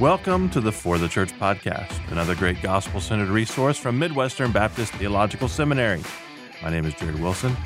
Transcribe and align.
Welcome 0.00 0.48
to 0.50 0.60
the 0.60 0.70
For 0.70 0.96
the 0.96 1.08
Church 1.08 1.32
podcast, 1.40 2.08
another 2.12 2.36
great 2.36 2.62
gospel 2.62 3.00
centered 3.00 3.30
resource 3.30 3.76
from 3.76 3.98
Midwestern 3.98 4.52
Baptist 4.52 4.92
Theological 4.92 5.48
Seminary. 5.48 6.00
My 6.62 6.70
name 6.70 6.84
is 6.84 6.94
Jared 6.94 7.18
Wilson. 7.18 7.56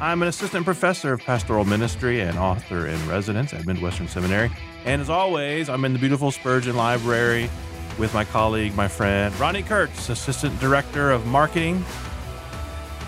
I'm 0.00 0.20
an 0.22 0.26
assistant 0.26 0.64
professor 0.64 1.12
of 1.12 1.20
pastoral 1.20 1.64
ministry 1.64 2.20
and 2.20 2.36
author 2.36 2.88
in 2.88 3.08
residence 3.08 3.54
at 3.54 3.64
Midwestern 3.64 4.08
Seminary. 4.08 4.50
And 4.86 5.00
as 5.00 5.08
always, 5.08 5.68
I'm 5.68 5.84
in 5.84 5.92
the 5.92 6.00
beautiful 6.00 6.32
Spurgeon 6.32 6.74
Library 6.74 7.48
with 7.96 8.12
my 8.12 8.24
colleague, 8.24 8.74
my 8.74 8.88
friend, 8.88 9.32
Ronnie 9.38 9.62
Kurtz, 9.62 10.08
assistant 10.08 10.58
director 10.58 11.12
of 11.12 11.26
marketing, 11.26 11.84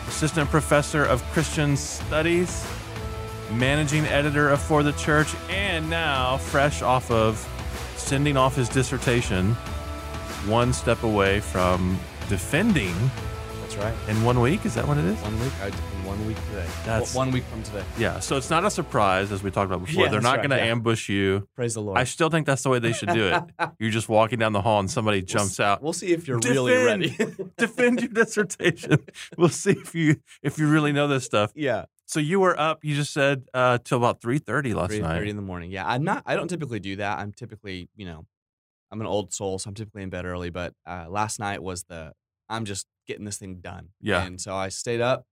assistant 0.06 0.48
professor 0.48 1.04
of 1.04 1.24
Christian 1.32 1.76
studies, 1.76 2.64
managing 3.52 4.04
editor 4.04 4.48
of 4.48 4.62
For 4.62 4.84
the 4.84 4.92
Church, 4.92 5.34
and 5.48 5.90
now 5.90 6.36
fresh 6.36 6.82
off 6.82 7.10
of 7.10 7.44
sending 8.10 8.36
off 8.36 8.56
his 8.56 8.68
dissertation, 8.68 9.52
one 10.48 10.72
step 10.72 11.04
away 11.04 11.38
from 11.38 11.96
defending 12.28 12.92
That's 13.60 13.76
right. 13.76 13.94
in 14.08 14.24
one 14.24 14.40
week. 14.40 14.66
Is 14.66 14.74
that 14.74 14.88
what 14.88 14.98
it 14.98 15.04
is? 15.04 15.16
One 15.20 15.38
week. 15.38 15.52
I, 15.62 15.70
one 16.04 16.26
week 16.26 16.36
today. 16.48 16.66
That's- 16.84 17.14
Well, 17.14 17.24
one 17.26 17.30
week 17.32 17.44
from 17.44 17.62
today. 17.62 17.84
Yeah. 17.98 18.18
So 18.18 18.36
it's 18.36 18.50
not 18.50 18.64
a 18.64 18.70
surprise, 18.70 19.30
as 19.30 19.44
we 19.44 19.52
talked 19.52 19.70
about 19.72 19.86
before. 19.86 20.02
Yeah, 20.02 20.10
They're 20.10 20.20
not 20.20 20.38
right, 20.38 20.48
going 20.48 20.50
to 20.50 20.56
yeah. 20.56 20.72
ambush 20.72 21.08
you. 21.08 21.46
Praise 21.54 21.74
the 21.74 21.82
Lord. 21.82 21.98
I 21.98 22.02
still 22.02 22.30
think 22.30 22.46
that's 22.48 22.64
the 22.64 22.70
way 22.70 22.80
they 22.80 22.92
should 22.92 23.10
do 23.10 23.28
it. 23.28 23.44
You're 23.78 23.92
just 23.92 24.08
walking 24.08 24.40
down 24.40 24.54
the 24.54 24.60
hall 24.62 24.80
and 24.80 24.90
somebody 24.90 25.22
jumps 25.22 25.60
out. 25.60 25.80
We'll 25.80 25.92
see 25.92 26.08
if 26.12 26.26
you're 26.26 26.40
really 26.40 26.72
Defend. 26.72 27.20
ready. 27.20 27.50
Defend 27.58 28.00
your 28.00 28.08
dissertation. 28.10 29.06
We'll 29.38 29.50
see 29.50 29.70
if 29.70 29.94
you 29.94 30.16
if 30.42 30.58
you 30.58 30.68
really 30.68 30.90
know 30.90 31.06
this 31.06 31.24
stuff. 31.24 31.52
yeah. 31.54 31.84
So 32.10 32.18
you 32.18 32.40
were 32.40 32.58
up. 32.58 32.84
You 32.84 32.96
just 32.96 33.12
said 33.12 33.44
uh, 33.54 33.78
till 33.84 33.96
about 33.98 34.20
three 34.20 34.38
thirty 34.38 34.74
last 34.74 34.90
Three 34.90 34.98
night. 34.98 35.16
thirty 35.18 35.30
in 35.30 35.36
the 35.36 35.42
morning. 35.42 35.70
Yeah. 35.70 35.86
I'm 35.86 36.02
not. 36.02 36.24
I 36.26 36.34
don't 36.34 36.48
typically 36.48 36.80
do 36.80 36.96
that. 36.96 37.20
I'm 37.20 37.30
typically, 37.32 37.88
you 37.94 38.04
know, 38.04 38.26
I'm 38.90 39.00
an 39.00 39.06
old 39.06 39.32
soul, 39.32 39.60
so 39.60 39.68
I'm 39.68 39.74
typically 39.74 40.02
in 40.02 40.10
bed 40.10 40.24
early. 40.24 40.50
But 40.50 40.74
uh, 40.84 41.06
last 41.08 41.38
night 41.38 41.62
was 41.62 41.84
the. 41.84 42.12
I'm 42.48 42.64
just 42.64 42.88
getting 43.06 43.24
this 43.24 43.38
thing 43.38 43.60
done. 43.60 43.90
Yeah. 44.00 44.24
And 44.24 44.40
so 44.40 44.56
I 44.56 44.70
stayed 44.70 45.00
up, 45.00 45.24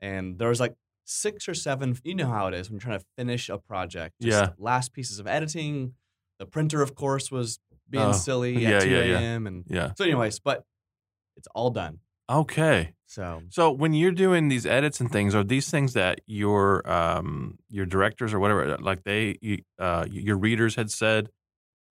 and 0.00 0.36
there 0.36 0.48
was 0.48 0.58
like 0.58 0.74
six 1.04 1.48
or 1.48 1.54
seven. 1.54 1.96
You 2.02 2.16
know 2.16 2.26
how 2.26 2.48
it 2.48 2.54
is 2.54 2.68
when 2.68 2.74
you're 2.74 2.80
trying 2.80 2.98
to 2.98 3.04
finish 3.16 3.48
a 3.48 3.58
project. 3.58 4.16
Just 4.20 4.36
Yeah. 4.36 4.48
Last 4.58 4.92
pieces 4.92 5.20
of 5.20 5.28
editing. 5.28 5.94
The 6.40 6.46
printer, 6.46 6.82
of 6.82 6.96
course, 6.96 7.30
was 7.30 7.60
being 7.88 8.02
Oh, 8.04 8.12
silly 8.12 8.58
yeah, 8.62 8.70
at 8.78 8.82
2 8.82 8.90
yeah, 8.90 9.04
yeah. 9.04 9.18
a.m. 9.20 9.46
And 9.46 9.64
Yeah. 9.68 9.92
so, 9.96 10.02
anyways, 10.02 10.40
but 10.40 10.64
it's 11.36 11.46
all 11.54 11.70
done. 11.70 12.00
Okay. 12.28 12.94
So 13.06 13.42
So 13.48 13.70
when 13.70 13.94
you're 13.94 14.12
doing 14.12 14.48
these 14.48 14.66
edits 14.66 15.00
and 15.00 15.10
things, 15.10 15.34
are 15.34 15.44
these 15.44 15.70
things 15.70 15.92
that 15.94 16.20
your 16.26 16.88
um 16.90 17.58
your 17.68 17.86
directors 17.86 18.34
or 18.34 18.40
whatever, 18.40 18.76
like 18.78 19.04
they 19.04 19.38
you, 19.40 19.58
uh 19.78 20.06
your 20.10 20.36
readers 20.36 20.74
had 20.74 20.90
said, 20.90 21.30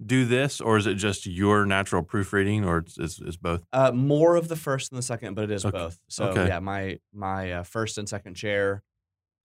do 0.06 0.26
this, 0.26 0.62
or 0.62 0.78
is 0.78 0.88
it 0.88 0.96
just 0.96 1.26
your 1.26 1.66
natural 1.66 2.04
proofreading, 2.04 2.66
or 2.66 2.80
it's, 2.80 2.98
it's, 3.00 3.22
it's 3.22 3.38
both? 3.38 3.64
Uh, 3.74 3.92
more 3.94 4.36
of 4.36 4.48
the 4.50 4.56
first 4.56 4.92
and 4.92 4.98
the 5.00 5.04
second, 5.04 5.36
but 5.36 5.46
it 5.46 5.52
is 5.52 5.66
Okay. 5.66 5.78
both. 5.78 6.00
So 6.10 6.26
Okay. 6.32 6.46
yeah, 6.48 6.60
my 6.60 7.00
my 7.14 7.52
uh, 7.54 7.64
first 7.64 7.98
and 7.98 8.10
second 8.10 8.36
chair 8.36 8.84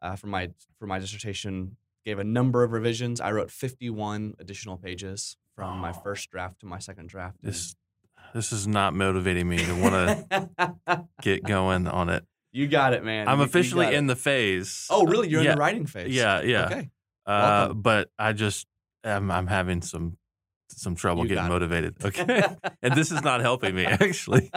uh, 0.03 0.17
for 0.17 0.27
my 0.29 0.51
for 0.79 0.87
my 0.87 0.99
dissertation 0.99 1.77
gave 2.05 2.19
a 2.19 2.25
number 2.25 2.65
of 2.65 2.73
revisions. 2.73 3.21
I 3.21 3.33
wrote 3.33 3.51
51 3.51 4.35
additional 4.39 4.77
pages 4.79 5.37
from 5.57 5.79
my 5.81 5.93
Oh. 5.93 6.01
first 6.03 6.31
draft 6.31 6.61
to 6.61 6.67
my 6.67 6.79
second 6.79 7.09
draft. 7.09 7.39
This 7.43 7.77
this 8.35 8.53
is 8.53 8.67
not 8.67 8.95
motivating 8.95 9.49
me 9.49 9.59
to 9.59 9.75
want 9.81 9.95
to 10.31 11.05
get 11.23 11.45
going 11.45 11.87
on 11.89 12.09
it. 12.09 12.25
you 12.53 12.67
got 12.69 12.93
it, 12.95 13.05
man. 13.05 13.29
I'm 13.29 13.39
You- 13.39 13.43
you 13.45 13.49
officially 13.49 13.87
it. 13.87 13.95
in 13.95 14.07
the 14.07 14.17
phase. 14.17 14.87
Oh, 14.91 15.05
really? 15.07 15.29
You're 15.29 15.43
yeah, 15.43 15.51
in 15.53 15.57
the 15.57 15.61
writing 15.61 15.87
phase. 15.87 16.15
Yeah, 16.15 16.41
yeah. 16.43 16.65
Okay. 16.67 16.91
Uh, 17.27 17.73
but 17.75 18.09
I 18.19 18.33
just 18.33 18.67
am 19.05 19.31
I'm 19.31 19.47
having 19.47 19.83
some 19.83 20.17
some 20.71 20.95
trouble 20.95 21.25
You 21.25 21.29
getting 21.31 21.45
got 21.45 21.47
it. 21.47 21.53
motivated. 21.55 21.97
Okay, 22.05 22.45
and 22.83 22.95
this 22.95 23.11
is 23.13 23.23
not 23.23 23.41
helping 23.41 23.75
me 23.75 23.85
actually. 23.87 24.51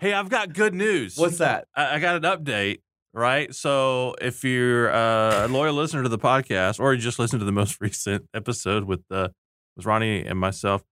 Hey, 0.00 0.12
I've 0.12 0.28
got 0.28 0.52
good 0.52 0.74
news. 0.74 1.16
What's 1.16 1.38
that? 1.38 1.66
I, 1.74 1.96
I 1.96 1.98
got 1.98 2.16
an 2.16 2.22
update, 2.22 2.80
right? 3.14 3.54
So 3.54 4.14
if 4.20 4.44
you're 4.44 4.90
uh, 4.92 5.46
a 5.46 5.48
loyal 5.48 5.74
listener 5.74 6.02
to 6.02 6.08
the 6.08 6.18
podcast, 6.18 6.78
or 6.80 6.92
you 6.94 7.00
just 7.00 7.18
listened 7.18 7.40
to 7.40 7.46
the 7.46 7.52
most 7.52 7.80
recent 7.80 8.26
episode 8.34 8.84
with 8.84 9.02
uh, 9.10 9.28
with 9.76 9.86
Ronnie 9.86 10.24
and 10.24 10.38
myself, 10.38 10.82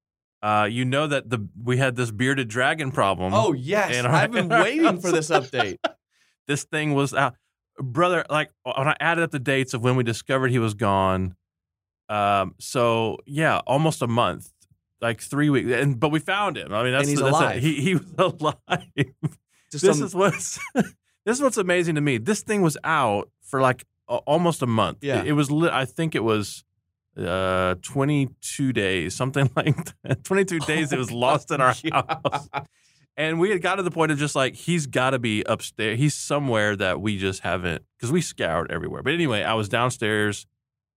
uh, 0.44 0.69
you 0.71 0.84
know 0.84 1.06
that 1.06 1.31
the 1.31 1.49
we 1.62 1.78
had 1.78 1.97
this 1.97 2.10
bearded 2.10 2.49
dragon 2.49 2.93
problem. 2.93 3.32
Oh 3.32 3.53
yes, 3.55 4.05
our- 4.05 4.12
I've 4.12 4.31
been 4.32 4.49
waiting 4.49 5.00
for 5.00 5.10
this 5.10 5.31
update. 5.31 5.78
this 6.47 6.65
thing 6.65 6.93
was 6.94 7.15
out, 7.15 7.34
brother. 7.78 8.25
Like 8.28 8.50
when 8.62 8.87
I 8.88 8.94
added 9.00 9.25
up 9.25 9.31
the 9.31 9.38
dates 9.38 9.72
of 9.72 9.82
when 9.82 9.97
we 9.97 10.05
discovered 10.05 10.50
he 10.50 10.59
was 10.59 10.75
gone, 10.75 11.34
um, 12.09 12.55
so 12.60 13.19
yeah, 13.27 13.59
almost 13.66 14.03
a 14.03 14.06
month. 14.06 14.50
Like 15.00 15.21
three 15.21 15.50
weeks, 15.50 15.71
and 15.71 15.99
but 15.99 16.10
we 16.10 16.19
found 16.21 16.56
him. 16.56 16.72
I 16.72 16.82
mean, 16.82 16.93
that's 16.93 17.09
he's 17.09 17.19
that's 17.21 17.31
alive. 17.31 17.62
he 17.62 17.81
he 17.81 17.94
was 17.97 18.06
alive 18.19 18.56
Just 19.72 19.84
this 19.84 19.99
some- 19.99 20.06
is 20.06 20.15
what's 20.15 20.59
this 20.75 21.37
is 21.37 21.43
what's 21.43 21.59
amazing 21.59 21.94
to 21.97 22.00
me. 22.00 22.19
This 22.19 22.43
thing 22.43 22.62
was 22.62 22.76
out 22.84 23.31
for 23.43 23.61
like 23.61 23.84
a, 24.09 24.16
almost 24.16 24.62
a 24.62 24.66
month. 24.66 24.99
Yeah. 25.03 25.21
it, 25.21 25.28
it 25.28 25.32
was. 25.32 25.50
Lit, 25.50 25.72
I 25.72 25.84
think 25.84 26.15
it 26.15 26.22
was 26.25 26.65
uh 27.16 27.76
22 27.82 28.72
days, 28.72 29.14
something 29.14 29.50
like 29.56 29.76
that. 30.02 30.25
22 30.25 30.60
days. 30.60 30.92
It 30.92 30.98
was 30.98 31.10
lost 31.12 31.50
in 31.50 31.60
our 31.60 31.75
house, 31.91 32.48
and 33.16 33.38
we 33.38 33.50
had 33.50 33.62
got 33.62 33.76
to 33.76 33.82
the 33.82 33.91
point 33.91 34.10
of 34.12 34.19
just 34.19 34.34
like 34.34 34.54
he's 34.54 34.86
got 34.86 35.10
to 35.10 35.19
be 35.19 35.42
upstairs. 35.47 35.98
He's 35.98 36.14
somewhere 36.14 36.75
that 36.76 37.00
we 37.00 37.19
just 37.19 37.41
haven't 37.41 37.82
because 37.97 38.10
we 38.10 38.20
scoured 38.20 38.70
everywhere. 38.72 39.02
But 39.02 39.14
anyway, 39.14 39.42
I 39.42 39.54
was 39.54 39.69
downstairs. 39.69 40.47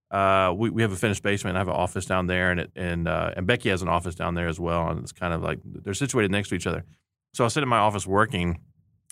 Uh, 0.10 0.54
we, 0.56 0.70
we 0.70 0.82
have 0.82 0.94
a 0.94 0.96
finished 0.96 1.22
basement. 1.22 1.58
I 1.58 1.60
have 1.60 1.68
an 1.68 1.74
office 1.76 2.06
down 2.06 2.28
there, 2.28 2.50
and 2.50 2.62
it, 2.62 2.72
and 2.76 3.08
uh, 3.08 3.34
and 3.36 3.46
Becky 3.46 3.70
has 3.70 3.82
an 3.82 3.90
office 3.90 4.16
down 4.16 4.36
there 4.36 4.48
as 4.48 4.60
well. 4.60 4.90
And 4.90 5.02
it's 5.02 5.12
kind 5.12 5.34
of 5.34 5.44
like 5.44 5.60
they're 5.64 5.94
situated 5.94 6.32
next 6.32 6.50
to 6.50 6.56
each 6.56 6.68
other. 6.68 6.86
So 7.34 7.46
I 7.46 7.50
sit 7.50 7.62
in 7.62 7.70
my 7.70 7.78
office 7.78 8.08
working, 8.08 8.60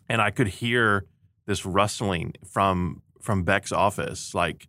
and 0.10 0.22
I 0.22 0.32
could 0.32 0.48
hear 0.48 1.06
this 1.46 1.66
rustling 1.66 2.34
from 2.50 3.02
from 3.22 3.44
Beck's 3.44 3.72
office, 3.72 4.34
like 4.34 4.68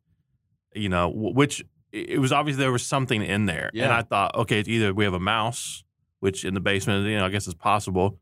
you 0.75 0.89
know, 0.89 1.09
which 1.09 1.65
it 1.97 2.19
was 2.21 2.33
obvious 2.33 2.57
there 2.57 2.73
was 2.73 2.85
something 2.87 3.23
in 3.23 3.47
there. 3.47 3.71
And 3.75 3.93
I 3.93 4.03
thought, 4.03 4.35
okay, 4.37 4.59
it's 4.61 4.69
either 4.69 4.93
we 4.95 5.05
have 5.05 5.15
a 5.15 5.21
mouse, 5.21 5.85
which 6.21 6.45
in 6.45 6.55
the 6.55 6.61
basement, 6.61 7.07
you 7.07 7.17
know, 7.19 7.27
I 7.27 7.29
guess 7.31 7.47
is 7.47 7.55
possible, 7.55 8.19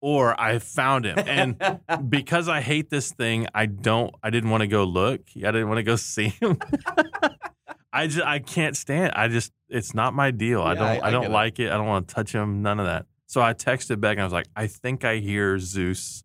or 0.00 0.38
I 0.40 0.58
found 0.58 1.04
him. 1.06 1.18
And 1.18 1.80
because 2.08 2.48
I 2.48 2.60
hate 2.60 2.90
this 2.90 3.12
thing, 3.12 3.46
I 3.54 3.66
don't. 3.66 4.14
I 4.22 4.30
didn't 4.30 4.50
want 4.50 4.62
to 4.62 4.66
go 4.66 4.84
look. 4.84 5.20
I 5.36 5.40
didn't 5.52 5.68
want 5.68 5.78
to 5.78 5.82
go 5.84 5.96
see 6.14 6.28
him. 6.28 6.58
I 7.92 8.06
just 8.06 8.24
I 8.26 8.38
can't 8.38 8.76
stand. 8.76 9.12
I 9.14 9.28
just 9.28 9.52
it's 9.68 9.94
not 9.94 10.14
my 10.14 10.30
deal. 10.30 10.62
I 10.62 10.74
don't. 10.74 10.82
I- 10.84 10.98
I, 10.98 11.08
I 11.08 11.10
don't 11.10 11.22
get 11.22 11.30
it. 11.30 11.34
like 11.34 11.60
it. 11.60 11.70
I 11.70 11.76
don't 11.76 11.86
want 11.86 12.08
to 12.08 12.14
touch 12.14 12.32
him. 12.32 12.62
None 12.62 12.80
of 12.80 12.86
that. 12.86 13.06
So 13.26 13.40
I 13.42 13.52
texted 13.54 14.00
back 14.00 14.12
and 14.12 14.20
I 14.22 14.24
was 14.24 14.32
like, 14.32 14.46
I 14.56 14.66
think 14.66 15.04
I 15.04 15.16
hear 15.16 15.58
Zeus 15.58 16.24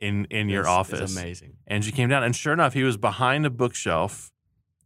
in 0.00 0.26
in 0.30 0.48
your 0.48 0.62
This 0.62 0.68
office. 0.70 1.16
amazing. 1.16 1.54
And 1.66 1.84
she 1.84 1.92
came 1.92 2.08
down, 2.08 2.22
and 2.22 2.34
sure 2.34 2.52
enough, 2.52 2.72
he 2.74 2.82
was 2.82 2.96
behind 2.96 3.44
a 3.46 3.50
bookshelf. 3.50 4.30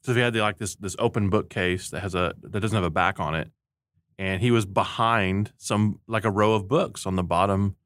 So 0.03 0.15
he 0.15 0.21
had 0.21 0.33
the, 0.33 0.41
like 0.41 0.59
this 0.59 0.77
this 0.77 0.97
open 0.99 1.29
bookcase 1.31 1.91
that 1.91 2.01
has 2.01 2.15
a 2.15 2.35
that 2.43 2.61
doesn't 2.61 2.75
have 2.75 2.85
a 2.85 2.91
back 2.91 3.21
on 3.21 3.35
it, 3.35 3.51
and 4.19 4.41
he 4.41 4.51
was 4.51 4.65
behind 4.67 5.53
some 5.59 6.01
like 6.07 6.25
a 6.25 6.31
row 6.31 6.55
of 6.55 6.69
books 6.69 7.07
on 7.07 7.17
the 7.17 7.23
bottom 7.23 7.77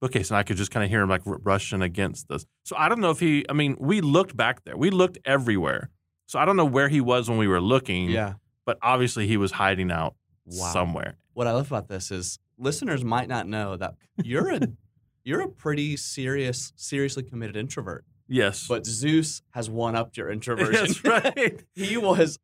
bookcase, 0.00 0.30
and 0.30 0.36
I 0.36 0.42
could 0.42 0.56
just 0.58 0.70
kind 0.70 0.84
of 0.84 0.90
hear 0.90 1.00
him 1.00 1.08
like 1.08 1.26
r- 1.26 1.38
brushing 1.38 1.80
against 1.82 2.28
this. 2.28 2.44
So 2.64 2.76
I 2.76 2.88
don't 2.88 3.00
know 3.00 3.10
if 3.10 3.20
he. 3.20 3.44
I 3.48 3.52
mean, 3.54 3.76
we 3.80 4.00
looked 4.02 4.36
back 4.36 4.64
there, 4.64 4.76
we 4.76 4.90
looked 4.90 5.18
everywhere. 5.24 5.90
So 6.26 6.38
I 6.38 6.44
don't 6.44 6.56
know 6.56 6.64
where 6.64 6.88
he 6.88 7.00
was 7.00 7.28
when 7.28 7.38
we 7.38 7.46
were 7.48 7.60
looking. 7.60 8.08
Yeah. 8.10 8.34
but 8.66 8.78
obviously 8.82 9.26
he 9.26 9.36
was 9.36 9.52
hiding 9.52 9.90
out 9.90 10.14
Wow. 10.46 10.72
somewhere. 10.72 11.16
what 11.32 11.46
I 11.46 11.52
love 11.52 11.68
about 11.68 11.88
this 11.88 12.10
is 12.10 12.38
listeners 12.58 13.02
might 13.04 13.28
not 13.28 13.46
know 13.48 13.76
that 13.76 13.94
you're 14.22 14.50
a 14.54 14.60
you're 15.24 15.40
a 15.40 15.48
pretty 15.48 15.96
serious, 15.96 16.72
seriously 16.76 17.22
committed 17.22 17.56
introvert. 17.56 18.04
Yes, 18.28 18.66
But 18.68 18.86
Zeus 18.86 19.42
has 19.50 19.68
one 19.68 19.94
upped 19.96 20.16
your 20.16 20.30
introversion. 20.30 20.86
that's 20.86 21.04
right. 21.04 21.62
he 21.74 21.96
was 21.96 22.38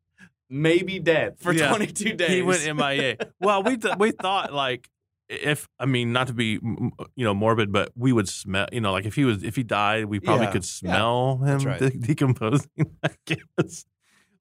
maybe 0.49 0.99
dead 0.99 1.39
for 1.39 1.51
Yeah. 1.53 1.69
22 1.69 2.13
days. 2.13 2.29
He 2.29 2.41
went 2.41 2.63
MIA. 2.77 3.17
well, 3.39 3.63
we 3.63 3.77
th- 3.77 3.95
we 3.97 4.11
thought 4.11 4.53
like 4.53 4.89
if 5.29 5.67
I 5.79 5.85
mean 5.85 6.11
not 6.11 6.27
to 6.27 6.33
be 6.33 6.59
you 6.61 7.25
know 7.25 7.33
morbid, 7.33 7.71
but 7.71 7.91
we 7.95 8.11
would 8.13 8.27
smell 8.27 8.67
you 8.71 8.81
know 8.81 8.91
like 8.91 9.05
if 9.05 9.15
he 9.15 9.23
was 9.25 9.43
if 9.43 9.55
he 9.55 9.63
died, 9.63 10.05
we 10.05 10.19
probably 10.19 10.45
Yeah. 10.47 10.51
could 10.51 10.63
Yeah. 10.63 10.67
smell 10.67 11.37
him 11.37 11.59
right. 11.59 11.79
de- 11.79 11.89
decomposing. 11.91 12.69
I 13.03 13.09
guess 13.25 13.85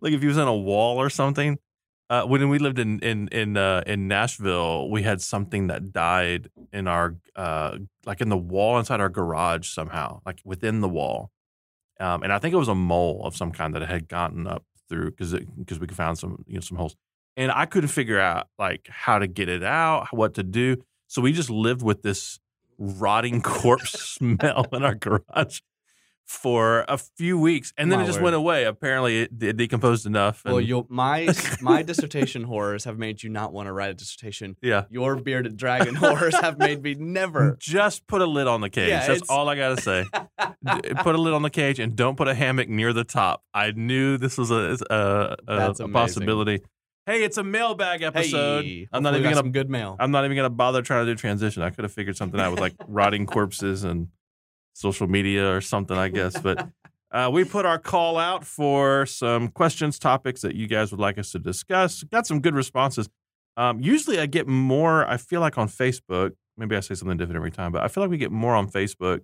like 0.01 0.13
if 0.13 0.21
he 0.21 0.27
was 0.27 0.39
on 0.39 0.49
a 0.49 0.57
wall 0.57 0.99
or 0.99 1.09
something. 1.11 1.59
Uh, 2.11 2.25
when 2.25 2.49
we 2.49 2.59
lived 2.59 2.81
in 2.81 2.99
in 3.01 3.29
in 3.29 3.57
uh, 3.57 3.85
in 3.87 4.09
Nashville, 4.09 4.91
we 4.91 5.05
had 5.05 5.21
something 5.23 5.69
that 5.69 5.93
died 5.93 6.49
in 6.73 6.89
our 6.89 7.15
uh, 7.37 7.79
like 8.05 8.21
in 8.21 8.29
the 8.31 8.37
wall 8.37 8.81
inside 8.81 8.99
our 9.01 9.09
garage 9.09 9.69
somehow, 9.69 10.21
like 10.27 10.41
within 10.45 10.81
the 10.81 10.89
wall. 10.89 11.31
Um, 12.01 12.23
and 12.23 12.33
I 12.33 12.39
think 12.39 12.55
it 12.55 12.59
was 12.59 12.69
a 12.69 12.75
mole 12.75 13.21
of 13.25 13.37
some 13.37 13.53
kind 13.53 13.75
that 13.75 13.83
had 13.83 14.09
gotten 14.09 14.47
up 14.47 14.65
through 14.89 15.11
because 15.11 15.35
because 15.59 15.79
we 15.79 15.87
found 15.89 16.19
some 16.19 16.45
you 16.47 16.55
know 16.55 16.61
some 16.61 16.77
holes 16.77 16.97
and 17.37 17.51
I 17.53 17.67
couldn't 17.67 17.89
figure 17.89 18.21
out 18.21 18.49
like 18.59 18.89
how 18.91 19.19
to 19.19 19.27
get 19.27 19.49
it 19.49 19.63
out, 19.63 20.09
what 20.11 20.35
to 20.35 20.43
do. 20.43 20.77
So 21.07 21.23
we 21.23 21.33
just 21.33 21.51
lived 21.51 21.83
with 21.83 22.03
this 22.03 22.39
rotting 22.79 23.41
corpse 23.43 23.99
smell 23.99 24.67
in 24.73 24.83
our 24.83 24.95
garage 24.95 25.61
for 26.31 26.85
a 26.87 26.97
few 26.97 27.37
weeks, 27.37 27.73
and 27.77 27.91
then 27.91 27.99
My 27.99 28.05
it 28.05 28.07
just 28.07 28.19
word. 28.19 28.25
went 28.27 28.37
away. 28.37 28.63
Apparently, 28.65 29.23
it, 29.23 29.31
it 29.43 29.57
decomposed 29.57 30.07
enough. 30.07 30.43
Well, 30.45 30.59
and- 30.59 30.69
you 30.69 30.87
my 30.89 31.29
my 31.61 31.83
dissertation 31.83 32.45
horrors 32.45 32.85
have 32.85 32.99
made 32.99 33.21
you 33.25 33.31
not 33.31 33.53
want 33.53 33.67
to 33.67 33.73
write 33.73 33.91
a 33.91 33.95
dissertation. 33.95 34.57
yeah. 34.63 34.85
Your 34.91 35.17
bearded 35.17 35.57
dragon 35.57 35.97
horrors 35.97 36.37
have 36.37 36.57
made 36.57 36.85
me 36.85 36.95
never. 36.95 37.57
Just 37.61 38.07
put 38.07 38.23
a 38.23 38.27
lid 38.27 38.47
on 38.47 38.61
the 38.61 38.71
cage. 38.71 38.91
Yeah, 38.91 39.07
That's 39.09 39.23
it's- 39.23 39.29
all 39.31 39.49
I 39.49 39.57
gotta 39.57 39.81
say. 39.83 40.07
Put 41.03 41.15
a 41.15 41.19
lid 41.19 41.33
on 41.35 41.43
the 41.43 41.51
cage 41.51 41.79
and 41.81 41.97
don't 41.97 42.17
put 42.17 42.29
a 42.29 42.35
hammock 42.35 42.69
near 42.69 42.93
the 42.93 43.03
top. 43.05 43.43
I 43.55 43.73
knew 43.73 44.17
this 44.19 44.39
was 44.39 44.51
a 44.51 44.77
a, 44.91 45.37
a, 45.49 45.71
a 45.81 45.89
possibility. 45.89 46.61
Hey, 47.07 47.25
it's 47.25 47.39
a 47.39 47.43
mailbag 47.43 48.03
episode. 48.03 48.65
Hey, 48.65 48.87
I'm 48.93 49.03
not 49.03 49.15
even 49.15 49.25
gonna 49.25 49.37
some 49.37 49.53
good 49.53 49.69
mail. 49.71 49.97
I'm 49.99 50.11
not 50.13 50.25
even 50.27 50.37
gonna 50.37 50.51
bother 50.51 50.83
trying 50.83 51.07
to 51.07 51.13
do 51.13 51.17
transition. 51.17 51.63
I 51.63 51.71
could 51.71 51.83
have 51.85 51.93
figured 51.93 52.17
something 52.17 52.39
out 52.39 52.51
with 52.53 52.61
like 52.61 52.75
rotting 52.87 53.27
corpses 53.27 53.83
and 53.85 54.09
social 54.73 55.07
media 55.07 55.55
or 55.55 55.61
something, 55.61 55.97
I 55.97 56.09
guess. 56.09 56.39
But 56.41 56.69
uh, 57.13 57.31
we 57.33 57.45
put 57.45 57.67
our 57.67 57.79
call 57.79 58.19
out 58.19 58.45
for 58.45 59.07
some 59.07 59.49
questions, 59.49 59.99
topics 59.99 60.43
that 60.43 60.55
you 60.55 60.67
guys 60.67 60.91
would 60.91 61.01
like 61.01 61.19
us 61.19 61.33
to 61.33 61.39
discuss. 61.39 62.03
Got 62.05 62.27
some 62.27 62.41
good 62.41 62.55
responses. 62.55 63.09
Um, 63.57 63.81
usually, 63.81 64.21
I 64.21 64.27
get 64.27 64.47
more. 64.47 65.07
I 65.09 65.17
feel 65.17 65.41
like 65.41 65.59
on 65.59 65.69
Facebook. 65.69 66.33
Maybe 66.57 66.77
I 66.77 66.81
say 66.81 66.95
something 66.95 67.17
different 67.17 67.37
every 67.37 67.51
time, 67.51 67.73
but 67.73 67.83
I 67.83 67.89
feel 67.89 68.03
like 68.03 68.11
we 68.11 68.19
get 68.19 68.33
more 68.33 68.55
on 68.55 68.69
Facebook. 68.69 69.23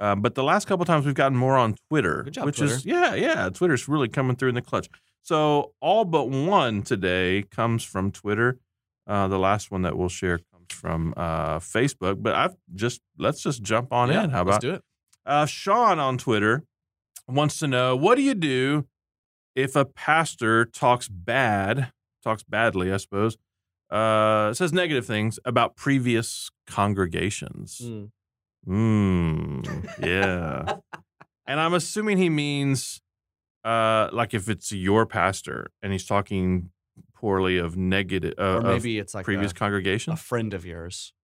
Um, 0.00 0.22
but 0.22 0.34
the 0.34 0.42
last 0.42 0.66
couple 0.66 0.84
times 0.84 1.06
we've 1.06 1.14
gotten 1.14 1.36
more 1.36 1.56
on 1.56 1.76
Twitter, 1.88 2.24
Good 2.24 2.34
job, 2.34 2.46
which 2.46 2.60
is 2.60 2.84
yeah, 2.84 3.14
yeah. 3.14 3.48
Twitter's 3.48 3.88
really 3.88 4.08
coming 4.08 4.34
through 4.34 4.48
in 4.48 4.54
the 4.54 4.62
clutch. 4.62 4.88
So 5.22 5.72
all 5.80 6.04
but 6.04 6.28
one 6.28 6.82
today 6.82 7.44
comes 7.50 7.84
from 7.84 8.10
Twitter. 8.10 8.58
Uh, 9.06 9.28
the 9.28 9.38
last 9.38 9.70
one 9.70 9.82
that 9.82 9.96
we'll 9.96 10.08
share 10.08 10.40
comes 10.68 10.80
from 10.80 11.14
uh, 11.16 11.58
Facebook. 11.58 12.22
But 12.22 12.34
I've 12.34 12.54
just 12.74 13.00
let's 13.18 13.42
just 13.42 13.62
jump 13.62 13.92
on 13.92 14.10
Yeah, 14.10 14.24
in. 14.24 14.30
How 14.30 14.44
let's 14.44 14.56
about 14.56 14.60
do 14.60 14.70
it? 14.74 14.82
uh, 15.26 15.46
Sean 15.46 15.98
on 15.98 16.18
Twitter 16.18 16.64
wants 17.28 17.58
to 17.60 17.66
know 17.66 17.96
what 17.96 18.16
do 18.16 18.22
you 18.22 18.34
do 18.34 18.86
if 19.54 19.76
a 19.76 19.84
pastor 19.84 20.64
talks 20.64 21.08
bad, 21.08 21.92
talks 22.22 22.42
badly, 22.42 22.92
I 22.92 22.96
suppose, 22.98 23.36
uh, 23.90 24.52
says 24.52 24.72
negative 24.72 25.06
things 25.06 25.38
about 25.44 25.76
previous 25.76 26.50
congregations? 26.66 27.80
Mm. 27.82 28.10
Mm, 28.66 29.88
yeah. 30.04 30.76
and 31.46 31.60
I'm 31.60 31.74
assuming 31.74 32.16
he 32.18 32.30
means 32.30 33.00
uh, 33.64 34.08
like 34.12 34.32
if 34.34 34.48
it's 34.48 34.72
your 34.72 35.04
pastor 35.06 35.66
and 35.82 35.92
he's 35.92 36.06
talking 36.06 36.70
poorly 37.24 37.56
of 37.66 37.70
negative, 37.76 38.34
uh, 38.38 38.42
Or 38.42 38.56
of 38.58 38.64
maybe 38.64 38.98
it's 38.98 39.14
like 39.14 39.24
previous 39.24 39.52
a, 39.52 39.54
congregations. 39.54 40.12
a 40.20 40.22
friend 40.22 40.52
of 40.52 40.62
yours, 40.66 41.14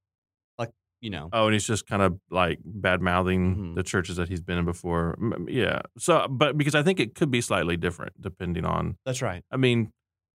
like 0.58 0.70
you 1.02 1.10
know. 1.10 1.28
Oh, 1.32 1.44
and 1.46 1.52
he's 1.52 1.66
just 1.66 1.86
kind 1.86 2.00
of 2.02 2.18
like 2.30 2.58
bad 2.64 3.00
mouthing 3.02 3.42
Mhm. 3.56 3.74
the 3.74 3.82
churches 3.82 4.16
that 4.16 4.28
he's 4.30 4.40
been 4.48 4.56
in 4.58 4.64
before. 4.64 5.04
Yeah. 5.46 5.80
So, 5.98 6.26
but 6.28 6.56
because 6.56 6.74
I 6.74 6.82
think 6.82 7.00
it 7.00 7.14
could 7.14 7.30
be 7.30 7.42
slightly 7.42 7.76
different 7.76 8.12
depending 8.28 8.64
on, 8.64 8.96
That's 9.04 9.20
right. 9.20 9.42
I 9.50 9.58
mean, 9.58 9.92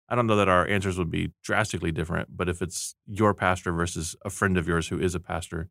I 0.08 0.14
don't 0.16 0.28
know 0.28 0.36
that 0.36 0.48
our 0.56 0.68
answers 0.68 1.00
would 1.00 1.10
be 1.10 1.32
drastically 1.44 1.92
different, 1.92 2.28
but 2.40 2.48
if 2.48 2.62
it's 2.62 2.96
your 3.08 3.34
pastor 3.34 3.72
versus 3.72 4.16
a 4.24 4.30
friend 4.30 4.56
of 4.58 4.68
yours 4.68 4.90
who 4.90 5.00
is 5.00 5.16
a 5.16 5.20
pastor, 5.20 5.70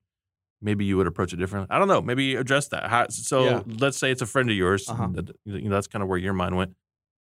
maybe 0.60 0.84
you 0.84 0.96
would 0.96 1.06
approach 1.06 1.32
it 1.32 1.36
differently. 1.36 1.68
I 1.74 1.78
don't 1.78 1.86
know. 1.94 2.02
Maybe 2.02 2.34
address 2.34 2.66
that. 2.68 2.82
How, 2.90 3.06
so 3.10 3.44
Yeah. 3.44 3.62
let's 3.84 3.96
say 3.98 4.10
it's 4.10 4.22
a 4.22 4.26
friend 4.34 4.50
of 4.50 4.56
yours. 4.56 4.88
Uh-huh. 4.88 5.08
that- 5.16 5.36
you 5.44 5.68
know, 5.68 5.74
that's 5.76 5.86
kind 5.86 6.02
of 6.02 6.08
where 6.08 6.18
your 6.18 6.32
mind 6.42 6.56
went. 6.56 6.72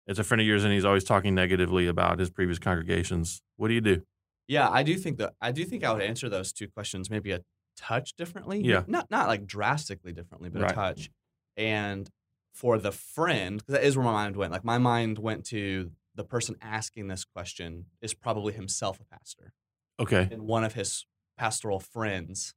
It's 0.07 0.19
a 0.19 0.25
friend 0.25 0.41
of 0.41 0.47
yours 0.47 0.65
and 0.65 0.73
he's 0.73 0.85
always 0.85 1.05
talking 1.05 1.35
negatively 1.35 1.87
about 1.87 2.19
his 2.19 2.31
previous 2.31 2.59
congregations. 2.59 3.43
What 3.57 3.69
do 3.69 3.75
you 3.75 3.81
do? 3.81 4.03
Yeah, 4.47 4.69
I 4.69 4.83
do 4.83 4.97
think 4.97 5.19
that 5.19 5.33
I 5.41 5.53
do 5.53 5.65
think 5.65 5.85
I 5.85 5.93
would 5.93 6.03
answer 6.03 6.29
those 6.29 6.53
two 6.53 6.69
questions 6.69 7.09
maybe 7.09 7.33
a 7.33 7.41
touch 7.77 8.15
differently. 8.15 8.61
Yeah. 8.63 8.83
Not 8.87 9.11
not 9.11 9.29
like 9.29 9.47
drastically 9.47 10.13
differently, 10.13 10.51
but 10.51 10.63
Right. 10.63 10.71
a 10.73 10.75
touch. 10.75 11.11
And 11.57 12.11
for 12.53 12.79
the 12.79 12.93
friend, 12.93 13.59
because 13.59 13.73
that 13.75 13.85
is 13.85 13.97
where 13.97 14.05
my 14.05 14.13
mind 14.13 14.37
went. 14.37 14.53
Like 14.53 14.65
my 14.65 14.79
mind 14.79 15.19
went 15.19 15.45
to 15.47 15.91
the 16.15 16.25
person 16.25 16.57
asking 16.61 17.09
this 17.09 17.25
question 17.25 17.87
is 18.01 18.15
probably 18.15 18.53
himself 18.53 19.01
a 19.01 19.05
pastor, 19.05 19.53
Okay. 19.99 20.29
and 20.31 20.43
one 20.43 20.63
of 20.63 20.75
his 20.75 21.07
pastoral 21.37 21.81
friends 21.81 22.55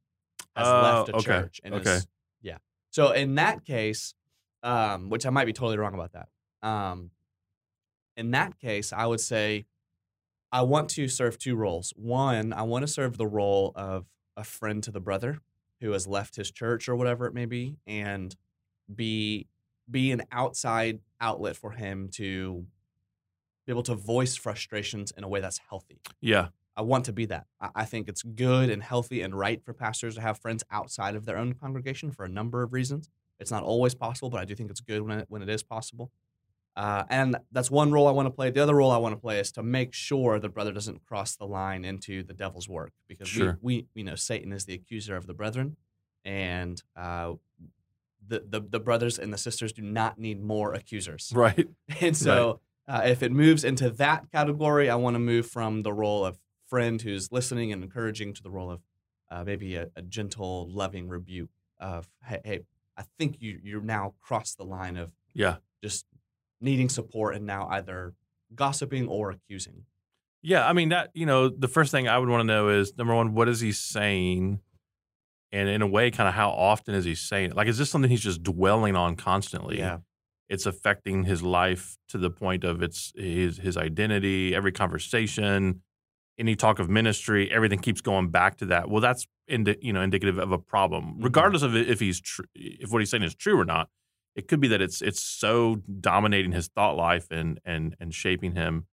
has 0.55 0.67
Oh, 0.67 0.81
left 0.81 1.09
a 1.09 1.15
okay, 1.15 1.23
church. 1.25 1.61
And 1.63 1.73
okay. 1.75 1.95
Is, 1.95 2.07
yeah. 2.41 2.57
So 2.91 3.11
in 3.13 3.35
that 3.35 3.63
case, 3.65 4.13
um, 4.61 5.09
which 5.09 5.25
I 5.25 5.29
might 5.31 5.45
be 5.45 5.53
totally 5.53 5.77
wrong 5.77 5.93
about 5.95 6.11
that. 6.11 6.29
Um, 6.67 7.09
in 8.17 8.31
that 8.31 8.59
case, 8.59 8.91
I 8.91 9.05
would 9.05 9.21
say 9.21 9.65
I 10.51 10.63
want 10.63 10.89
to 10.91 11.07
serve 11.07 11.37
two 11.37 11.55
roles. 11.55 11.93
One, 11.95 12.51
I 12.51 12.63
want 12.63 12.83
to 12.83 12.87
serve 12.87 13.17
the 13.17 13.27
role 13.27 13.71
of 13.75 14.05
a 14.35 14.43
friend 14.43 14.83
to 14.83 14.91
the 14.91 14.99
brother 14.99 15.39
who 15.79 15.91
has 15.91 16.07
left 16.07 16.35
his 16.35 16.51
church 16.51 16.89
or 16.89 16.95
whatever 16.95 17.27
it 17.27 17.33
may 17.33 17.45
be, 17.45 17.77
and 17.85 18.35
be 18.93 19.47
be 19.89 20.11
an 20.11 20.23
outside 20.31 20.99
outlet 21.21 21.55
for 21.55 21.71
him 21.71 22.09
to 22.09 22.65
be 23.65 23.71
able 23.71 23.83
to 23.83 23.95
voice 23.95 24.35
frustrations 24.35 25.11
in 25.15 25.23
a 25.23 25.29
way 25.29 25.39
that's 25.39 25.59
healthy. 25.69 26.01
Yeah. 26.19 26.47
I 26.75 26.81
want 26.81 27.05
to 27.05 27.13
be 27.13 27.25
that. 27.25 27.47
I, 27.59 27.85
think 27.85 28.07
it's 28.07 28.21
good 28.21 28.69
and 28.69 28.83
healthy 28.83 29.21
and 29.21 29.33
right 29.33 29.63
for 29.63 29.73
pastors 29.73 30.15
to 30.15 30.21
have 30.21 30.37
friends 30.37 30.63
outside 30.69 31.15
of 31.15 31.25
their 31.25 31.37
own 31.37 31.53
congregation 31.53 32.11
for 32.11 32.23
a 32.23 32.29
number 32.29 32.61
of 32.61 32.71
reasons. 32.71 33.09
It's 33.39 33.49
not 33.49 33.63
always 33.63 33.95
possible, 33.95 34.29
but 34.29 34.39
I 34.39 34.45
do 34.45 34.53
think 34.53 34.69
it's 34.69 34.81
good 34.81 35.01
when 35.01 35.19
it, 35.19 35.25
when 35.27 35.41
it 35.41 35.49
is 35.49 35.63
possible. 35.63 36.11
Uh, 36.77 37.03
and 37.09 37.35
that's 37.51 37.71
one 37.71 37.91
role 37.91 38.07
I 38.07 38.11
want 38.11 38.27
to 38.27 38.31
play. 38.31 38.51
The 38.51 38.61
other 38.61 38.75
role 38.75 38.91
I 38.91 38.97
want 38.97 39.13
to 39.13 39.19
play 39.19 39.39
is 39.39 39.51
to 39.53 39.63
make 39.63 39.93
sure 39.95 40.37
the 40.39 40.47
brother 40.57 40.71
doesn't 40.71 41.03
cross 41.09 41.35
the 41.35 41.47
line 41.47 41.83
into 41.83 42.21
the 42.21 42.33
devil's 42.33 42.69
work, 42.69 42.93
because 43.07 43.27
Sure. 43.27 43.57
we, 43.61 43.75
we 43.77 43.85
we 43.95 44.03
know 44.03 44.15
Satan 44.15 44.51
is 44.53 44.65
the 44.65 44.75
accuser 44.75 45.15
of 45.15 45.25
the 45.25 45.33
brethren, 45.33 45.75
and 46.23 46.81
uh, 46.95 47.33
the, 48.27 48.43
the 48.47 48.59
the 48.61 48.79
brothers 48.79 49.17
and 49.17 49.33
the 49.33 49.37
sisters 49.37 49.71
do 49.73 49.81
not 49.81 50.19
need 50.19 50.41
more 50.43 50.73
accusers. 50.73 51.31
Right. 51.35 51.67
And 52.01 52.15
so, 52.15 52.59
uh, 52.87 53.01
if 53.05 53.23
it 53.23 53.31
moves 53.31 53.63
into 53.63 53.89
that 53.89 54.31
category, 54.31 54.89
I 54.89 54.95
want 54.95 55.15
to 55.15 55.19
move 55.19 55.47
from 55.47 55.81
the 55.83 55.93
role 55.93 56.23
of 56.25 56.37
friend 56.67 57.01
who's 57.01 57.31
listening 57.31 57.71
and 57.73 57.83
encouraging 57.83 58.33
to 58.35 58.43
the 58.43 58.51
role 58.51 58.69
of 58.71 58.81
uh, 59.31 59.43
maybe 59.43 59.75
a, 59.75 59.89
a 59.95 60.01
gentle, 60.01 60.67
loving 60.69 61.07
rebuke 61.09 61.49
of, 61.79 62.07
hey, 62.25 62.41
hey, 62.43 62.59
I 62.97 63.03
think 63.17 63.37
you 63.41 63.59
you 63.63 63.81
now 63.81 64.13
crossed 64.21 64.57
the 64.57 64.65
line 64.65 64.95
of 64.97 65.11
Yeah. 65.33 65.55
just 65.81 66.05
needing 66.61 66.89
support 66.89 67.35
and 67.35 67.45
now 67.45 67.67
either 67.69 68.13
gossiping 68.55 69.07
or 69.07 69.31
accusing. 69.31 69.83
Yeah, 70.41 70.67
I 70.67 70.73
mean 70.73 70.89
that 70.89 71.09
you 71.13 71.25
know 71.25 71.49
the 71.49 71.67
first 71.67 71.91
thing 71.91 72.07
I 72.07 72.17
would 72.17 72.29
want 72.29 72.41
to 72.41 72.45
know 72.47 72.69
is 72.69 72.95
number 72.97 73.13
one, 73.15 73.33
what 73.33 73.49
is 73.49 73.59
he 73.59 73.71
saying, 73.71 74.59
and 75.51 75.67
in 75.69 75.81
a 75.81 75.87
way, 75.87 76.11
kind 76.11 76.27
of 76.29 76.35
how 76.35 76.49
often 76.51 76.93
is 76.95 77.05
he 77.05 77.15
saying 77.15 77.51
it? 77.51 77.55
Like, 77.55 77.67
is 77.67 77.77
this 77.77 77.89
something 77.89 78.09
he's 78.09 78.21
just 78.21 78.43
dwelling 78.43 78.95
on 78.95 79.15
constantly? 79.15 79.77
Yeah. 79.79 79.99
it's 80.49 80.65
affecting 80.65 81.25
his 81.25 81.43
life 81.43 81.97
to 82.07 82.17
the 82.17 82.29
point 82.29 82.63
of 82.63 82.81
it's 82.81 83.11
his 83.17 83.57
his 83.57 83.75
identity. 83.75 84.55
Every 84.55 84.71
conversation, 84.71 85.81
any 86.39 86.55
talk 86.55 86.79
of 86.79 86.89
ministry, 86.89 87.51
everything 87.51 87.79
keeps 87.79 87.99
going 87.99 88.29
back 88.29 88.55
to 88.57 88.65
that. 88.67 88.89
Well, 88.89 89.01
that's 89.01 89.27
indi- 89.49 89.77
you 89.81 89.91
know 89.91 90.01
indicative 90.01 90.37
of 90.37 90.51
a 90.53 90.57
problem, 90.57 91.15
Mhm. 91.17 91.23
regardless 91.25 91.63
of 91.63 91.75
if 91.75 91.99
he's 91.99 92.21
tr- 92.21 92.43
if 92.55 92.91
what 92.91 92.99
he's 92.99 93.09
saying 93.09 93.23
is 93.23 93.35
true 93.35 93.59
or 93.59 93.65
not. 93.65 93.89
It 94.37 94.47
could 94.47 94.61
be 94.61 94.67
that 94.69 94.81
it's 94.81 95.01
it's 95.01 95.21
so 95.21 95.81
dominating 95.99 96.53
his 96.53 96.67
thought 96.69 96.95
life 96.95 97.27
and 97.31 97.59
and 97.65 97.95
and 97.99 98.13
shaping 98.13 98.53
him 98.55 98.85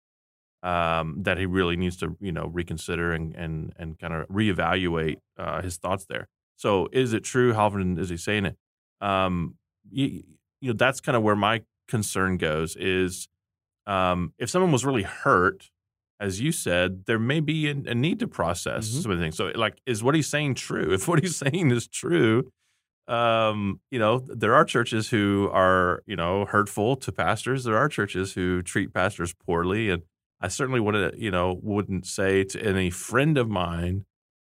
um, 0.64 1.22
that 1.24 1.38
he 1.38 1.46
really 1.46 1.76
needs 1.76 1.98
to 1.98 2.16
you 2.22 2.32
know 2.32 2.48
reconsider 2.48 3.12
and 3.12 3.36
and 3.36 3.74
and 3.78 4.00
kind 4.00 4.14
of 4.14 4.28
reevaluate 4.30 5.18
uh, 5.38 5.62
his 5.62 5.78
thoughts 5.78 6.06
there. 6.06 6.28
So 6.56 6.88
is 6.94 7.14
it 7.14 7.24
true? 7.26 7.54
How 7.54 7.66
often 7.66 7.98
is 7.98 8.10
he 8.10 8.18
saying 8.18 8.46
it? 8.46 8.58
Um, 9.02 9.56
you, 9.92 10.24
you 10.62 10.68
know 10.70 10.74
that's 10.74 11.02
kind 11.02 11.16
of 11.18 11.24
where 11.24 11.36
my 11.36 11.62
concern 11.90 12.38
goes. 12.38 12.76
Is 12.78 13.28
um, 13.86 14.34
if 14.38 14.50
someone 14.50 14.72
was 14.72 14.86
really 14.86 15.04
hurt, 15.04 15.70
as 16.22 16.40
you 16.40 16.54
said, 16.54 17.04
there 17.06 17.20
may 17.20 17.42
be 17.42 17.68
a, 17.68 17.72
a 17.72 17.94
need 17.96 18.20
to 18.20 18.28
process 18.30 18.88
Mhm. 18.90 19.02
some 19.04 19.12
of 19.12 19.18
the 19.18 19.24
things. 19.26 19.36
So 19.36 19.52
like, 19.56 19.82
is 19.86 20.02
what 20.02 20.16
he's 20.16 20.28
saying 20.30 20.56
true? 20.56 20.94
If 20.94 21.08
what 21.10 21.20
he's 21.22 21.36
saying 21.36 21.72
is 21.72 21.88
true. 21.90 22.50
Um, 23.08 23.82
you 23.92 24.00
know, 24.00 24.26
there 24.30 24.56
are 24.56 24.64
churches 24.66 25.10
who 25.10 25.50
are, 25.52 26.04
you 26.06 26.16
know, 26.16 26.46
hurtful 26.46 26.96
to 26.98 27.12
pastors. 27.12 27.64
There 27.66 27.78
are 27.78 27.90
churches 27.90 28.34
who 28.34 28.62
treat 28.62 28.94
pastors 28.94 29.34
poorly, 29.34 29.90
and 29.90 30.04
I 30.42 30.48
certainly 30.48 30.80
wouldn't, 30.80 31.18
you 31.18 31.32
know, 31.32 31.60
wouldn't 31.62 32.06
say 32.08 32.44
to 32.46 32.62
any 32.66 32.90
friend 32.90 33.38
of 33.38 33.50
mine, 33.50 34.06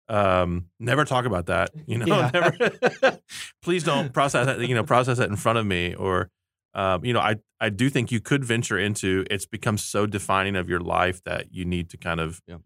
um, 0.08 0.66
never 0.80 1.04
talk 1.04 1.24
about 1.26 1.46
that. 1.46 1.70
You 1.86 1.98
know, 1.98 2.06
Yeah. 2.06 2.30
never. 2.34 3.20
please 3.62 3.84
don't 3.84 4.12
process 4.12 4.46
that. 4.46 4.60
You 4.60 4.74
know, 4.74 4.84
process 4.84 5.18
that 5.18 5.28
in 5.30 5.36
front 5.36 5.58
of 5.58 5.66
me. 5.66 5.94
Or, 5.94 6.30
um, 6.74 7.04
you 7.04 7.12
know, 7.12 7.20
I 7.20 7.36
I 7.60 7.70
do 7.70 7.90
think 7.90 8.12
you 8.12 8.20
could 8.20 8.44
venture 8.44 8.78
into. 8.78 9.24
It's 9.30 9.46
become 9.46 9.78
so 9.78 10.06
defining 10.06 10.56
of 10.56 10.68
your 10.68 10.80
life 10.80 11.22
that 11.24 11.52
you 11.52 11.64
need 11.64 11.90
to 11.90 11.96
kind 11.98 12.20
of, 12.20 12.40
Yeah. 12.46 12.58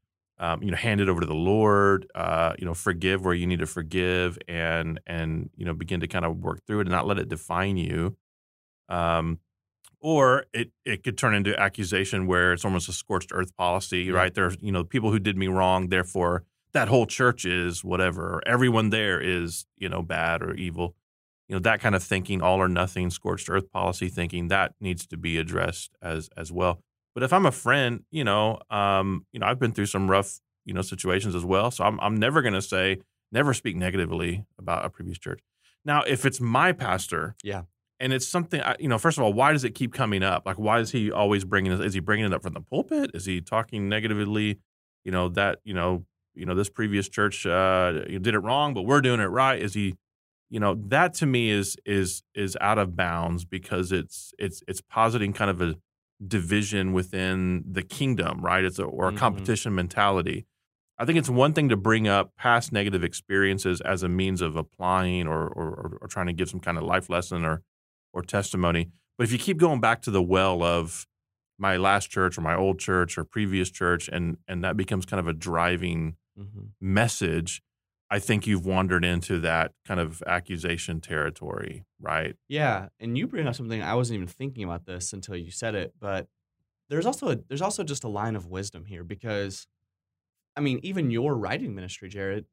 Um, 0.43 0.63
you 0.63 0.71
know, 0.73 0.77
hand 0.77 1.01
it 1.01 1.09
over 1.09 1.21
to 1.21 1.27
the 1.27 1.35
Lord. 1.35 2.07
Uh, 2.15 2.53
you 2.59 2.67
know, 2.67 2.75
forgive 2.75 3.25
where 3.25 3.35
you 3.35 3.47
need 3.47 3.61
to 3.61 3.67
forgive, 3.67 4.39
and 4.49 5.01
and 5.07 5.51
you 5.57 5.65
know, 5.65 5.73
begin 5.75 6.01
to 6.01 6.09
kind 6.09 6.25
of 6.27 6.37
work 6.39 6.61
through 6.67 6.81
it 6.81 6.87
and 6.89 6.91
not 6.91 7.07
let 7.07 7.19
it 7.19 7.29
define 7.29 7.77
you. 7.77 8.17
Um, 8.89 9.39
or 10.01 10.47
it 10.53 10.73
it 10.85 11.05
could 11.05 11.17
turn 11.17 11.35
into 11.35 11.59
accusation 11.59 12.27
where 12.27 12.53
it's 12.53 12.65
almost 12.65 12.89
a 12.89 12.93
scorched 12.93 13.31
earth 13.33 13.57
policy, 13.57 14.03
Yeah. 14.05 14.15
right? 14.15 14.35
There's 14.35 14.57
you 14.61 14.73
know 14.73 14.85
people 14.85 15.11
who 15.13 15.19
did 15.21 15.37
me 15.37 15.47
wrong, 15.49 15.89
therefore 15.89 16.45
that 16.73 16.89
whole 16.89 17.07
church 17.07 17.45
is 17.45 17.85
whatever. 17.85 18.35
Or 18.37 18.43
everyone 18.47 18.91
there 18.91 19.21
is 19.21 19.67
you 19.79 19.89
know 19.89 20.03
bad 20.03 20.43
or 20.43 20.55
evil. 20.55 20.97
you 21.49 21.55
know 21.57 21.61
that 21.61 21.81
kind 21.81 21.95
of 21.95 22.03
thinking, 22.03 22.43
all 22.43 22.59
or 22.61 22.69
nothing, 22.69 23.11
scorched 23.11 23.49
earth 23.51 23.71
policy 23.71 24.09
thinking, 24.09 24.49
that 24.49 24.75
needs 24.81 25.07
to 25.07 25.17
be 25.17 25.39
addressed 25.39 25.91
as 26.03 26.29
as 26.37 26.51
well. 26.51 26.83
But 27.14 27.23
if 27.23 27.33
I'm 27.33 27.47
a 27.47 27.52
friend, 27.52 28.04
you 28.11 28.25
know, 28.25 28.59
um, 28.71 29.26
you 29.33 29.40
know, 29.40 29.47
I've 29.47 29.59
been 29.59 29.73
through 29.73 29.87
some 29.87 30.11
rough, 30.11 30.40
you 30.64 30.73
know, 30.75 30.83
situations 30.83 31.35
as 31.35 31.45
well. 31.45 31.71
So 31.71 31.85
I'm 31.85 31.99
I'm 32.00 32.16
never 32.16 32.40
going 32.42 32.54
to 32.54 32.62
say 32.62 32.99
never 33.31 33.52
speak 33.54 33.76
negatively 33.76 34.45
about 34.59 34.85
a 34.85 34.90
previous 34.90 35.19
church. 35.19 35.40
Now, 35.85 36.02
if 36.02 36.25
it's 36.26 36.40
my 36.40 36.73
pastor, 36.73 37.35
Yeah. 37.42 37.62
and 37.99 38.12
it's 38.12 38.28
something, 38.28 38.61
I- 38.61 38.76
you 38.78 38.88
know, 38.88 38.99
first 38.99 39.19
of 39.19 39.25
all, 39.25 39.33
why 39.33 39.52
does 39.52 39.64
it 39.64 39.71
keep 39.75 39.92
coming 39.92 40.23
up? 40.23 40.45
Like, 40.47 40.59
why 40.59 40.78
is 40.81 40.92
he 40.92 41.11
always 41.11 41.45
bringing 41.45 41.73
it? 41.73 41.81
Is 41.81 41.95
he 41.95 42.00
bringing 42.00 42.26
it 42.26 42.33
up 42.33 42.42
from 42.42 42.52
the 42.54 42.61
pulpit? 42.61 43.11
Is 43.14 43.25
he 43.26 43.40
talking 43.40 43.88
negatively? 43.88 44.59
You 45.04 45.12
know 45.12 45.28
that 45.31 45.59
you 45.64 45.75
know, 45.75 46.04
you 46.35 46.47
know, 46.47 46.54
this 46.54 46.69
previous 46.71 47.09
church 47.09 47.45
uh, 47.47 48.04
you 48.09 48.19
did 48.21 48.35
it 48.35 48.38
wrong, 48.40 48.73
but 48.75 48.83
we're 48.83 49.00
doing 49.00 49.21
it 49.21 49.26
right. 49.26 49.61
Is 49.61 49.75
he? 49.75 49.97
You 50.50 50.61
know, 50.61 50.75
that 50.88 51.14
to 51.14 51.26
me 51.26 51.50
is 51.50 51.76
is 51.87 52.23
is 52.35 52.57
out 52.61 52.78
of 52.78 52.95
bounds 52.95 53.45
because 53.45 53.90
it's 53.90 54.33
it's 54.38 54.62
it's 54.69 54.81
positing 54.83 55.33
kind 55.33 55.50
of 55.50 55.61
a 55.62 55.75
division 56.26 56.93
within 56.93 57.64
the 57.71 57.83
kingdom, 57.83 58.41
right? 58.43 58.64
It's 58.64 58.79
a, 58.79 58.85
or 58.85 59.09
a 59.09 59.12
Mhm. 59.12 59.17
competition 59.17 59.75
mentality. 59.75 60.47
I 60.99 61.05
think 61.05 61.19
it's 61.19 61.29
one 61.29 61.52
thing 61.52 61.69
to 61.71 61.76
bring 61.76 62.07
up 62.07 62.37
past 62.37 62.73
negative 62.73 63.02
experiences 63.02 63.81
as 63.81 64.02
a 64.02 64.09
means 64.09 64.41
of 64.41 64.55
applying 64.57 65.26
or, 65.26 65.49
or, 65.49 65.69
or, 65.69 65.99
or 66.02 66.09
trying 66.09 66.26
to 66.26 66.33
give 66.33 66.49
some 66.49 66.61
kind 66.61 66.79
of 66.79 66.85
life 66.85 67.09
lesson 67.09 67.45
or, 67.45 67.62
or 68.12 68.23
testimony. 68.23 68.91
But 69.19 69.25
if 69.25 69.33
you 69.33 69.38
keep 69.38 69.57
going 69.59 69.81
back 69.81 70.02
to 70.02 70.11
the 70.11 70.23
well 70.23 70.62
of 70.62 71.07
my 71.59 71.76
last 71.76 72.11
church 72.11 72.38
or 72.38 72.43
my 72.43 72.55
old 72.55 72.79
church 72.79 73.19
or 73.19 73.25
previous 73.25 73.71
church, 73.71 74.09
and, 74.09 74.37
and 74.47 74.62
that 74.64 74.76
becomes 74.76 75.05
kind 75.07 75.21
of 75.21 75.26
a 75.26 75.33
driving 75.33 76.17
Mm-hmm. 76.38 76.69
message, 76.81 77.61
I 78.12 78.19
think 78.19 78.47
you've 78.47 78.66
wandered 78.66 79.07
into 79.07 79.40
that 79.40 79.73
kind 79.87 79.99
of 79.99 80.23
accusation 80.26 81.00
territory, 81.00 81.87
right? 81.99 82.37
Yeah, 82.47 82.88
and 83.00 83.16
you 83.16 83.26
bring 83.26 83.47
up 83.47 83.54
something 83.54 83.83
I 83.83 83.95
wasn't 83.95 84.16
even 84.16 84.28
thinking 84.28 84.64
about 84.64 84.85
this 84.85 85.14
until 85.14 85.35
you 85.35 85.50
said 85.50 85.75
it, 85.75 85.95
but 85.99 86.28
there's 86.90 87.07
also 87.07 87.31
a, 87.31 87.37
there's 87.49 87.62
also 87.62 87.83
just 87.83 88.04
a 88.04 88.09
line 88.09 88.37
of 88.37 88.49
wisdom 88.49 88.85
here 88.85 89.02
because 89.02 89.66
I 90.54 90.61
mean, 90.61 90.78
even 90.83 91.11
your 91.11 91.35
writing 91.35 91.75
ministry, 91.75 92.11
Jared, 92.11 92.45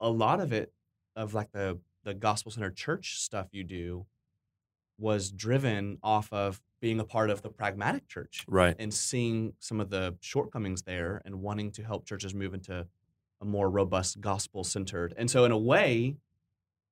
a 0.00 0.10
lot 0.10 0.40
of 0.40 0.52
it 0.52 0.72
of 1.14 1.32
like 1.32 1.52
the 1.52 1.78
the 2.02 2.12
gospel 2.12 2.50
center 2.50 2.72
church 2.72 3.20
stuff 3.20 3.46
you 3.52 3.62
do 3.62 4.06
was 4.98 5.30
driven 5.30 5.98
off 6.02 6.32
of 6.32 6.60
being 6.80 6.98
a 6.98 7.04
part 7.04 7.30
of 7.30 7.40
the 7.42 7.50
pragmatic 7.50 8.08
church 8.08 8.44
Right. 8.48 8.74
and 8.80 8.92
seeing 8.92 9.52
some 9.60 9.80
of 9.80 9.90
the 9.90 10.16
shortcomings 10.20 10.82
there 10.82 11.22
and 11.24 11.40
wanting 11.40 11.70
to 11.72 11.84
help 11.84 12.04
churches 12.04 12.34
move 12.34 12.52
into 12.52 12.88
a 13.44 13.46
more 13.46 13.70
robust 13.70 14.20
gospel 14.20 14.64
centered. 14.64 15.14
And 15.16 15.30
so 15.30 15.44
in 15.44 15.52
a 15.52 15.58
way, 15.58 16.16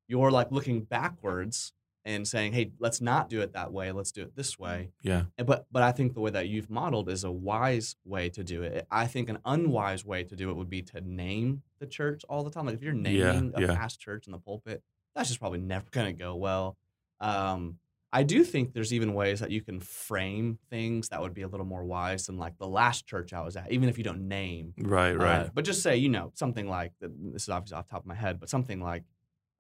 you're 0.09 0.31
like 0.31 0.51
looking 0.53 0.83
backwards 0.83 1.73
and 2.05 2.27
saying, 2.27 2.53
"Hey, 2.53 2.73
let's 2.79 3.01
not 3.01 3.29
do 3.29 3.41
it 3.41 3.53
that 3.53 3.73
way. 3.73 3.93
Let's 3.93 4.13
do 4.13 4.23
it 4.23 4.35
this 4.37 4.59
way." 4.59 4.91
Yeah. 5.03 5.25
And 5.39 5.47
but 5.47 5.67
but 5.73 5.83
I 5.83 5.93
think 5.93 6.15
the 6.15 6.21
way 6.21 6.31
that 6.31 6.49
you've 6.49 6.69
modeled 6.71 7.09
is 7.09 7.25
a 7.25 7.31
wise 7.31 7.97
way 8.05 8.29
to 8.31 8.45
do 8.45 8.63
it. 8.63 8.87
I 8.91 9.07
think 9.07 9.29
an 9.29 9.39
unwise 9.45 10.05
way 10.05 10.25
to 10.25 10.37
do 10.37 10.51
it 10.51 10.57
would 10.57 10.71
be 10.71 10.83
to 10.83 11.01
name 11.01 11.63
the 11.79 11.87
church 11.87 12.23
all 12.29 12.43
the 12.45 12.51
time. 12.51 12.67
Like 12.67 12.75
if 12.75 12.83
you're 12.83 12.95
Yeah, 12.95 13.33
naming 13.33 13.53
a 13.55 13.61
yeah. 13.63 13.75
past 13.77 14.01
church 14.01 14.27
in 14.27 14.33
the 14.33 14.39
pulpit, 14.39 14.83
that's 15.15 15.29
just 15.29 15.41
probably 15.41 15.61
never 15.61 15.87
going 15.91 16.07
to 16.07 16.13
go 16.23 16.35
well. 16.35 16.77
Um, 17.21 17.79
I 18.15 18.23
do 18.25 18.45
think 18.45 18.75
there's 18.75 18.93
even 18.93 19.15
ways 19.15 19.41
that 19.41 19.51
you 19.51 19.63
can 19.63 19.81
frame 19.81 20.59
things 20.69 21.09
that 21.09 21.21
would 21.23 21.33
be 21.33 21.43
a 21.43 21.49
little 21.49 21.65
more 21.65 21.85
wise 21.85 22.27
than 22.27 22.37
like 22.37 22.59
the 22.59 22.69
last 22.69 23.07
church 23.07 23.33
I 23.33 23.41
was 23.41 23.57
at, 23.57 23.73
even 23.73 23.89
if 23.89 23.97
you 23.97 24.05
don't 24.05 24.29
name. 24.29 24.75
Right. 24.77 25.15
Right. 25.15 25.47
Uh, 25.47 25.51
but 25.55 25.65
just 25.65 25.83
say, 25.83 25.97
you 25.97 26.11
know, 26.11 26.31
something 26.35 26.69
like 26.69 26.93
this 27.01 27.45
is 27.45 27.49
obviously 27.49 27.79
off 27.79 27.87
the 27.87 27.93
top 27.93 28.03
of 28.03 28.07
my 28.07 28.15
head, 28.15 28.39
but 28.39 28.51
something 28.51 28.81
like, 28.81 29.05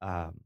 um, 0.02 0.40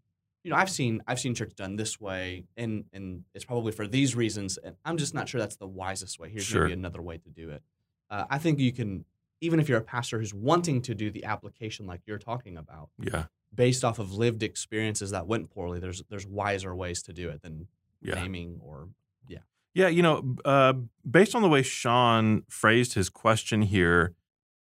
you 0.45 0.51
know, 0.51 0.57
I've 0.57 0.71
seen 0.71 1.03
I've 1.09 1.19
seen 1.19 1.35
church 1.35 1.57
done 1.57 1.75
this 1.75 2.01
way, 2.01 2.45
and 2.57 2.85
and 2.93 3.25
it's 3.35 3.45
probably 3.45 3.73
for 3.73 3.89
these 3.89 4.15
reasons. 4.15 4.57
And 4.59 4.77
I'm 4.85 4.97
just 4.97 5.13
not 5.13 5.29
sure 5.29 5.41
that's 5.41 5.57
the 5.57 5.67
wisest 5.67 6.21
way. 6.21 6.29
Here's 6.31 6.45
Sure. 6.45 6.63
maybe 6.63 6.75
another 6.75 7.03
way 7.03 7.19
to 7.19 7.29
do 7.31 7.51
it. 7.51 7.63
Uh, 8.09 8.27
I 8.31 8.39
think 8.39 8.61
you 8.61 8.71
can, 8.73 9.05
even 9.41 9.59
if 9.59 9.69
you're 9.69 9.79
a 9.79 9.83
pastor 9.83 10.21
who's 10.21 10.33
wanting 10.33 10.83
to 10.83 10.95
do 10.95 11.11
the 11.11 11.25
application 11.25 11.89
like 11.89 12.03
you're 12.07 12.19
talking 12.19 12.57
about, 12.57 12.91
yeah. 13.01 13.25
based 13.53 13.85
off 13.85 13.99
of 13.99 14.13
lived 14.13 14.45
experiences 14.45 15.11
that 15.11 15.27
went 15.27 15.51
poorly, 15.51 15.81
there's 15.81 16.05
there's 16.09 16.27
wiser 16.29 16.77
ways 16.77 17.03
to 17.03 17.13
do 17.13 17.29
it 17.29 17.43
than 17.43 17.67
Yeah. 18.01 18.15
naming 18.23 18.59
or 18.63 18.89
Yeah, 19.29 19.39
Yeah, 19.75 19.89
you 19.89 20.03
know, 20.03 20.37
uh, 20.45 20.75
based 21.09 21.35
on 21.35 21.43
the 21.43 21.49
way 21.49 21.63
Sean 21.63 22.43
phrased 22.49 22.95
his 22.95 23.09
question 23.09 23.63
here, 23.63 24.15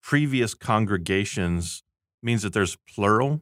previous 0.02 0.54
congregations 0.54 1.84
means 2.24 2.42
that 2.44 2.54
there's 2.54 2.76
plural, 2.88 3.42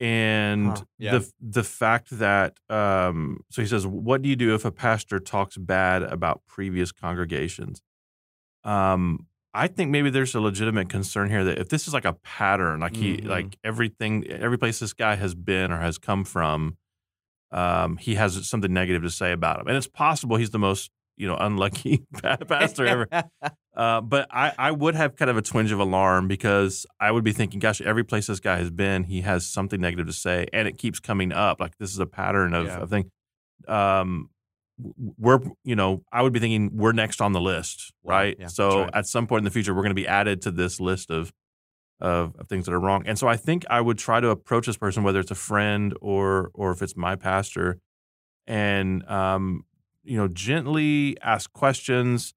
and 0.00 0.78
Huh, 0.78 0.84
yeah. 0.98 1.18
the 1.18 1.32
the 1.40 1.62
fact 1.64 2.10
that 2.18 2.58
um, 2.70 3.44
so 3.50 3.60
he 3.62 3.68
says, 3.68 3.86
what 3.86 4.22
do 4.22 4.28
you 4.28 4.36
do 4.36 4.54
if 4.54 4.64
a 4.64 4.72
pastor 4.72 5.18
talks 5.18 5.56
bad 5.56 6.02
about 6.02 6.42
previous 6.46 6.90
congregations? 6.92 7.82
Um, 8.64 9.26
I 9.52 9.66
think 9.66 9.90
maybe 9.90 10.10
there's 10.10 10.34
a 10.34 10.40
legitimate 10.40 10.88
concern 10.88 11.28
here 11.28 11.44
that 11.44 11.58
if 11.58 11.68
this 11.68 11.88
is 11.88 11.92
like 11.94 12.04
a 12.04 12.12
pattern, 12.12 12.80
like 12.80 12.96
he 12.96 13.16
Mhm. 13.18 13.26
like 13.28 13.58
everything, 13.64 14.26
every 14.28 14.58
place 14.58 14.78
this 14.78 14.92
guy 14.92 15.16
has 15.16 15.34
been 15.34 15.72
or 15.72 15.78
has 15.80 15.98
come 15.98 16.24
from, 16.24 16.76
um, 17.52 17.96
he 17.96 18.14
has 18.14 18.48
something 18.48 18.72
negative 18.72 19.02
to 19.02 19.10
say 19.10 19.32
about 19.32 19.60
him, 19.60 19.66
and 19.68 19.76
it's 19.76 19.86
possible 19.88 20.36
he's 20.36 20.50
the 20.50 20.58
most 20.58 20.90
you 21.16 21.26
know 21.26 21.36
unlucky 21.36 22.04
pastor 22.48 22.86
ever. 22.86 23.08
Uh, 23.72 24.00
but 24.00 24.26
I, 24.32 24.52
I 24.58 24.72
would 24.72 24.96
have 24.96 25.14
kind 25.14 25.30
of 25.30 25.36
a 25.36 25.42
twinge 25.42 25.70
of 25.70 25.78
alarm 25.78 26.26
because 26.26 26.84
I 26.98 27.10
would 27.10 27.22
be 27.22 27.32
thinking, 27.32 27.60
gosh, 27.60 27.80
every 27.80 28.02
place 28.02 28.26
this 28.26 28.40
guy 28.40 28.56
has 28.56 28.68
been, 28.68 29.04
he 29.04 29.20
has 29.20 29.46
something 29.46 29.80
negative 29.80 30.06
to 30.08 30.12
say, 30.12 30.48
and 30.52 30.66
it 30.66 30.76
keeps 30.76 30.98
coming 30.98 31.32
up. 31.32 31.60
Like 31.60 31.78
this 31.78 31.90
is 31.92 31.98
a 32.00 32.04
pattern 32.04 32.52
of, 32.52 32.66
Yeah. 32.66 32.78
of 32.80 32.90
thing. 32.90 33.10
Um, 33.68 34.28
we're, 35.16 35.38
you 35.64 35.76
know, 35.76 36.02
I 36.12 36.20
would 36.20 36.32
be 36.32 36.40
thinking 36.40 36.76
we're 36.76 36.92
next 36.92 37.20
on 37.20 37.32
the 37.32 37.40
list, 37.40 37.92
right? 38.02 38.36
yeah, 38.38 38.48
so 38.48 38.80
right. 38.82 38.90
at 38.92 39.06
some 39.06 39.26
point 39.28 39.40
in 39.40 39.44
the 39.44 39.50
future, 39.50 39.72
we're 39.72 39.82
going 39.82 39.90
to 39.90 40.02
be 40.02 40.08
added 40.08 40.42
to 40.42 40.50
this 40.50 40.80
list 40.80 41.10
of, 41.10 41.32
of 42.00 42.34
of 42.36 42.48
things 42.48 42.66
that 42.66 42.72
are 42.72 42.80
wrong. 42.80 43.02
And 43.06 43.18
so 43.18 43.28
I 43.28 43.36
think 43.36 43.64
I 43.70 43.80
would 43.80 43.98
try 43.98 44.20
to 44.20 44.28
approach 44.30 44.66
this 44.66 44.76
person, 44.76 45.02
whether 45.02 45.20
it's 45.20 45.30
a 45.30 45.34
friend 45.36 45.94
or 46.00 46.50
or 46.54 46.72
if 46.72 46.82
it's 46.82 46.96
my 46.96 47.16
pastor, 47.16 47.78
and 48.46 49.08
um, 49.08 49.64
you 50.02 50.16
know, 50.16 50.28
gently 50.28 51.16
ask 51.22 51.52
questions 51.52 52.34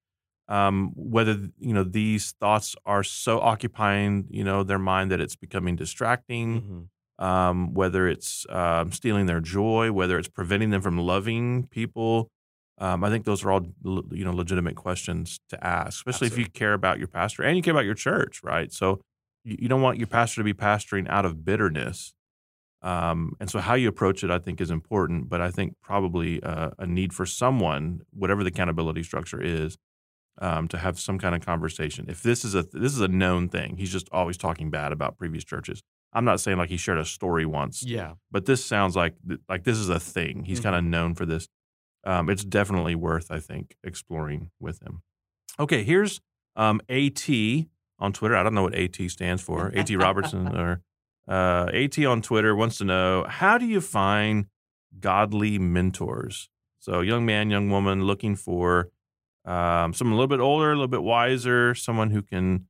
um, 0.50 0.92
whether 0.96 1.50
you 1.60 1.74
know 1.74 1.84
these 1.84 2.34
thoughts 2.40 2.76
are 2.86 3.04
so 3.04 3.40
occupying 3.40 4.28
you 4.30 4.44
know 4.44 4.64
their 4.64 4.80
mind 4.80 5.10
that 5.12 5.22
it's 5.22 5.36
becoming 5.38 5.76
distracting 5.78 6.90
Mhm. 7.20 7.26
um, 7.26 7.74
whether 7.74 8.08
it's 8.08 8.46
um, 8.50 8.92
stealing 8.92 9.26
their 9.26 9.40
joy 9.40 9.92
whether 9.94 10.20
it's 10.20 10.28
preventing 10.28 10.70
them 10.72 10.82
from 10.82 10.98
loving 10.98 11.68
people 11.68 12.30
um, 12.78 13.06
i 13.06 13.10
think 13.10 13.24
those 13.24 13.46
are 13.46 13.52
all 13.54 13.66
you 14.12 14.26
know 14.26 14.34
legitimate 14.34 14.76
questions 14.76 15.40
to 15.48 15.66
ask 15.66 16.00
especially 16.06 16.28
if 16.28 16.38
you 16.38 16.46
care 16.48 16.74
about 16.74 17.00
your 17.00 17.08
pastor 17.08 17.42
and 17.42 17.56
you 17.56 17.64
care 17.64 17.74
about 17.74 17.86
your 17.86 17.96
church 17.96 18.42
right 18.44 18.74
so 18.74 19.00
you, 19.44 19.68
don't 19.68 19.82
want 19.82 19.98
your 19.98 20.08
pastor 20.08 20.42
to 20.42 20.44
be 20.44 20.54
pastoring 20.54 21.08
out 21.10 21.26
of 21.26 21.44
bitterness 21.46 22.14
um, 22.82 23.34
and 23.40 23.50
so 23.50 23.60
how 23.60 23.74
you 23.74 23.88
approach 23.88 24.24
it 24.24 24.32
i 24.32 24.40
think 24.40 24.60
is 24.60 24.72
important 24.72 25.30
but 25.30 25.42
i 25.42 25.50
think 25.50 25.76
probably 25.82 26.42
uh, 26.44 26.72
a 26.80 26.86
need 26.86 27.14
for 27.14 27.26
someone 27.26 28.02
whatever 28.12 28.44
the 28.44 28.50
accountability 28.50 29.04
structure 29.04 29.42
is 29.42 29.78
um, 30.40 30.68
to 30.68 30.78
have 30.78 31.00
some 31.00 31.20
kind 31.20 31.36
of 31.36 31.46
conversation. 31.46 32.06
If 32.10 32.24
this 32.24 32.44
is 32.44 32.56
a 32.56 32.64
this 32.64 32.94
is 32.94 33.02
a 33.02 33.08
known 33.08 33.50
thing, 33.50 33.78
he's 33.78 33.92
just 33.92 34.10
always 34.12 34.38
talking 34.38 34.70
bad 34.70 34.92
about 34.92 35.18
previous 35.18 35.44
churches. 35.44 35.82
I'm 36.12 36.26
not 36.26 36.40
saying 36.40 36.58
like 36.58 36.70
he 36.70 36.78
shared 36.78 36.98
a 36.98 37.06
story 37.06 37.46
once, 37.46 37.84
yeah, 37.84 38.14
but 38.32 38.46
this 38.46 38.64
sounds 38.64 38.96
like 38.96 39.16
like 39.50 39.64
this 39.64 39.78
is 39.78 39.90
a 39.90 40.00
thing. 40.00 40.44
He's 40.46 40.60
kind 40.60 40.76
of 40.76 40.84
known 40.84 41.16
for 41.16 41.26
this. 41.26 41.48
Um, 42.06 42.30
it's 42.30 42.44
definitely 42.44 42.96
worth, 42.96 43.32
I 43.32 43.40
think, 43.40 43.78
exploring 43.84 44.52
with 44.60 44.82
him. 44.82 45.02
Okay, 45.60 45.84
here's 45.84 46.20
um, 46.56 46.82
AT 46.90 47.28
on 48.04 48.12
Twitter. 48.12 48.36
I 48.36 48.44
don't 48.44 48.54
know 48.54 48.64
what 48.64 48.76
AT 48.76 48.98
stands 49.10 49.42
for. 49.42 49.68
AT 49.76 49.90
Robertson 49.92 50.56
or 50.56 50.82
uh, 51.28 51.70
AT 51.74 51.98
on 52.00 52.22
Twitter 52.22 52.56
wants 52.56 52.78
to 52.80 52.84
know 52.84 53.26
how 53.28 53.58
do 53.58 53.66
you 53.66 53.82
find 53.82 54.48
godly 55.00 55.58
mentors? 55.58 56.50
So, 56.80 57.00
young 57.00 57.26
man, 57.26 57.50
young 57.50 57.70
woman 57.70 58.04
looking 58.04 58.36
for 58.36 58.90
um, 59.46 59.94
someone 59.94 60.14
a 60.14 60.18
little 60.18 60.28
bit 60.28 60.42
older, 60.42 60.72
a 60.72 60.76
little 60.76 60.88
bit 60.90 61.02
wiser, 61.02 61.74
someone 61.74 62.12
who 62.12 62.22
can 62.22 62.68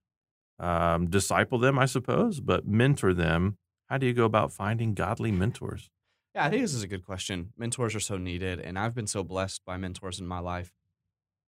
um, 0.59 1.09
disciple 1.09 1.57
them, 1.57 1.79
I 1.79 1.85
suppose, 1.85 2.39
but 2.39 2.67
mentor 2.67 3.13
them. 3.13 3.57
How 3.89 3.97
do 3.97 4.05
you 4.05 4.13
go 4.13 4.25
about 4.25 4.53
finding 4.53 4.93
godly 4.93 5.31
mentors? 5.31 5.89
Yeah, 6.35 6.45
I 6.45 6.49
think 6.49 6.61
this 6.61 6.73
is 6.73 6.83
a 6.83 6.87
good 6.87 7.05
question. 7.05 7.53
Mentors 7.57 7.95
are 7.95 7.99
so 7.99 8.17
needed, 8.17 8.59
and 8.59 8.77
I've 8.77 8.95
been 8.95 9.07
so 9.07 9.23
blessed 9.23 9.65
by 9.65 9.77
mentors 9.77 10.19
in 10.19 10.27
my 10.27 10.39
life. 10.39 10.71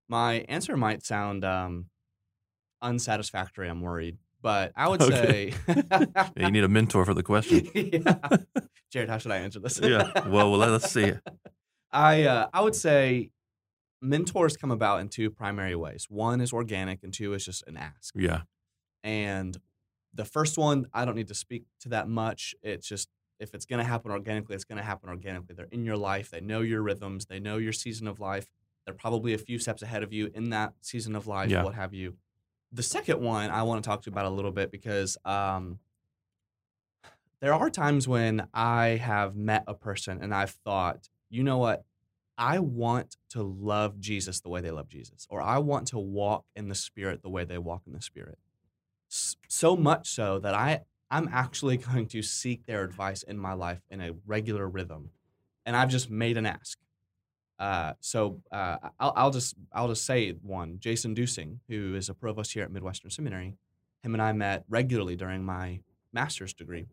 My 0.07 0.45
answer 0.47 0.75
might 0.77 1.03
sound 1.03 1.43
um, 1.43 1.85
unsatisfactory. 2.81 3.67
I'm 3.69 3.81
worried, 3.81 4.17
but 4.41 4.71
I 4.75 4.87
would 4.87 5.01
Okay. 5.01 5.51
say, 5.67 5.75
Yeah, 5.91 6.29
you 6.37 6.51
need 6.51 6.63
a 6.63 6.67
mentor 6.69 7.05
for 7.05 7.13
the 7.13 7.23
question. 7.23 7.67
yeah. 7.75 8.17
Jared, 8.91 9.09
how 9.09 9.17
should 9.17 9.31
I 9.31 9.37
answer 9.37 9.59
this? 9.59 9.79
yeah. 9.81 10.11
Well, 10.27 10.51
well, 10.51 10.59
let's 10.69 10.91
see. 10.91 11.13
I 11.91 12.23
uh, 12.23 12.47
I 12.53 12.61
would 12.61 12.75
say 12.75 13.31
mentors 14.01 14.57
come 14.57 14.71
about 14.71 14.99
in 15.01 15.09
two 15.09 15.29
primary 15.29 15.75
ways. 15.75 16.07
One 16.09 16.41
is 16.41 16.51
organic, 16.53 17.03
and 17.03 17.13
two 17.13 17.33
is 17.33 17.45
just 17.45 17.63
an 17.67 17.77
ask. 17.77 18.13
Yeah. 18.15 18.41
And 19.03 19.57
the 20.13 20.25
first 20.25 20.57
one, 20.57 20.87
I 20.93 21.05
don't 21.05 21.15
need 21.15 21.27
to 21.29 21.35
speak 21.35 21.65
to 21.81 21.89
that 21.89 22.07
much. 22.07 22.55
It's 22.61 22.87
just 22.87 23.09
if 23.39 23.53
it's 23.53 23.65
going 23.65 23.79
to 23.79 23.85
happen 23.89 24.11
organically, 24.11 24.55
it's 24.55 24.63
going 24.63 24.77
to 24.77 24.83
happen 24.83 25.09
organically. 25.09 25.55
They're 25.55 25.67
in 25.71 25.83
your 25.85 25.97
life. 25.97 26.29
They 26.31 26.39
know 26.41 26.61
your 26.61 26.81
rhythms. 26.81 27.25
They 27.25 27.39
know 27.39 27.57
your 27.57 27.73
season 27.73 28.07
of 28.07 28.19
life. 28.19 28.47
They're 28.85 28.95
probably 28.95 29.33
a 29.33 29.37
few 29.37 29.59
steps 29.59 29.81
ahead 29.81 30.03
of 30.03 30.13
you 30.13 30.31
in 30.33 30.51
that 30.51 30.73
season 30.81 31.15
of 31.15 31.27
life, 31.27 31.49
Yeah. 31.49 31.63
what 31.63 31.75
have 31.75 31.93
you. 31.93 32.15
The 32.75 32.83
second 32.83 33.21
one 33.21 33.51
I 33.51 33.63
want 33.63 33.81
to 33.81 33.87
talk 33.89 34.01
to 34.01 34.09
you 34.09 34.13
about 34.13 34.25
a 34.25 34.29
little 34.29 34.51
bit 34.51 34.69
because 34.69 35.17
um, 35.23 35.79
there 37.39 37.53
are 37.53 37.69
times 37.69 38.05
when 38.05 38.47
I 38.53 38.99
have 39.01 39.37
met 39.37 39.63
a 39.65 39.73
person 39.73 40.19
and 40.21 40.35
I've 40.35 40.51
thought, 40.51 41.07
you 41.29 41.41
know 41.41 41.57
what? 41.57 41.85
I 42.37 42.59
want 42.59 43.15
to 43.29 43.43
love 43.43 43.97
Jesus 44.01 44.41
the 44.41 44.49
way 44.49 44.59
they 44.59 44.71
love 44.71 44.89
Jesus, 44.89 45.25
or 45.29 45.41
I 45.41 45.59
want 45.59 45.87
to 45.87 45.97
walk 45.97 46.43
in 46.53 46.67
the 46.67 46.75
Spirit 46.75 47.23
the 47.23 47.29
way 47.29 47.45
they 47.45 47.57
walk 47.57 47.83
in 47.87 47.93
the 47.93 48.01
Spirit. 48.01 48.37
So 49.07 49.77
much 49.77 50.09
so 50.09 50.39
that 50.39 50.53
I, 50.53 50.81
I'm 51.09 51.29
actually 51.31 51.77
going 51.93 52.07
to 52.07 52.21
seek 52.21 52.65
their 52.65 52.83
advice 52.83 53.23
in 53.23 53.37
my 53.37 53.53
life 53.53 53.79
in 53.89 54.01
a 54.01 54.11
regular 54.25 54.67
rhythm. 54.67 55.11
And 55.65 55.77
I've 55.77 55.89
just 55.89 56.09
made 56.09 56.35
an 56.35 56.45
ask. 56.45 56.77
Uh, 57.57 57.93
so 58.01 58.41
uh, 58.51 58.77
I'll, 58.99 59.13
I'll 59.15 59.31
just 59.31 59.55
I'll 59.71 59.87
just 59.87 60.05
say 60.05 60.31
one. 60.31 60.77
Jason 60.79 61.15
Duesing, 61.15 61.59
who 61.69 61.95
is 61.95 62.09
a 62.09 62.13
provost 62.13 62.53
here 62.53 62.63
at 62.63 62.71
Midwestern 62.71 63.11
Seminary, 63.11 63.55
him 64.03 64.13
and 64.13 64.21
I 64.21 64.33
met 64.33 64.65
regularly 64.67 65.15
during 65.15 65.43
my 65.43 65.79
master's 66.11 66.53
degree, 66.53 66.87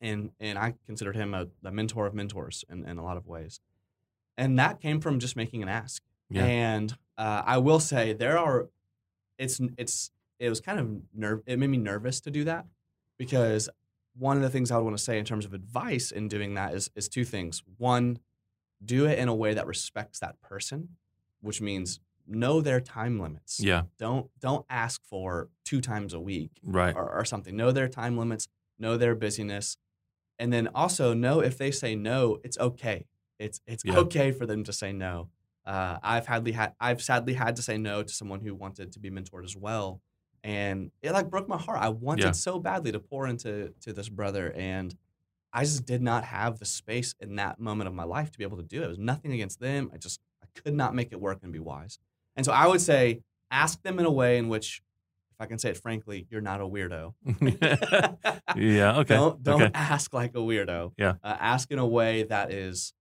and 0.00 0.30
and 0.38 0.58
I 0.58 0.74
considered 0.86 1.16
him 1.16 1.34
a, 1.34 1.48
a 1.64 1.72
mentor 1.72 2.06
of 2.06 2.14
mentors 2.14 2.64
in, 2.70 2.86
in 2.86 2.98
a 2.98 3.04
lot 3.04 3.16
of 3.16 3.26
ways, 3.26 3.60
and 4.38 4.58
that 4.58 4.80
came 4.80 5.00
from 5.00 5.18
just 5.18 5.36
making 5.36 5.62
an 5.62 5.68
ask. 5.68 6.02
Yeah. 6.30 6.44
And 6.44 6.96
uh, 7.18 7.42
I 7.44 7.58
will 7.58 7.80
say 7.80 8.12
there 8.12 8.38
are, 8.38 8.68
it's 9.38 9.60
it's 9.76 10.12
it 10.38 10.48
was 10.48 10.60
kind 10.60 10.78
of 10.78 10.88
nerve. 11.12 11.42
It 11.46 11.58
made 11.58 11.70
me 11.70 11.78
nervous 11.78 12.20
to 12.22 12.30
do 12.30 12.44
that 12.44 12.66
because 13.18 13.68
one 14.16 14.36
of 14.36 14.42
the 14.42 14.50
things 14.50 14.70
I 14.70 14.76
would 14.76 14.84
want 14.84 14.96
to 14.96 15.02
say 15.02 15.18
in 15.18 15.24
terms 15.24 15.44
of 15.44 15.52
advice 15.52 16.10
in 16.10 16.28
doing 16.28 16.54
that 16.54 16.74
is 16.74 16.90
is 16.94 17.08
two 17.08 17.24
things. 17.24 17.62
One, 17.76 18.20
do 18.84 19.06
it 19.06 19.18
in 19.18 19.28
a 19.28 19.34
way 19.34 19.54
that 19.54 19.66
respects 19.66 20.18
that 20.20 20.40
person, 20.40 20.96
which 21.40 21.60
means 21.60 22.00
know 22.26 22.60
their 22.60 22.80
time 22.80 23.18
limits. 23.18 23.60
Yeah. 23.60 23.82
Don't 23.98 24.30
don't 24.40 24.64
ask 24.70 25.04
for 25.04 25.48
two 25.64 25.80
times 25.80 26.14
a 26.14 26.20
week 26.20 26.52
Right. 26.62 26.94
or, 26.94 27.10
or 27.10 27.24
something. 27.24 27.56
Know 27.56 27.72
their 27.72 27.88
time 27.88 28.16
limits, 28.16 28.48
know 28.78 28.96
their 28.96 29.14
busyness, 29.14 29.76
and 30.38 30.52
then 30.52 30.68
also 30.74 31.12
know 31.12 31.40
if 31.40 31.58
they 31.58 31.70
say 31.70 31.94
no, 31.96 32.38
it's 32.44 32.58
okay. 32.58 33.06
It's 33.38 33.60
it's 33.66 33.84
Yeah. 33.84 33.98
okay 33.98 34.32
for 34.32 34.46
them 34.46 34.64
to 34.64 34.72
say 34.72 34.92
no. 34.92 35.28
Uh, 35.66 35.98
I've 36.02 36.26
hadly 36.26 36.52
had 36.52 36.74
I've 36.80 37.02
sadly 37.02 37.34
had 37.34 37.56
to 37.56 37.62
say 37.62 37.76
no 37.78 38.02
to 38.02 38.12
someone 38.12 38.40
who 38.40 38.54
wanted 38.54 38.92
to 38.92 38.98
be 39.00 39.10
mentored 39.10 39.44
as 39.44 39.56
well, 39.56 40.00
and 40.42 40.90
it 41.02 41.12
like 41.12 41.28
broke 41.30 41.48
my 41.48 41.58
heart. 41.58 41.80
I 41.80 41.88
wanted 41.90 42.24
Yeah. 42.24 42.30
so 42.32 42.58
badly 42.58 42.92
to 42.92 43.00
pour 43.00 43.26
into 43.26 43.74
to 43.80 43.92
this 43.92 44.08
brother, 44.08 44.52
and 44.52 44.94
I 45.52 45.64
just 45.64 45.84
did 45.84 46.02
not 46.02 46.24
have 46.24 46.58
the 46.58 46.64
space 46.64 47.14
in 47.20 47.36
that 47.36 47.58
moment 47.58 47.88
of 47.88 47.94
my 47.94 48.04
life 48.04 48.30
to 48.30 48.38
be 48.38 48.44
able 48.44 48.58
to 48.58 48.62
do 48.62 48.82
it. 48.82 48.84
It 48.84 48.88
was 48.88 48.98
nothing 48.98 49.32
against 49.32 49.60
them. 49.60 49.90
I 49.92 49.98
just 49.98 50.20
I 50.42 50.46
could 50.60 50.74
not 50.74 50.94
make 50.94 51.12
it 51.12 51.20
work 51.20 51.38
and 51.42 51.52
be 51.52 51.58
wise. 51.58 51.98
And 52.36 52.46
so 52.46 52.52
I 52.52 52.66
would 52.66 52.80
say 52.80 53.22
ask 53.50 53.82
them 53.82 53.98
in 53.98 54.06
a 54.06 54.10
way 54.10 54.38
in 54.38 54.48
which, 54.48 54.82
if 55.32 55.40
I 55.40 55.46
can 55.46 55.58
say 55.58 55.70
it 55.70 55.76
frankly, 55.76 56.26
you're 56.30 56.40
not 56.40 56.60
a 56.60 56.64
weirdo. 56.64 57.14
yeah. 58.56 58.96
Okay. 59.00 59.14
Don't 59.14 59.42
don't 59.42 59.62
okay. 59.62 59.70
ask 59.74 60.14
like 60.14 60.34
a 60.34 60.38
weirdo. 60.38 60.92
Yeah. 60.96 61.14
Uh, 61.22 61.36
ask 61.38 61.70
in 61.70 61.78
a 61.78 61.86
way 61.86 62.24
that 62.24 62.52
is 62.52 62.92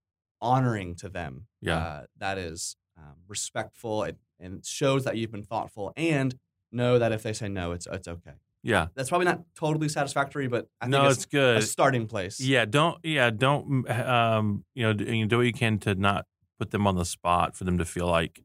honoring 0.42 0.96
to 0.96 1.10
them. 1.10 1.46
Yeah. 1.62 1.78
Uh, 1.78 2.04
that 2.18 2.38
is 2.38 2.76
um, 2.98 3.16
respectful 3.28 4.04
and, 4.04 4.18
and 4.40 4.66
shows 4.66 5.04
that 5.04 5.18
you've 5.18 5.32
been 5.32 5.44
thoughtful. 5.44 5.94
And 5.96 6.36
know 6.72 7.00
that 7.00 7.12
if 7.12 7.24
they 7.24 7.34
say 7.34 7.48
no, 7.48 7.72
it's 7.72 7.88
it's 7.92 8.08
okay. 8.08 8.36
Yeah. 8.64 8.88
That's 8.96 9.10
probably 9.10 9.26
not 9.26 9.42
totally 9.56 9.90
satisfactory, 9.90 10.48
but 10.48 10.68
I 10.82 10.88
no, 10.88 11.00
think 11.00 11.12
it's, 11.12 11.18
it's, 11.18 11.26
good. 11.28 11.58
a 11.58 11.62
starting 11.62 12.08
place. 12.08 12.40
Yeah, 12.40 12.66
don't 12.66 12.98
yeah, 13.04 13.30
don't 13.30 13.90
um, 13.90 14.66
you 14.76 14.84
know, 14.84 14.94
do, 14.94 15.26
do 15.26 15.38
what 15.38 15.46
you 15.46 15.54
can 15.54 15.80
to 15.80 15.96
not 15.96 16.26
put 16.60 16.72
them 16.72 16.86
on 16.86 16.96
the 16.96 17.06
spot 17.06 17.56
for 17.56 17.64
them 17.64 17.78
to 17.78 17.86
feel 17.86 18.08
like 18.08 18.42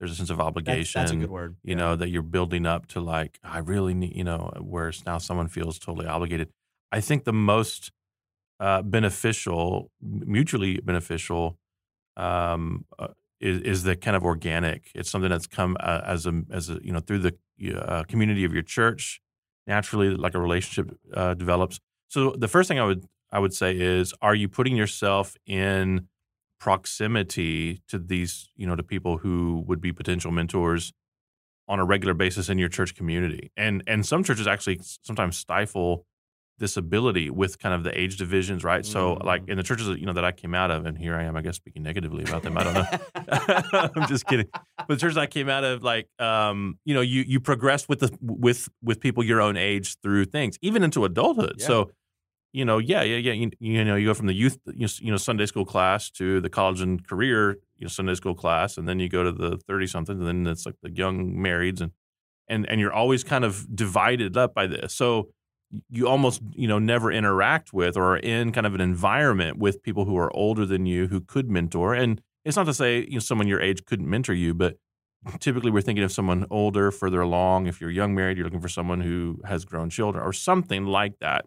there's 0.00 0.10
a 0.10 0.16
sense 0.16 0.30
of 0.30 0.38
That's, 0.38 0.46
obligation. 0.48 1.00
that's 1.00 1.12
a 1.12 1.16
good 1.16 1.30
word. 1.30 1.56
You 1.62 1.72
Yeah. 1.72 1.76
know 1.76 1.96
that 1.96 2.08
you're 2.08 2.22
building 2.22 2.66
up 2.66 2.86
to 2.88 3.00
like 3.00 3.38
I 3.44 3.58
really 3.58 3.94
need, 3.94 4.16
you 4.16 4.24
know, 4.24 4.52
whereas 4.60 5.04
now 5.06 5.18
someone 5.18 5.48
feels 5.48 5.78
totally 5.78 6.06
obligated. 6.06 6.48
I 6.90 7.00
think 7.00 7.24
the 7.24 7.32
most 7.32 7.92
uh, 8.60 8.82
beneficial, 8.82 9.90
mutually 10.00 10.78
beneficial, 10.78 11.58
um, 12.16 12.84
uh, 12.98 13.08
is 13.40 13.60
is 13.62 13.82
the 13.84 13.96
kind 13.96 14.16
of 14.16 14.24
organic. 14.24 14.90
It's 14.94 15.10
something 15.10 15.30
that's 15.30 15.46
come 15.46 15.76
uh, 15.80 16.02
as 16.04 16.26
a 16.26 16.42
as 16.50 16.70
a 16.70 16.80
you 16.82 16.92
know 16.92 17.00
through 17.00 17.18
the 17.20 17.36
uh, 17.76 18.04
community 18.04 18.44
of 18.44 18.52
your 18.52 18.62
church 18.62 19.20
naturally, 19.66 20.10
like 20.10 20.34
a 20.34 20.40
relationship 20.40 20.96
uh, 21.14 21.34
develops. 21.34 21.78
So 22.08 22.34
the 22.36 22.48
first 22.48 22.68
thing 22.68 22.78
I 22.78 22.84
would 22.84 23.04
I 23.32 23.38
would 23.38 23.54
say 23.54 23.76
is, 23.76 24.14
are 24.22 24.34
you 24.34 24.48
putting 24.48 24.76
yourself 24.76 25.36
in 25.46 26.08
proximity 26.60 27.80
to 27.88 27.98
these, 27.98 28.48
you 28.56 28.66
know, 28.66 28.76
to 28.76 28.82
people 28.82 29.18
who 29.18 29.64
would 29.66 29.80
be 29.80 29.92
potential 29.92 30.30
mentors 30.30 30.92
on 31.66 31.80
a 31.80 31.84
regular 31.84 32.14
basis 32.14 32.48
in 32.48 32.58
your 32.58 32.68
church 32.68 32.94
community? 32.94 33.50
And 33.56 33.82
and 33.86 34.06
some 34.06 34.22
churches 34.22 34.46
actually 34.46 34.80
sometimes 35.02 35.36
stifle 35.36 36.06
this 36.58 36.76
ability 36.76 37.30
with 37.30 37.58
kind 37.58 37.74
of 37.74 37.82
the 37.82 37.98
age 37.98 38.16
divisions, 38.16 38.62
right? 38.62 38.86
So 38.86 39.14
like 39.14 39.42
Mm. 39.42 39.50
in 39.50 39.56
the 39.56 39.62
churches, 39.64 39.88
you 39.98 40.06
know, 40.06 40.12
that 40.12 40.24
I 40.24 40.30
came 40.32 40.54
out 40.54 40.70
of, 40.70 40.86
and 40.86 40.96
here 40.96 41.16
I 41.16 41.24
am, 41.24 41.36
I 41.36 41.42
guess, 41.42 41.56
speaking 41.56 41.82
negatively 41.82 42.22
about 42.22 42.42
them. 42.44 42.56
I 42.56 42.62
don't 42.64 42.74
know. 42.74 43.90
I'm 44.02 44.06
just 44.06 44.26
kidding. 44.26 44.46
But 44.52 44.86
the 44.88 44.96
church 44.96 45.16
I 45.16 45.26
came 45.26 45.48
out 45.48 45.64
of, 45.64 45.82
like, 45.82 46.08
um, 46.20 46.78
you 46.84 46.94
know, 46.94 47.00
you 47.00 47.22
you 47.26 47.40
progress 47.40 47.88
with 47.88 48.00
the 48.00 48.16
with 48.20 48.68
with 48.82 49.00
people 49.00 49.24
your 49.24 49.40
own 49.40 49.56
age 49.56 49.96
through 50.00 50.26
things, 50.26 50.56
even 50.62 50.82
into 50.84 51.04
adulthood. 51.04 51.56
Yeah. 51.58 51.66
So, 51.66 51.90
you 52.52 52.64
know, 52.64 52.78
yeah, 52.78 53.02
yeah, 53.02 53.16
yeah. 53.16 53.32
You, 53.32 53.50
you 53.58 53.84
know, 53.84 53.96
you 53.96 54.06
go 54.06 54.14
from 54.14 54.26
the 54.28 54.34
youth, 54.34 54.58
you 54.66 54.86
know, 54.86 54.92
you 55.00 55.10
know, 55.10 55.16
Sunday 55.16 55.46
school 55.46 55.64
class 55.64 56.08
to 56.12 56.40
the 56.40 56.48
college 56.48 56.80
and 56.80 57.04
career, 57.04 57.58
you 57.76 57.84
know, 57.84 57.88
Sunday 57.88 58.14
school 58.14 58.34
class, 58.36 58.78
and 58.78 58.88
then 58.88 59.00
you 59.00 59.08
go 59.08 59.24
to 59.24 59.32
the 59.32 59.58
thirty 59.66 59.88
something, 59.88 60.16
and 60.18 60.26
then 60.26 60.46
it's 60.46 60.64
like 60.66 60.76
the 60.82 60.90
young 60.90 61.34
marrieds, 61.34 61.80
and 61.80 61.90
and 62.48 62.68
and 62.68 62.80
you're 62.80 62.92
always 62.92 63.24
kind 63.24 63.44
of 63.44 63.66
divided 63.74 64.36
up 64.36 64.54
by 64.54 64.68
this. 64.68 64.94
So 64.94 65.30
you 65.88 66.08
almost 66.08 66.42
you 66.52 66.68
know 66.68 66.78
never 66.78 67.10
interact 67.10 67.72
with 67.72 67.96
or 67.96 68.14
are 68.14 68.16
in 68.18 68.52
kind 68.52 68.66
of 68.66 68.74
an 68.74 68.80
environment 68.80 69.58
with 69.58 69.82
people 69.82 70.04
who 70.04 70.16
are 70.16 70.34
older 70.36 70.66
than 70.66 70.86
you 70.86 71.08
who 71.08 71.20
could 71.20 71.50
mentor. 71.50 71.94
And 71.94 72.20
it's 72.44 72.56
not 72.56 72.66
to 72.66 72.74
say 72.74 73.00
you 73.00 73.14
know 73.14 73.18
someone 73.18 73.48
your 73.48 73.60
age 73.60 73.84
couldn't 73.84 74.08
mentor 74.08 74.34
you 74.34 74.54
but 74.54 74.76
typically 75.40 75.70
we're 75.70 75.80
thinking 75.80 76.04
of 76.04 76.12
someone 76.12 76.46
older 76.50 76.90
further 76.90 77.20
along. 77.20 77.66
If 77.66 77.80
you're 77.80 77.90
young 77.90 78.14
married 78.14 78.36
you're 78.36 78.44
looking 78.44 78.60
for 78.60 78.68
someone 78.68 79.00
who 79.00 79.40
has 79.44 79.64
grown 79.64 79.90
children 79.90 80.24
or 80.24 80.32
something 80.32 80.86
like 80.86 81.18
that. 81.20 81.46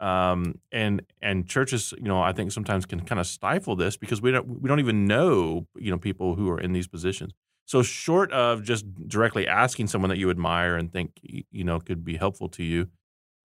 Um, 0.00 0.60
and 0.70 1.02
and 1.20 1.48
churches 1.48 1.92
you 1.96 2.04
know 2.04 2.22
i 2.22 2.32
think 2.32 2.52
sometimes 2.52 2.86
can 2.86 3.00
kind 3.00 3.20
of 3.20 3.26
stifle 3.26 3.74
this 3.74 3.96
because 3.96 4.22
we 4.22 4.30
don't 4.30 4.62
we 4.62 4.68
don't 4.68 4.78
even 4.78 5.06
know 5.06 5.66
you 5.76 5.90
know 5.90 5.98
people 5.98 6.36
who 6.36 6.48
are 6.50 6.60
in 6.60 6.72
these 6.72 6.86
positions. 6.86 7.32
So 7.64 7.82
short 7.82 8.32
of 8.32 8.62
just 8.62 8.86
directly 9.08 9.46
asking 9.46 9.88
someone 9.88 10.08
that 10.08 10.16
you 10.16 10.30
admire 10.30 10.76
and 10.76 10.92
think 10.92 11.18
you 11.22 11.64
know 11.64 11.80
could 11.80 12.04
be 12.04 12.16
helpful 12.16 12.48
to 12.50 12.62
you 12.62 12.88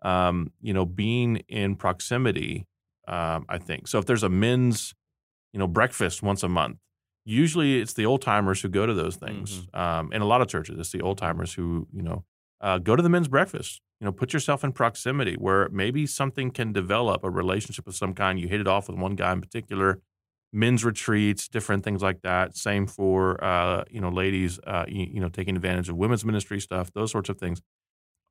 um, 0.03 0.51
you 0.61 0.73
know, 0.73 0.85
being 0.85 1.37
in 1.47 1.75
proximity, 1.75 2.67
um, 3.07 3.45
I 3.49 3.57
think. 3.57 3.87
So 3.87 3.97
if 3.99 4.05
there's 4.05 4.23
a 4.23 4.29
men's, 4.29 4.93
you 5.53 5.59
know, 5.59 5.67
breakfast 5.67 6.21
once 6.21 6.43
a 6.43 6.49
month, 6.49 6.77
usually 7.25 7.79
it's 7.79 7.93
the 7.93 8.05
old 8.05 8.21
timers 8.21 8.61
who 8.61 8.69
go 8.69 8.85
to 8.85 8.93
those 8.93 9.15
things. 9.15 9.61
Um, 9.73 10.11
in 10.11 10.21
a 10.21 10.25
lot 10.25 10.41
of 10.41 10.47
churches, 10.47 10.77
it's 10.77 10.91
the 10.91 11.01
old 11.01 11.17
timers 11.17 11.53
who, 11.53 11.87
you 11.93 12.01
know, 12.01 12.25
uh, 12.61 12.77
go 12.79 12.95
to 12.95 13.03
the 13.03 13.09
men's 13.09 13.27
breakfast. 13.27 13.81
You 13.99 14.05
know, 14.05 14.11
put 14.11 14.33
yourself 14.33 14.65
in 14.65 14.73
proximity 14.73 15.35
where 15.35 15.69
maybe 15.69 16.05
something 16.05 16.51
can 16.51 16.73
develop 16.73 17.23
a 17.23 17.29
relationship 17.29 17.87
of 17.87 17.95
some 17.95 18.13
kind. 18.13 18.37
You 18.37 18.49
hit 18.49 18.59
it 18.59 18.67
off 18.67 18.89
with 18.89 18.97
one 18.97 19.15
guy 19.15 19.31
in 19.31 19.39
particular. 19.39 20.01
Men's 20.51 20.83
retreats, 20.83 21.47
different 21.47 21.83
things 21.83 22.01
like 22.01 22.21
that. 22.21 22.57
Same 22.57 22.85
for 22.85 23.41
uh, 23.43 23.85
you 23.89 24.01
know, 24.01 24.09
ladies. 24.09 24.59
Uh, 24.67 24.85
you, 24.87 25.07
you 25.13 25.21
know, 25.21 25.29
taking 25.29 25.55
advantage 25.55 25.87
of 25.87 25.95
women's 25.95 26.25
ministry 26.25 26.59
stuff, 26.59 26.91
those 26.93 27.11
sorts 27.11 27.29
of 27.29 27.37
things. 27.37 27.61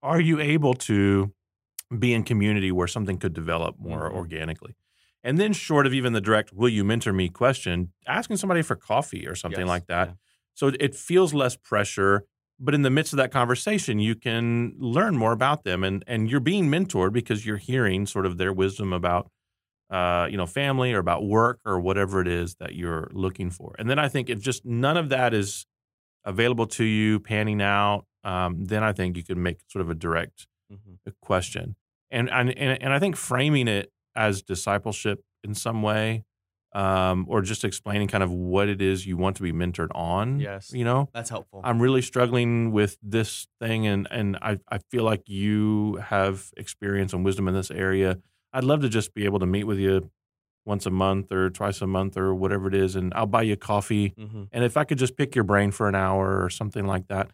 Are 0.03 0.21
you 0.21 0.41
able 0.41 0.75
to 0.75 1.33
be 1.99 2.13
in 2.15 2.25
community 2.25 2.73
where 2.73 2.87
something 2.89 3.19
could 3.19 3.35
develop 3.35 3.79
more 3.79 4.11
Mhm. 4.11 4.15
organically. 4.15 4.75
And 5.25 5.39
then, 5.39 5.53
short 5.53 5.87
of 5.87 5.95
even 5.95 6.13
the 6.15 6.21
direct 6.21 6.53
"Will 6.53 6.69
you 6.69 6.85
mentor 6.85 7.13
me?" 7.13 7.29
question, 7.29 7.93
asking 8.07 8.39
somebody 8.39 8.63
for 8.63 8.77
coffee 8.77 9.27
or 9.27 9.35
something 9.37 9.67
Yes, 9.67 9.69
like 9.69 9.87
that. 9.87 10.09
yeah. 10.09 10.15
So 10.55 10.69
it- 10.69 10.95
feels 10.97 11.33
less 11.35 11.57
pressure, 11.57 12.25
but 12.59 12.75
in 12.75 12.83
the 12.83 12.91
midst 12.91 13.13
of 13.13 13.17
that 13.19 13.31
conversation, 13.33 13.99
you 14.01 14.15
can 14.17 14.75
learn 14.79 15.17
more 15.17 15.33
about 15.33 15.65
them, 15.65 15.85
and 15.85 16.05
and 16.07 16.31
you're 16.31 16.41
being 16.41 16.67
mentored 16.67 17.13
because 17.13 17.47
you're 17.47 17.57
hearing 17.59 18.07
sort 18.07 18.27
of 18.27 18.37
their 18.39 18.53
wisdom 18.53 18.93
about, 18.93 19.31
uh, 19.91 20.29
you 20.31 20.37
know, 20.37 20.47
family 20.47 20.93
or 20.95 20.99
about 21.01 21.25
work 21.27 21.61
or 21.67 21.81
whatever 21.81 22.21
it 22.21 22.29
is 22.29 22.57
that 22.57 22.75
you're 22.77 23.11
looking 23.13 23.51
for. 23.51 23.75
And 23.79 23.91
then 23.91 23.99
I 23.99 24.09
think 24.09 24.31
if 24.31 24.41
just 24.41 24.65
none 24.67 24.97
of 24.99 25.09
that 25.11 25.35
is 25.35 25.67
available 26.25 26.67
to 26.69 26.85
you, 26.85 27.21
panning 27.21 27.63
out, 27.63 28.07
um, 28.25 28.65
then 28.67 28.85
I 28.85 28.93
think 28.93 29.17
you 29.17 29.25
can 29.25 29.43
make 29.43 29.61
sort 29.69 29.83
of 29.83 29.91
a 29.91 29.95
direct 29.97 30.47
Mhm. 30.71 30.99
question. 31.23 31.77
And, 32.13 32.31
and 32.31 32.51
and 32.51 32.93
I 32.93 32.99
think 32.99 33.17
framing 33.17 33.67
it 33.67 33.91
as 34.15 34.43
discipleship 34.43 35.25
in 35.43 35.55
some 35.55 35.83
way, 35.83 36.25
um, 36.75 37.27
or 37.29 37.43
just 37.43 37.65
explaining 37.65 38.09
kind 38.09 38.23
of 38.23 38.31
what 38.31 38.69
it 38.69 38.81
is 38.81 39.07
you 39.07 39.17
want 39.17 39.37
to 39.37 39.43
be 39.43 39.53
mentored 39.53 39.89
on. 39.95 40.39
Yes. 40.39 40.73
You 40.73 40.85
know, 40.85 41.09
That's 41.13 41.31
helpful. 41.31 41.61
I'm 41.65 41.81
really 41.81 42.03
struggling 42.03 42.73
with 42.73 42.99
this 43.03 43.49
thing, 43.61 43.87
and 43.87 44.07
and 44.11 44.37
I 44.41 44.59
I 44.69 44.79
feel 44.91 45.05
like 45.05 45.29
you 45.29 45.97
have 45.97 46.51
experience 46.57 47.13
and 47.13 47.25
wisdom 47.25 47.49
in 47.49 47.55
this 47.55 47.71
area. 47.71 48.19
I'd 48.53 48.65
love 48.65 48.83
to 48.83 48.89
just 48.89 49.15
be 49.15 49.25
able 49.25 49.39
to 49.41 49.47
meet 49.47 49.65
with 49.65 49.79
you 49.79 50.11
once 50.65 50.87
a 50.87 50.91
month 50.91 51.33
or 51.33 51.51
twice 51.51 51.81
a 51.81 51.87
month 51.87 52.17
or 52.17 52.35
whatever 52.35 52.69
it 52.69 52.75
is, 52.75 52.95
and 52.95 53.13
I'll 53.15 53.27
buy 53.27 53.43
you 53.43 53.57
coffee. 53.57 54.11
Mm-hmm. 54.11 54.45
And 54.53 54.65
if 54.65 54.77
I 54.77 54.85
could 54.85 54.99
just 54.99 55.17
pick 55.17 55.35
your 55.35 55.45
brain 55.45 55.71
for 55.71 55.89
an 55.89 55.95
hour 55.95 56.43
or 56.43 56.51
something 56.51 56.87
like 56.87 57.09
that, 57.09 57.31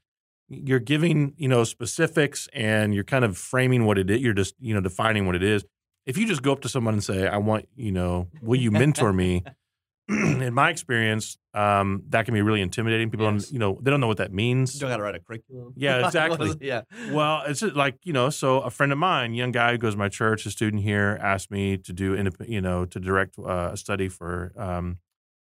you're 0.48 0.78
giving 0.78 1.34
you 1.36 1.48
know 1.48 1.64
specifics 1.64 2.48
and 2.52 2.94
you're 2.94 3.04
kind 3.04 3.24
of 3.24 3.36
framing 3.36 3.84
what 3.84 3.98
it 3.98 4.10
is. 4.10 4.20
You're 4.20 4.34
just 4.34 4.54
you 4.58 4.74
know 4.74 4.80
defining 4.80 5.26
what 5.26 5.34
it 5.36 5.42
is. 5.42 5.64
If 6.06 6.16
you 6.16 6.26
just 6.26 6.42
go 6.42 6.52
up 6.52 6.60
to 6.62 6.68
someone 6.68 6.94
and 6.94 7.04
say, 7.04 7.26
"I 7.26 7.36
want 7.36 7.68
you 7.76 7.92
know, 7.92 8.28
will 8.40 8.58
you 8.58 8.70
mentor 8.70 9.12
me?" 9.12 9.44
in 10.08 10.54
my 10.54 10.70
experience, 10.70 11.36
um, 11.52 12.02
that 12.08 12.24
can 12.24 12.32
be 12.32 12.40
really 12.40 12.62
intimidating. 12.62 13.10
People 13.10 13.30
Yes. 13.30 13.44
don't 13.44 13.52
you 13.52 13.58
know 13.58 13.78
they 13.82 13.90
don't 13.90 14.00
know 14.00 14.06
what 14.06 14.16
that 14.16 14.32
means. 14.32 14.74
You 14.74 14.80
don't 14.80 14.88
got 14.88 14.96
to 14.96 15.02
write 15.02 15.14
a 15.14 15.20
curriculum. 15.20 15.74
Yeah, 15.76 15.98
exactly. 16.06 16.54
yeah. 16.62 16.82
Well, 17.10 17.42
it's 17.46 17.60
just 17.60 17.76
like 17.76 17.96
you 18.04 18.14
know. 18.14 18.30
So 18.30 18.60
a 18.60 18.70
friend 18.70 18.90
of 18.90 18.96
mine, 18.96 19.34
young 19.34 19.52
guy 19.52 19.72
who 19.72 19.78
goes 19.78 19.92
to 19.92 19.98
my 19.98 20.08
church, 20.08 20.46
a 20.46 20.50
student 20.50 20.82
here, 20.82 21.18
asked 21.20 21.50
me 21.50 21.76
to 21.76 21.92
do 21.92 22.30
you 22.46 22.62
know 22.62 22.86
to 22.86 22.98
direct 22.98 23.38
uh, 23.38 23.70
a 23.72 23.76
study 23.76 24.08
for 24.08 24.54
um, 24.56 24.96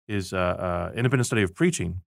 his 0.09 0.33
uh, 0.33 0.37
uh, 0.37 0.91
independent 0.97 1.27
study 1.27 1.43
of 1.43 1.55
preaching, 1.55 2.01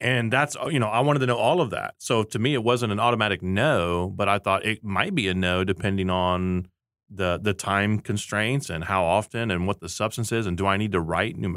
and 0.00 0.32
that's 0.32 0.56
you 0.70 0.78
know 0.78 0.88
I 0.88 1.00
wanted 1.00 1.20
to 1.20 1.26
know 1.26 1.36
all 1.36 1.60
of 1.60 1.70
that. 1.70 1.94
So 1.98 2.22
to 2.24 2.38
me, 2.38 2.54
it 2.54 2.62
wasn't 2.62 2.92
an 2.92 3.00
automatic 3.00 3.42
no, 3.42 4.12
but 4.14 4.28
I 4.28 4.38
thought 4.38 4.64
it 4.64 4.84
might 4.84 5.14
be 5.14 5.28
a 5.28 5.34
no 5.34 5.64
depending 5.64 6.10
on 6.10 6.68
the 7.10 7.38
the 7.40 7.54
time 7.54 8.00
constraints 8.00 8.70
and 8.70 8.84
how 8.84 9.04
often 9.04 9.50
and 9.50 9.66
what 9.66 9.80
the 9.80 9.88
substance 9.88 10.32
is 10.32 10.46
and 10.46 10.56
do 10.56 10.66
I 10.66 10.76
need 10.76 10.92
to 10.92 11.00
write 11.00 11.36
new 11.36 11.54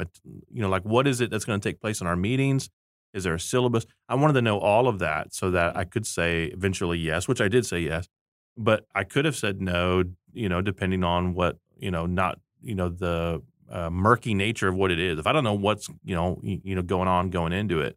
you 0.52 0.62
know 0.62 0.68
like 0.68 0.84
what 0.84 1.06
is 1.06 1.20
it 1.20 1.30
that's 1.30 1.44
going 1.44 1.58
to 1.58 1.68
take 1.68 1.80
place 1.80 2.00
in 2.00 2.06
our 2.06 2.16
meetings? 2.16 2.70
Is 3.14 3.24
there 3.24 3.34
a 3.34 3.40
syllabus? 3.40 3.86
I 4.08 4.14
wanted 4.14 4.34
to 4.34 4.42
know 4.42 4.58
all 4.58 4.86
of 4.86 4.98
that 4.98 5.34
so 5.34 5.50
that 5.52 5.76
I 5.76 5.84
could 5.84 6.06
say 6.06 6.44
eventually 6.44 6.98
yes 6.98 7.26
which 7.28 7.40
I 7.40 7.48
did 7.48 7.66
say 7.66 7.80
yes 7.80 8.08
but 8.56 8.86
I 8.94 9.04
could 9.04 9.24
have 9.24 9.36
said 9.36 9.60
no 9.60 10.04
you 10.32 10.48
know 10.48 10.60
depending 10.60 11.02
on 11.02 11.34
what 11.34 11.56
you 11.78 11.90
know 11.90 12.06
not 12.06 12.38
you 12.60 12.74
know 12.74 12.88
the 12.88 13.42
uh, 13.70 13.90
murky 13.90 14.34
nature 14.34 14.68
of 14.68 14.74
what 14.74 14.90
it 14.90 14.98
is. 14.98 15.18
If 15.18 15.26
I 15.26 15.32
don't 15.32 15.44
know 15.44 15.54
what's 15.54 15.88
you 16.04 16.14
know 16.14 16.40
you, 16.42 16.60
you 16.62 16.74
know 16.74 16.82
going 16.82 17.08
on 17.08 17.30
going 17.30 17.52
into 17.52 17.80
it 17.80 17.96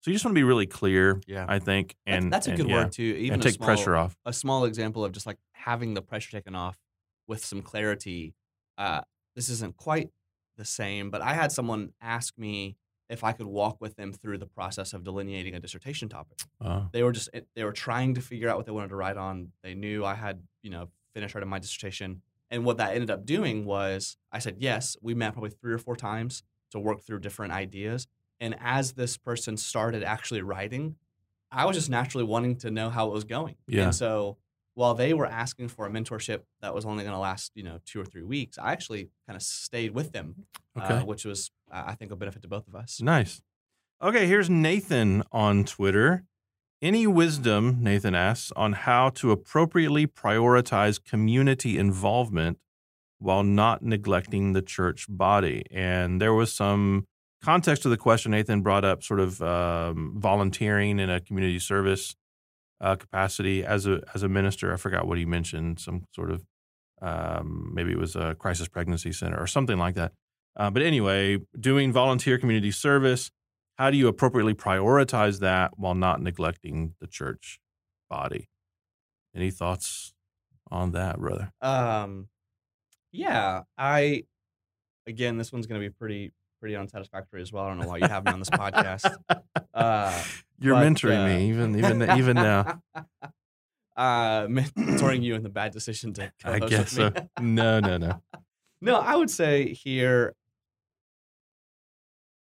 so 0.00 0.10
you 0.10 0.14
just 0.14 0.24
want 0.24 0.34
to 0.34 0.38
be 0.38 0.44
really 0.44 0.66
clear 0.66 1.20
Yeah. 1.26 1.46
I 1.48 1.58
think 1.58 1.96
and 2.06 2.32
that's 2.32 2.46
a 2.46 2.50
and, 2.50 2.58
good 2.58 2.68
yeah, 2.68 2.84
word 2.84 2.92
too. 2.92 3.02
Even 3.02 3.34
and 3.34 3.42
take 3.42 3.54
small, 3.54 3.66
pressure 3.66 3.96
off 3.96 4.16
a 4.24 4.32
small 4.32 4.64
example 4.64 5.04
of 5.04 5.12
just 5.12 5.26
like 5.26 5.38
having 5.52 5.94
the 5.94 6.02
pressure 6.02 6.30
taken 6.30 6.54
off 6.54 6.78
with 7.26 7.44
some 7.44 7.62
clarity. 7.62 8.34
Uh, 8.78 9.02
this 9.36 9.48
isn't 9.48 9.76
quite 9.76 10.08
the 10.56 10.64
same, 10.64 11.10
but 11.10 11.20
I 11.22 11.34
had 11.34 11.52
someone 11.52 11.92
ask 12.00 12.36
me 12.36 12.76
if 13.08 13.24
I 13.24 13.32
could 13.32 13.46
walk 13.46 13.80
with 13.80 13.96
them 13.96 14.12
through 14.12 14.38
the 14.38 14.46
process 14.46 14.92
of 14.92 15.02
delineating 15.04 15.54
a 15.54 15.60
dissertation 15.60 16.08
topic. 16.08 16.38
uh, 16.60 16.84
They 16.92 17.02
were 17.02 17.12
just 17.12 17.28
they 17.54 17.64
were 17.64 17.72
trying 17.72 18.14
to 18.14 18.20
figure 18.20 18.48
out 18.48 18.56
what 18.56 18.66
they 18.66 18.72
wanted 18.72 18.88
to 18.88 18.96
write 18.96 19.16
on. 19.16 19.52
They 19.62 19.74
knew 19.74 20.04
I 20.04 20.14
had 20.14 20.42
you 20.62 20.70
know 20.70 20.88
finished 21.14 21.34
writing 21.34 21.50
my 21.50 21.58
dissertation, 21.58 22.22
and 22.50 22.64
what 22.64 22.76
that 22.78 22.94
ended 22.94 23.10
up 23.10 23.26
doing 23.26 23.64
was 23.64 24.16
I 24.32 24.38
said 24.38 24.56
yes. 24.58 24.96
We 25.02 25.14
met 25.14 25.32
probably 25.32 25.50
three 25.50 25.72
or 25.72 25.78
four 25.78 25.96
times 25.96 26.42
to 26.70 26.78
work 26.78 27.02
through 27.02 27.18
different 27.18 27.52
ideas, 27.52 28.06
and 28.40 28.56
as 28.60 28.92
this 28.92 29.16
person 29.16 29.56
started 29.56 30.02
actually 30.02 30.42
writing, 30.42 30.96
I 31.52 31.66
was 31.66 31.76
just 31.76 31.90
naturally 31.90 32.24
wanting 32.24 32.56
to 32.56 32.70
know 32.70 32.90
how 32.90 33.08
it 33.08 33.12
was 33.12 33.24
going. 33.24 33.56
Yeah. 33.68 33.84
And 33.84 33.94
so 33.94 34.38
while 34.74 34.94
they 34.94 35.12
were 35.12 35.26
asking 35.26 35.68
for 35.68 35.86
a 35.86 35.90
mentorship 35.90 36.40
that 36.62 36.74
was 36.74 36.86
only 36.86 37.04
going 37.04 37.14
to 37.14 37.20
last 37.20 37.52
you 37.54 37.62
know 37.62 37.78
two 37.84 38.00
or 38.00 38.04
three 38.04 38.22
weeks, 38.22 38.58
I 38.58 38.72
actually 38.72 39.10
kind 39.26 39.36
of 39.36 39.42
stayed 39.42 39.94
with 39.94 40.12
them, 40.12 40.46
okay 40.76 40.94
uh, 40.94 41.04
which 41.04 41.24
was 41.24 41.50
uh, 41.72 41.84
I 41.86 41.94
think 41.94 42.12
a 42.12 42.16
benefit 42.16 42.42
to 42.42 42.48
both 42.48 42.66
of 42.66 42.74
us. 42.74 43.00
Nice. 43.00 43.42
Okay, 44.02 44.26
here's 44.26 44.48
Nathan 44.48 45.22
on 45.30 45.64
Twitter. 45.64 46.24
Any 46.80 47.06
wisdom, 47.06 47.82
Nathan 47.82 48.14
asks, 48.14 48.50
on 48.56 48.72
how 48.72 49.10
to 49.10 49.30
appropriately 49.30 50.06
prioritize 50.06 51.02
community 51.04 51.76
involvement 51.76 52.58
while 53.18 53.42
not 53.42 53.82
neglecting 53.82 54.54
the 54.54 54.62
church 54.62 55.04
body? 55.06 55.64
And 55.70 56.22
there 56.22 56.32
was 56.32 56.50
some 56.54 57.06
context 57.42 57.84
of 57.84 57.90
the 57.90 57.96
question. 57.96 58.32
Nathan 58.32 58.62
brought 58.62 58.84
up 58.84 59.02
sort 59.02 59.20
of 59.20 59.40
um, 59.42 60.14
volunteering 60.16 60.98
in 60.98 61.10
a 61.10 61.20
community 61.20 61.58
service 61.58 62.14
uh, 62.80 62.96
capacity 62.96 63.64
as 63.64 63.86
a 63.86 64.00
as 64.14 64.22
a 64.22 64.28
minister. 64.28 64.72
I 64.72 64.76
forgot 64.76 65.06
what 65.06 65.18
he 65.18 65.24
mentioned. 65.24 65.80
Some 65.80 66.06
sort 66.14 66.30
of 66.30 66.44
um, 67.02 67.72
maybe 67.74 67.92
it 67.92 67.98
was 67.98 68.16
a 68.16 68.34
crisis 68.34 68.68
pregnancy 68.68 69.12
center 69.12 69.38
or 69.38 69.46
something 69.46 69.78
like 69.78 69.94
that. 69.94 70.12
Uh, 70.56 70.70
but 70.70 70.82
anyway, 70.82 71.38
doing 71.58 71.92
volunteer 71.92 72.38
community 72.38 72.70
service, 72.70 73.30
how 73.76 73.90
do 73.90 73.96
you 73.96 74.08
appropriately 74.08 74.54
prioritize 74.54 75.40
that 75.40 75.72
while 75.76 75.94
not 75.94 76.20
neglecting 76.20 76.94
the 77.00 77.06
church 77.06 77.60
body? 78.08 78.48
Any 79.34 79.50
thoughts 79.50 80.12
on 80.70 80.92
that, 80.92 81.18
brother? 81.18 81.52
Um, 81.62 82.28
yeah, 83.12 83.62
I 83.78 84.24
again, 85.06 85.38
this 85.38 85.52
one's 85.52 85.66
going 85.66 85.80
to 85.80 85.86
be 85.86 85.92
pretty 85.92 86.32
pretty 86.60 86.76
unsatisfactory 86.76 87.42
as 87.42 87.52
well. 87.52 87.64
I 87.64 87.68
don't 87.68 87.78
know 87.78 87.88
why 87.88 87.96
you 87.98 88.06
have 88.08 88.24
me 88.24 88.32
on 88.32 88.38
this 88.38 88.50
podcast. 88.50 89.12
Uh, 89.72 90.24
You're 90.58 90.74
but, 90.74 90.84
mentoring 90.84 91.24
uh, 91.24 91.26
me 91.26 91.48
even 91.48 91.78
even 91.78 92.02
even 92.18 92.34
now. 92.34 92.82
uh, 93.96 94.42
mentoring 94.46 95.22
you 95.22 95.34
in 95.36 95.42
the 95.42 95.48
bad 95.48 95.72
decision 95.72 96.12
to 96.14 96.30
I 96.44 96.58
guess 96.58 96.96
with 96.96 97.16
so. 97.16 97.28
No, 97.40 97.80
no, 97.80 97.96
no. 97.96 98.20
No, 98.82 98.96
I 98.96 99.14
would 99.14 99.30
say 99.30 99.72
here, 99.72 100.34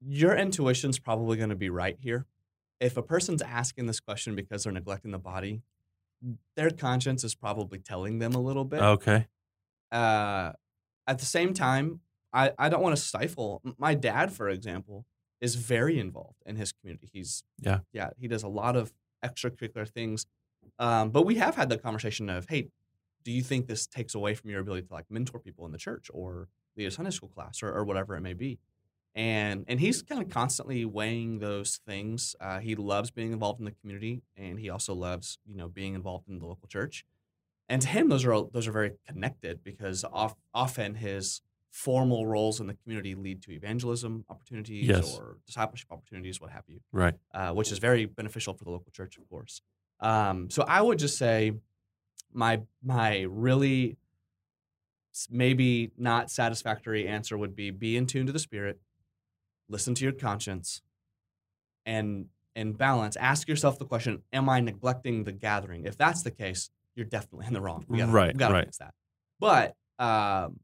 your 0.01 0.35
intuition's 0.37 0.99
probably 0.99 1.37
going 1.37 1.51
to 1.51 1.57
be 1.57 1.69
right 1.71 1.97
here. 2.01 2.27
If 2.81 2.97
a 2.97 3.03
person's 3.03 3.43
asking 3.43 3.87
this 3.87 4.01
question 4.01 4.35
because 4.37 4.65
they're 4.65 4.73
neglecting 4.73 5.11
the 5.11 5.19
body, 5.19 5.63
their 6.57 6.71
conscience 6.71 7.25
is 7.25 7.35
probably 7.35 7.79
telling 7.79 8.19
them 8.21 8.33
a 8.35 8.41
little 8.41 8.65
bit. 8.65 8.81
Okay. 8.81 9.27
uh, 9.93 10.53
at 11.07 11.19
the 11.19 11.25
same 11.27 11.55
time, 11.55 12.01
I, 12.33 12.53
I 12.59 12.69
don't 12.69 12.83
want 12.83 12.97
to 12.97 13.01
stifle. 13.03 13.63
My 13.79 13.95
dad, 13.95 14.33
for 14.33 14.49
example, 14.49 15.07
is 15.41 15.55
very 15.55 15.99
involved 15.99 16.43
in 16.47 16.57
his 16.57 16.73
community. 16.73 17.09
He's 17.13 17.43
Yeah. 17.61 17.81
yeah, 17.93 18.11
he 18.19 18.29
does 18.29 18.43
a 18.43 18.49
lot 18.49 18.77
of 18.77 18.93
extracurricular 19.25 19.89
things. 19.89 20.27
Um, 20.79 21.11
but 21.11 21.25
we 21.25 21.37
have 21.37 21.57
had 21.57 21.69
the 21.69 21.79
conversation 21.79 22.29
of, 22.29 22.47
hey, 22.49 22.69
do 23.25 23.33
you 23.33 23.43
think 23.43 23.67
this 23.67 23.87
takes 23.87 24.15
away 24.15 24.35
from 24.35 24.51
your 24.51 24.61
ability 24.61 24.87
to 24.87 24.93
like 24.93 25.07
mentor 25.11 25.39
people 25.41 25.67
in 25.67 25.73
the 25.73 25.79
church 25.79 26.11
or 26.13 26.49
lead 26.77 26.87
a 26.87 26.91
Sunday 26.91 27.11
school 27.11 27.29
class 27.29 27.63
or, 27.63 27.73
or 27.73 27.85
whatever 27.85 28.17
it 28.17 28.21
may 28.21 28.35
be? 28.35 28.59
And 29.15 29.65
and 29.69 29.81
he's 29.81 30.03
kind 30.03 30.23
of 30.23 30.29
constantly 30.29 30.85
weighing 30.85 31.39
those 31.41 31.81
things. 31.87 32.37
Uh, 32.41 32.61
he 32.61 32.77
loves 32.77 33.11
being 33.11 33.33
involved 33.33 33.59
in 33.59 33.65
the 33.65 33.73
community, 33.73 34.23
and 34.37 34.61
he 34.61 34.71
also 34.71 34.95
loves 34.95 35.39
you 35.47 35.57
know 35.57 35.69
being 35.69 35.95
involved 35.95 36.29
in 36.29 36.39
the 36.39 36.47
local 36.47 36.69
church 36.69 37.05
and 37.69 37.83
to 37.83 37.89
him 37.89 38.09
those 38.09 38.25
are 38.25 38.33
all- 38.33 38.51
those 38.53 38.67
are 38.69 38.73
very 38.73 38.93
connected 39.07 39.63
because 39.65 40.05
of, 40.13 40.35
often 40.55 40.95
his 40.95 41.41
formal 41.85 42.27
roles 42.27 42.59
in 42.61 42.67
the 42.67 42.75
community 42.75 43.15
lead 43.15 43.41
to 43.41 43.53
evangelism 43.53 44.25
opportunities 44.29 44.85
Yes. 44.89 45.17
or 45.17 45.37
discipleship 45.47 45.89
opportunities 45.93 46.41
what 46.41 46.51
have 46.51 46.65
you 46.67 46.81
Right. 46.93 47.15
uh, 47.33 47.53
which 47.53 47.71
is 47.71 47.79
very 47.79 48.05
beneficial 48.05 48.53
for 48.55 48.65
the 48.65 48.71
local 48.71 48.91
church 48.91 49.17
of 49.17 49.29
course 49.29 49.63
um, 50.01 50.51
so 50.51 50.65
i 50.67 50.81
would 50.83 50.99
just 50.99 51.17
say 51.19 51.53
my 52.33 52.61
my 52.83 53.21
really 53.47 53.97
maybe 55.31 55.91
not 55.97 56.31
satisfactory 56.31 57.07
answer 57.07 57.37
would 57.39 57.55
be 57.55 57.71
be 57.71 57.97
in 57.97 58.07
tune 58.07 58.27
to 58.27 58.33
the 58.33 58.39
spirit 58.39 58.81
listen 59.69 59.95
to 59.95 60.03
your 60.05 60.13
conscience 60.13 60.83
and 61.87 62.27
and 62.57 62.77
balance 62.77 63.15
ask 63.17 63.47
yourself 63.49 63.79
the 63.79 63.85
question 63.85 64.23
am 64.33 64.49
i 64.49 64.59
neglecting 64.61 65.23
the 65.25 65.33
gathering 65.33 65.85
if 65.85 65.97
that's 65.97 66.23
the 66.23 66.31
case 66.31 66.71
you're 66.97 67.07
definitely 67.07 67.47
in 67.47 67.53
the 67.53 67.61
wrong 67.61 67.85
we 67.89 67.99
gotta, 67.99 68.11
Right, 68.13 68.35
we 68.35 68.39
gotta 68.39 68.55
right. 68.55 68.65
fix 68.65 68.79
that 68.79 68.95
but 69.39 69.77
um, 70.01 70.59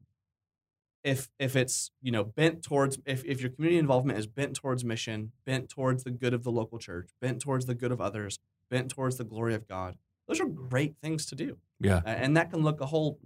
if 1.05 1.29
if 1.39 1.55
it's 1.55 1.91
you 2.01 2.11
know 2.11 2.25
bent 2.25 2.61
towards 2.61 2.97
if, 3.05 3.23
if 3.23 3.39
your 3.39 3.49
community 3.51 3.77
involvement 3.77 4.19
is 4.19 4.27
bent 4.27 4.55
towards 4.55 4.83
mission 4.83 5.31
bent 5.45 5.69
towards 5.69 6.03
the 6.03 6.11
good 6.11 6.33
of 6.33 6.43
the 6.43 6.51
local 6.51 6.79
church 6.79 7.09
bent 7.21 7.39
towards 7.39 7.65
the 7.65 7.75
good 7.75 7.91
of 7.93 8.01
others 8.01 8.39
bent 8.69 8.91
towards 8.91 9.15
the 9.15 9.23
glory 9.23 9.53
of 9.53 9.67
god 9.67 9.95
those 10.27 10.39
are 10.39 10.45
great 10.45 10.95
things 11.01 11.25
to 11.27 11.35
do. 11.35 11.57
Yeah. 11.79 12.01
And 12.05 12.35
that 12.37 12.51
can 12.51 12.61
look 12.63 12.81
a 12.81 12.85
whole 12.85 13.19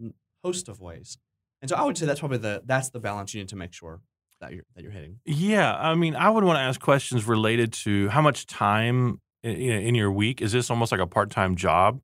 host 0.43 0.69
of 0.69 0.79
ways. 0.79 1.17
And 1.61 1.69
so 1.69 1.75
i 1.75 1.83
would 1.83 1.97
say 1.97 2.05
that's 2.05 2.19
probably 2.19 2.37
the 2.37 2.61
that's 2.65 2.89
the 2.89 2.99
balance 2.99 3.33
you 3.33 3.41
need 3.41 3.49
to 3.49 3.57
make 3.57 3.73
sure 3.73 3.99
that 4.39 4.53
you're 4.53 4.63
that 4.75 4.83
you're 4.83 4.93
hitting. 4.93 5.19
Yeah, 5.25 5.75
I 5.75 5.93
mean, 5.95 6.15
I 6.15 6.29
would 6.29 6.45
want 6.45 6.57
to 6.57 6.61
ask 6.61 6.79
questions 6.79 7.27
related 7.27 7.73
to 7.73 8.07
how 8.09 8.21
much 8.21 8.45
time 8.45 9.19
eh, 9.43 9.49
in, 9.49 9.81
in 9.87 9.95
your 9.95 10.09
week 10.09 10.41
is 10.41 10.53
this 10.53 10.69
almost 10.69 10.93
like 10.93 11.01
a 11.01 11.07
part-time 11.07 11.57
job 11.57 11.99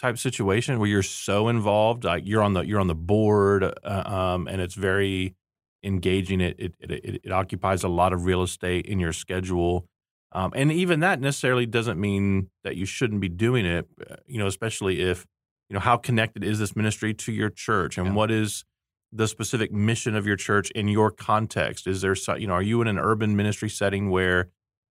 type 0.00 0.18
situation 0.18 0.78
where 0.78 0.88
you're 0.88 1.02
so 1.02 1.48
involved, 1.48 2.04
like 2.04 2.24
you're 2.26 2.42
on 2.42 2.54
the 2.54 2.62
you're 2.62 2.80
on 2.80 2.88
the 2.88 2.94
board, 2.94 3.64
uh, 3.64 4.02
um, 4.06 4.48
and 4.48 4.60
it's 4.60 4.74
very 4.74 5.34
engaging. 5.82 6.40
It 6.40 6.56
it, 6.58 6.74
it 6.80 7.20
it 7.24 7.32
occupies 7.32 7.84
a 7.84 7.88
lot 7.88 8.12
of 8.12 8.24
real 8.24 8.42
estate 8.42 8.86
in 8.86 8.98
your 8.98 9.12
schedule, 9.12 9.86
um, 10.32 10.52
and 10.54 10.72
even 10.72 11.00
that 11.00 11.20
necessarily 11.20 11.66
doesn't 11.66 12.00
mean 12.00 12.50
that 12.64 12.76
you 12.76 12.86
shouldn't 12.86 13.20
be 13.20 13.28
doing 13.28 13.66
it. 13.66 13.86
uh, 14.10 14.16
You 14.26 14.38
know, 14.38 14.46
especially 14.46 15.00
if 15.00 15.26
you 15.68 15.74
know 15.74 15.80
how 15.80 15.96
connected 15.96 16.44
is 16.44 16.58
this 16.58 16.74
ministry 16.76 17.14
to 17.14 17.32
your 17.32 17.50
church, 17.50 17.96
and 17.98 18.08
Yeah. 18.08 18.12
what 18.14 18.30
is 18.30 18.64
the 19.12 19.28
specific 19.28 19.70
mission 19.70 20.16
of 20.16 20.26
your 20.26 20.36
church 20.36 20.70
in 20.72 20.88
your 20.88 21.10
context? 21.10 21.86
Is 21.86 22.00
there, 22.00 22.16
you 22.36 22.48
know, 22.48 22.54
are 22.54 22.62
you 22.62 22.82
in 22.82 22.88
an 22.88 22.98
urban 22.98 23.36
ministry 23.36 23.68
setting 23.70 24.10
where, 24.10 24.48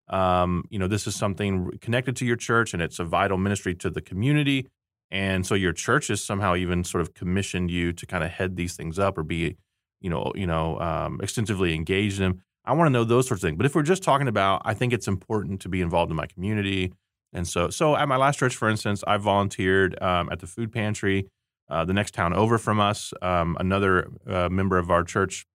um, 0.07 0.63
you 0.69 0.79
know, 0.79 0.87
this 0.87 1.07
is 1.07 1.15
something 1.15 1.71
connected 1.81 2.15
to 2.17 2.25
your 2.25 2.37
church 2.37 2.73
and 2.73 2.81
it's 2.81 2.99
a 2.99 3.03
vital 3.03 3.37
ministry 3.37 3.75
to 3.75 3.89
the 3.89 4.01
community? 4.01 4.67
And 5.11 5.45
so 5.45 5.55
your 5.55 5.73
church 5.73 6.07
has 6.07 6.23
somehow 6.23 6.55
even 6.55 6.83
sort 6.83 7.01
of 7.01 7.13
commissioned 7.13 7.69
you 7.69 7.93
to 7.93 8.05
kind 8.05 8.23
of 8.23 8.31
head 8.31 8.55
these 8.55 8.75
things 8.75 8.97
up 8.97 9.17
or 9.17 9.23
be, 9.23 9.57
you 10.01 10.09
know, 10.09 10.31
you 10.35 10.47
know, 10.47 10.79
um, 10.79 11.19
extensively 11.21 11.75
engaged 11.75 12.19
in 12.19 12.23
them. 12.23 12.41
I 12.65 12.73
want 12.73 12.87
to 12.87 12.91
know 12.91 13.03
those 13.03 13.27
sorts 13.27 13.43
of 13.43 13.47
things. 13.47 13.57
But 13.57 13.65
if 13.65 13.75
we're 13.75 13.83
just 13.83 14.03
talking 14.03 14.27
about, 14.27 14.61
I 14.65 14.73
think 14.73 14.93
it's 14.93 15.07
important 15.07 15.61
to 15.61 15.69
be 15.69 15.81
involved 15.81 16.09
in 16.11 16.17
my 16.17 16.25
community. 16.25 16.93
And 17.33 17.47
so, 17.47 17.69
so 17.69 17.95
at 17.95 18.07
my 18.07 18.15
last 18.15 18.39
church, 18.39 18.55
for 18.55 18.69
instance, 18.69 19.03
I 19.05 19.17
volunteered 19.17 20.01
um, 20.01 20.29
at 20.31 20.39
the 20.39 20.47
food 20.47 20.71
pantry. 20.71 21.27
Uh, 21.69 21.85
the 21.85 21.93
next 21.93 22.13
town 22.13 22.33
over 22.33 22.57
from 22.57 22.79
us, 22.79 23.13
um, 23.21 23.57
another 23.59 24.09
uh, 24.27 24.49
member 24.49 24.77
of 24.77 24.91
our 24.91 25.03
church 25.03 25.45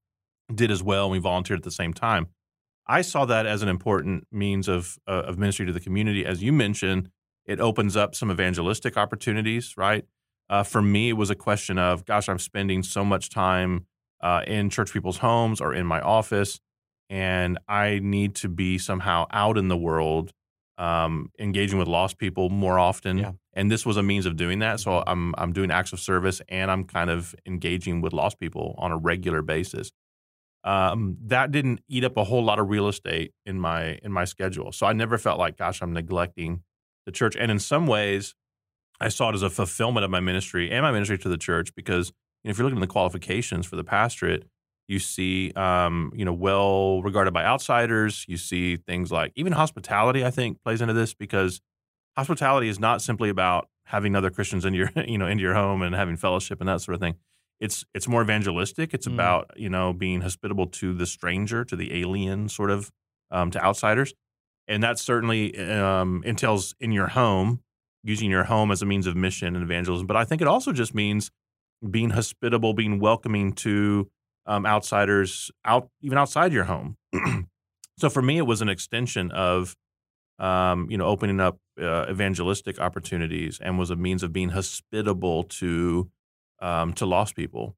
did 0.53 0.71
as 0.71 0.83
well. 0.83 1.05
And 1.05 1.13
we 1.13 1.19
volunteered 1.19 1.61
at 1.61 1.65
the 1.65 1.71
same 1.71 1.93
time. 1.93 2.29
I 2.87 3.03
saw 3.03 3.27
that 3.27 3.45
as 3.45 3.63
an 3.63 3.69
important 3.69 4.27
means 4.33 4.67
of 4.67 4.99
uh, 5.07 5.23
of 5.27 5.39
ministry 5.39 5.67
to 5.67 5.73
the 5.73 5.81
community. 5.81 6.25
As 6.25 6.43
you 6.43 6.53
mentioned, 6.53 7.11
it 7.49 7.61
opens 7.61 7.97
up 7.97 8.15
some 8.15 8.31
evangelistic 8.31 8.97
opportunities, 8.97 9.75
right? 9.77 10.05
Uh, 10.51 10.63
for 10.63 10.81
me, 10.81 11.09
it 11.09 11.15
was 11.15 11.31
a 11.31 11.35
question 11.35 11.79
of, 11.79 12.05
gosh, 12.05 12.29
I'm 12.29 12.39
spending 12.39 12.83
so 12.83 13.05
much 13.05 13.31
time 13.31 13.87
uh, 14.21 14.43
in 14.47 14.71
church 14.71 14.93
people's 14.93 15.19
homes 15.19 15.61
or 15.61 15.75
in 15.75 15.87
my 15.87 16.01
office, 16.01 16.61
and 17.11 17.59
I 17.67 18.01
need 18.03 18.35
to 18.37 18.49
be 18.49 18.79
somehow 18.79 19.27
out 19.33 19.59
in 19.59 19.69
the 19.69 19.77
world, 19.77 20.33
um, 20.77 21.31
engaging 21.39 21.79
with 21.79 21.89
lost 21.89 22.19
people 22.19 22.51
more 22.51 22.79
often. 22.79 23.19
Yeah. 23.19 23.33
And 23.55 23.71
this 23.71 23.85
was 23.85 23.97
a 23.97 24.03
means 24.03 24.27
of 24.27 24.37
doing 24.37 24.61
that. 24.61 24.79
So 24.79 25.03
I'm 25.07 25.35
I'm 25.37 25.53
doing 25.53 25.71
acts 25.71 25.93
of 25.93 26.01
service, 26.01 26.41
and 26.49 26.71
I'm 26.71 26.85
kind 26.85 27.11
of 27.11 27.35
engaging 27.47 28.01
with 28.03 28.13
lost 28.13 28.39
people 28.39 28.75
on 28.79 28.93
a 28.93 28.97
regular 28.97 29.43
basis 29.43 29.91
um, 30.65 31.17
that 31.27 31.51
didn't 31.51 31.81
eat 31.89 32.05
up 32.05 32.17
a 32.17 32.25
whole 32.25 32.45
lot 32.45 32.59
of 32.59 32.69
real 32.69 32.89
estate 32.89 33.33
in 33.47 33.59
my 33.59 33.99
in 34.03 34.13
my 34.13 34.25
schedule. 34.25 34.71
So 34.73 34.87
I 34.87 34.93
never 34.93 35.19
felt 35.19 35.39
like, 35.39 35.57
gosh, 35.57 35.81
I'm 35.83 35.93
neglecting 35.93 36.63
the 37.09 37.13
church. 37.13 37.37
And 37.39 37.51
in 37.51 37.59
some 37.59 37.87
ways, 37.87 38.35
I 39.01 39.09
saw 39.09 39.31
it 39.31 39.35
as 39.35 39.43
a 39.43 39.51
fulfillment 39.51 40.05
of 40.05 40.11
my 40.11 40.21
ministry 40.21 40.71
and 40.71 40.83
my 40.83 40.93
ministry 40.93 41.19
to 41.19 41.29
the 41.29 41.39
church 41.39 41.75
because 41.75 42.13
you 42.43 42.49
know, 42.49 42.51
if 42.51 42.59
you're 42.59 42.65
looking 42.65 42.79
at 42.79 42.87
the 42.87 42.93
qualifications 42.93 43.67
for 43.67 43.77
the 43.77 43.85
pastorate, 43.85 44.45
you 44.87 44.99
see, 44.99 45.53
um, 45.53 46.13
you 46.15 46.25
know, 46.25 46.33
well 46.33 47.03
regarded 47.03 47.33
by 47.33 47.45
outsiders. 47.45 48.25
You 48.29 48.37
see 48.37 48.77
things 48.77 49.11
like 49.13 49.33
even 49.37 49.53
hospitality. 49.53 50.25
I 50.25 50.31
think 50.31 50.63
plays 50.63 50.81
into 50.81 50.95
this 50.95 51.15
because 51.15 51.61
hospitality 52.17 52.69
is 52.69 52.79
not 52.79 53.03
simply 53.03 53.29
about 53.29 53.69
having 53.87 54.15
other 54.15 54.31
Christians 54.31 54.65
in 54.65 54.75
your, 54.75 54.91
you 55.07 55.19
know, 55.19 55.27
into 55.27 55.43
your 55.43 55.55
home 55.55 55.83
and 55.83 55.95
having 55.95 56.17
fellowship 56.17 56.61
and 56.61 56.69
that 56.69 56.81
sort 56.81 56.95
of 56.95 57.01
thing 57.01 57.17
it's 57.61 57.85
it's 57.95 58.07
more 58.07 58.23
evangelistic. 58.23 58.95
It's 58.95 59.09
mm. 59.09 59.15
about 59.15 59.51
you 59.57 59.69
know 59.69 59.93
being 59.93 60.21
hospitable 60.21 60.67
to 60.67 60.95
the 60.95 61.07
stranger, 61.07 61.65
to 61.65 61.77
the 61.77 62.01
alien, 62.01 62.49
sort 62.49 62.71
of 62.71 62.91
um, 63.31 63.51
to 63.51 63.63
outsiders, 63.63 64.15
and 64.69 64.83
that 64.83 64.99
certainly 64.99 65.59
um, 65.59 66.23
entails 66.25 66.75
in 66.79 66.93
your 66.93 67.09
home, 67.09 67.61
using 68.05 68.31
your 68.31 68.45
home 68.45 68.71
as 68.71 68.83
a 68.83 68.87
means 68.87 69.07
of 69.07 69.17
mission 69.17 69.57
and 69.57 69.65
evangelism. 69.65 70.07
But 70.07 70.17
I 70.17 70.25
think 70.25 70.43
it 70.43 70.47
also 70.47 70.73
just 70.73 70.95
means 70.95 71.31
being 71.91 72.11
hospitable, 72.11 72.75
being 72.75 73.01
welcoming 73.01 73.53
to 73.55 74.11
um, 74.47 74.67
outsiders 74.67 75.51
out 75.65 75.89
even 76.03 76.19
outside 76.19 76.53
your 76.53 76.65
home. 76.65 76.97
so 77.99 78.11
for 78.11 78.23
me, 78.23 78.39
it 78.39 78.47
was 78.47 78.63
an 78.63 78.69
extension 78.69 79.31
of 79.31 79.75
um, 80.39 80.89
you 80.91 80.99
know 80.99 81.07
opening 81.07 81.41
up 81.41 81.59
uh, 81.81 82.07
evangelistic 82.11 82.79
opportunities 82.79 83.59
and 83.61 83.79
was 83.79 83.91
a 83.91 83.97
means 83.97 84.23
of 84.23 84.33
being 84.33 84.51
hospitable 84.51 85.45
to 85.45 86.11
um, 86.61 86.93
to 86.95 87.07
lost 87.07 87.37
people. 87.37 87.75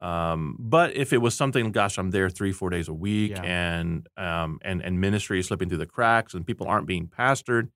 Um, 0.00 0.56
but 0.58 0.94
if 0.96 1.12
it 1.12 1.18
was 1.18 1.34
something, 1.34 1.70
gosh, 1.72 1.98
I'm 1.98 2.10
there 2.10 2.28
three, 2.28 2.52
four 2.52 2.70
days 2.70 2.88
a 2.88 2.92
week, 2.92 3.32
yeah. 3.32 3.42
and 3.42 4.06
um, 4.16 4.58
and 4.62 4.82
and 4.82 5.00
ministry 5.00 5.40
is 5.40 5.46
slipping 5.46 5.68
through 5.68 5.78
the 5.78 5.86
cracks, 5.86 6.34
and 6.34 6.46
people 6.46 6.66
aren't 6.66 6.86
being 6.86 7.06
pastored. 7.06 7.68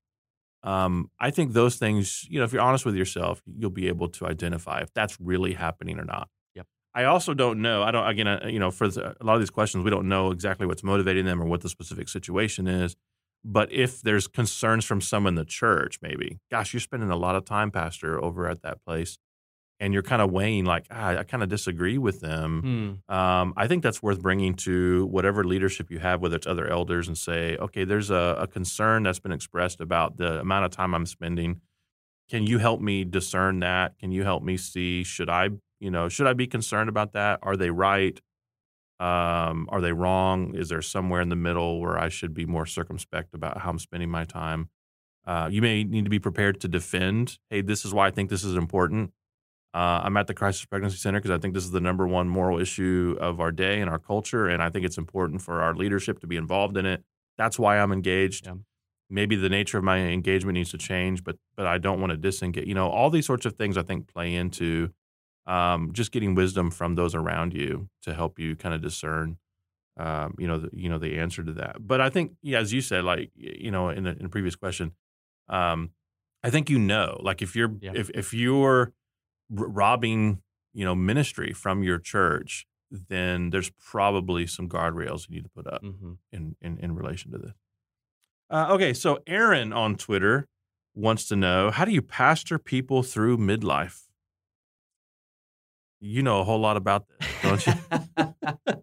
Um, 0.63 1.11
I 1.21 1.31
think 1.31 1.53
those 1.53 1.77
things, 1.77 2.27
you 2.29 2.39
know, 2.39 2.45
if 2.45 2.53
you're 2.53 2.63
honest 2.63 2.85
with 2.85 2.97
yourself, 2.97 3.43
you'll 3.57 3.71
be 3.71 3.89
able 3.89 4.09
to 4.09 4.27
identify 4.27 4.81
if 4.81 4.93
that's 4.93 5.19
really 5.21 5.55
happening 5.55 5.99
or 5.99 6.05
not. 6.05 6.29
Yep. 6.55 6.67
I 6.95 7.05
also 7.05 7.33
don't 7.33 7.63
know. 7.63 7.83
I 7.83 7.91
don't. 7.93 8.07
Again, 8.07 8.27
uh, 8.27 8.47
you 8.47 8.59
know, 8.59 8.71
for 8.71 8.89
the, 8.89 9.17
a 9.21 9.25
lot 9.25 9.35
of 9.35 9.41
these 9.41 9.51
questions, 9.51 9.85
we 9.85 9.91
don't 9.91 10.09
know 10.09 10.31
exactly 10.31 10.67
what's 10.67 10.83
motivating 10.83 11.25
them 11.25 11.41
or 11.41 11.47
what 11.47 11.63
the 11.63 11.69
specific 11.69 12.09
situation 12.09 12.67
is. 12.67 12.97
But 13.45 13.73
if 13.73 14.03
there's 14.03 14.27
concerns 14.27 14.85
from 14.85 15.01
some 15.01 15.27
in 15.27 15.37
the 15.37 15.45
church, 15.45 16.01
maybe, 16.03 16.41
gosh, 16.51 16.75
you're 16.75 16.81
spending 16.81 17.09
a 17.09 17.17
lot 17.17 17.37
of 17.37 17.45
time, 17.45 17.71
pastor, 17.71 18.23
over 18.23 18.49
at 18.49 18.63
that 18.63 18.85
place 18.85 19.17
and 19.81 19.93
you're 19.95 20.03
kind 20.03 20.21
of 20.21 20.31
weighing 20.31 20.65
like 20.65 20.87
ah, 20.91 21.19
I 21.19 21.25
kind 21.25 21.43
of 21.43 21.49
disagree 21.49 21.99
with 21.99 22.21
them. 22.21 23.01
Hmm. 23.09 23.15
Um, 23.15 23.55
I 23.57 23.67
think 23.69 23.83
that's 23.83 24.03
worth 24.03 24.21
bringing 24.21 24.55
to 24.55 25.07
whatever 25.07 25.45
leadership 25.45 25.91
you 25.91 25.99
have, 25.99 26.21
whether 26.21 26.37
it's 26.37 26.47
other 26.47 26.67
elders, 26.67 27.09
and 27.09 27.17
say, 27.17 27.57
okay, 27.57 27.85
there's 27.85 28.11
a, 28.11 28.37
a, 28.41 28.47
concern 28.47 29.05
that's 29.05 29.21
been 29.21 29.33
expressed 29.33 29.81
about 29.81 30.17
the 30.17 30.41
amount 30.41 30.65
of 30.65 30.71
time 30.73 30.95
I'm 30.95 31.07
spending. 31.07 31.61
Can 32.29 32.47
you 32.47 32.59
help 32.59 32.81
me 32.81 33.05
discern 33.05 33.61
that? 33.61 33.99
Can 33.99 34.11
you 34.11 34.25
help 34.25 34.43
me 34.43 34.57
see 34.57 35.05
should 35.05 35.31
I, 35.31 35.51
you 35.81 35.91
know, 35.91 36.09
should 36.09 36.27
I 36.27 36.35
be 36.35 36.47
concerned 36.47 36.89
about 36.89 37.13
that? 37.13 37.39
Are 37.43 37.57
they 37.57 37.71
right? 37.71 38.21
Um, 39.01 39.69
are 39.71 39.81
they 39.81 39.93
wrong? 39.93 40.55
Is 40.57 40.71
there 40.71 40.83
somewhere 40.83 41.21
in 41.21 41.29
the 41.29 41.37
middle 41.37 41.81
where 41.81 41.99
I 41.99 42.09
should 42.09 42.35
be 42.35 42.45
more 42.45 42.67
circumspect 42.67 43.33
about 43.33 43.59
how 43.61 43.71
I'm 43.71 43.79
spending 43.79 44.11
my 44.11 44.25
time? 44.25 44.71
Uh, 45.25 45.49
you 45.51 45.63
may 45.63 45.85
need 45.85 46.05
to 46.05 46.11
be 46.11 46.19
prepared 46.19 46.61
to 46.63 46.69
defend. 46.69 47.39
Hey, 47.49 47.61
this 47.61 47.85
is 47.85 47.95
why 47.95 48.09
I 48.09 48.11
think 48.11 48.29
this 48.29 48.43
is 48.43 48.57
important 48.57 49.13
uh, 49.79 50.01
I'm 50.03 50.17
at 50.17 50.27
the 50.27 50.35
Crisis 50.35 50.65
Pregnancy 50.65 50.97
Center 50.97 51.21
because 51.21 51.31
I 51.31 51.39
think 51.39 51.55
this 51.55 51.63
is 51.63 51.71
the 51.71 51.81
number 51.81 52.05
one 52.05 52.29
moral 52.29 52.59
issue 52.59 53.17
of 53.21 53.39
our 53.39 53.53
day 53.53 53.81
and 53.81 53.89
our 53.89 54.01
culture, 54.01 54.49
and 54.49 54.61
I 54.61 54.71
think 54.71 54.85
it's 54.85 54.99
important 54.99 55.41
for 55.41 55.63
our 55.63 55.73
leadership 55.73 56.19
to 56.19 56.27
be 56.27 56.35
involved 56.35 56.77
in 56.77 56.85
it. 56.85 57.05
That's 57.37 57.61
why 57.61 57.79
I'm 57.79 57.93
engaged. 57.93 58.47
Yeah. 58.47 58.55
Maybe 59.09 59.37
the 59.37 59.49
nature 59.49 59.79
of 59.79 59.85
my 59.85 59.99
engagement 59.99 60.55
needs 60.55 60.73
to 60.73 60.79
change, 60.79 61.23
but 61.23 61.37
but 61.57 61.67
I 61.67 61.79
don't 61.79 62.01
want 62.01 62.11
to 62.11 62.17
disengage. 62.17 62.67
You 62.67 62.75
know, 62.75 62.89
all 62.89 63.09
these 63.09 63.25
sorts 63.25 63.47
of 63.47 63.53
things 63.53 63.79
I 63.79 63.83
think 63.83 64.09
play 64.09 64.35
into 64.35 64.91
um, 65.47 65.93
just 65.93 66.11
getting 66.11 66.35
wisdom 66.35 66.73
from 66.73 66.97
those 66.97 67.15
around 67.15 67.55
you 67.55 67.89
to 68.03 68.15
help 68.15 68.41
you 68.41 68.57
kind 68.57 68.75
of 68.75 68.83
discern, 68.83 69.39
um, 69.97 70.35
you 70.41 70.49
know, 70.49 70.59
the, 70.59 70.71
you 70.73 70.89
know 70.89 70.99
the 70.99 71.21
answer 71.21 71.45
to 71.45 71.53
that. 71.53 71.77
But 71.87 72.01
I 72.01 72.11
think, 72.11 72.33
yeah, 72.43 72.59
as 72.59 72.73
you 72.73 72.81
said, 72.81 73.05
like 73.05 73.31
you 73.37 73.71
know, 73.71 73.91
in 73.91 74.03
the, 74.03 74.17
in 74.19 74.27
a 74.27 74.29
previous 74.29 74.57
question, 74.57 74.91
um, 75.49 75.91
I 76.43 76.51
think 76.51 76.69
you 76.69 76.81
know, 76.81 77.21
like 77.23 77.43
if 77.43 77.55
you're 77.55 77.77
yeah. 77.81 77.93
if 77.95 78.11
if 78.11 78.35
you're 78.35 78.93
robbing 79.51 80.43
you 80.75 80.85
know 80.85 80.95
ministry 80.95 81.53
from 81.53 81.83
your 81.83 81.99
church 81.99 82.67
then 82.91 83.51
there's 83.51 83.71
probably 83.71 84.47
some 84.47 84.69
guardrails 84.69 85.29
you 85.29 85.37
need 85.37 85.45
to 85.45 85.51
put 85.51 85.67
up 85.67 85.83
mm-hmm. 85.83 86.13
in, 86.33 86.57
in 86.63 86.79
in 86.79 86.95
relation 86.95 87.31
to 87.31 87.39
this. 87.39 87.53
Uh, 88.51 88.67
okay 88.71 88.93
so 88.93 89.19
aaron 89.27 89.73
on 89.73 89.97
twitter 89.97 90.47
wants 90.99 91.27
to 91.27 91.37
know 91.37 91.71
how 91.71 91.85
do 91.85 91.93
you 91.93 92.03
pastor 92.03 92.59
people 92.59 93.03
through 93.03 93.39
midlife? 93.39 94.03
You 96.01 96.23
know 96.23 96.41
a 96.41 96.45
whole 96.45 96.61
lot 96.61 96.77
about 96.77 97.07
this 97.09 97.29
don't 97.43 97.67
you? 97.67 98.83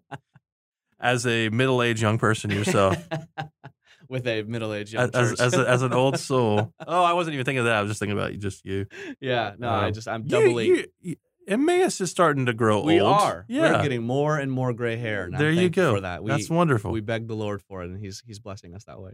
As 1.00 1.26
a 1.26 1.50
middle-aged 1.50 2.00
young 2.00 2.18
person 2.18 2.50
yourself 2.50 2.96
with 4.08 4.26
a 4.26 4.42
middle-aged 4.42 4.92
young 4.92 5.10
as 5.14 5.40
as, 5.40 5.54
a, 5.54 5.68
as, 5.68 5.82
an 5.82 5.92
old 5.92 6.18
soul. 6.20 6.72
oh, 6.86 7.02
I 7.02 7.12
wasn't 7.12 7.34
even 7.34 7.44
thinking 7.44 7.60
of 7.60 7.64
that. 7.66 7.76
I 7.76 7.82
was 7.82 7.90
just 7.90 8.00
thinking 8.00 8.18
about 8.18 8.32
just 8.38 8.64
you. 8.64 8.86
Yeah, 9.20 9.54
no, 9.58 9.68
um, 9.68 9.84
I 9.84 9.90
just 9.90 10.08
I'm 10.08 10.24
doubly. 10.24 10.66
You, 10.66 10.84
you, 11.00 11.16
Emmaus 11.48 12.00
is 12.00 12.10
starting 12.10 12.46
to 12.46 12.52
grow 12.52 12.82
we 12.82 13.00
old. 13.00 13.16
We 13.16 13.22
are. 13.22 13.44
Yeah. 13.48 13.76
We're 13.76 13.82
getting 13.82 14.02
more 14.02 14.36
and 14.36 14.50
more 14.50 14.72
gray 14.72 14.96
hair. 14.96 15.30
there 15.30 15.50
you 15.50 15.70
go. 15.70 15.94
For 15.94 16.00
that, 16.00 16.24
we, 16.24 16.30
that's 16.30 16.50
wonderful. 16.50 16.90
We 16.90 17.00
beg 17.00 17.28
the 17.28 17.36
Lord 17.36 17.62
for 17.62 17.82
it, 17.82 17.90
and 17.90 17.98
He's 17.98 18.22
He's 18.26 18.38
blessing 18.38 18.74
us 18.74 18.84
that 18.84 19.00
way. 19.00 19.12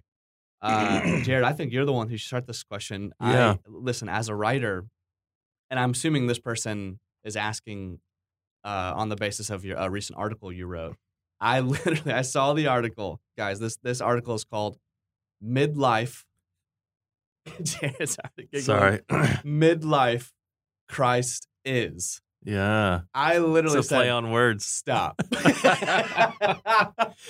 Uh, 0.62 1.20
Jared, 1.22 1.44
I 1.44 1.52
think 1.52 1.72
you're 1.72 1.85
the 1.85 1.92
one 1.92 2.09
who 2.09 2.16
should 2.16 2.28
start 2.28 2.46
this 2.46 2.62
question. 2.62 3.12
Yeah. 3.20 3.52
I, 3.52 3.59
listen, 3.66 4.09
as 4.09 4.28
a 4.28 4.35
writer, 4.35 4.87
and 5.70 5.78
I'm 5.78 5.90
assuming 5.90 6.26
this 6.26 6.38
person 6.38 7.00
is 7.24 7.37
asking 7.37 7.98
uh, 8.64 8.92
on 8.94 9.09
the 9.09 9.16
basis 9.16 9.50
of 9.50 9.64
your 9.64 9.76
a 9.76 9.90
recent 9.90 10.18
article 10.18 10.52
you 10.52 10.66
wrote. 10.66 10.96
I 11.42 11.61
literally 11.61 12.12
I 12.12 12.22
saw 12.22 12.55
the 12.55 12.68
article, 12.68 13.20
guys. 13.37 13.59
This 13.59 13.76
this 13.83 14.00
article 14.00 14.35
is 14.35 14.44
called 14.44 14.78
midlife. 15.44 16.22
Sorry. 18.61 19.00
midlife 19.44 20.31
Christ 20.88 21.48
is. 21.64 22.20
Yeah. 22.44 23.00
I 23.14 23.38
literally 23.38 23.78
it's 23.78 23.90
a 23.90 23.94
play 23.94 24.11
on 24.11 24.31
words. 24.31 24.64
Stop. 24.64 25.20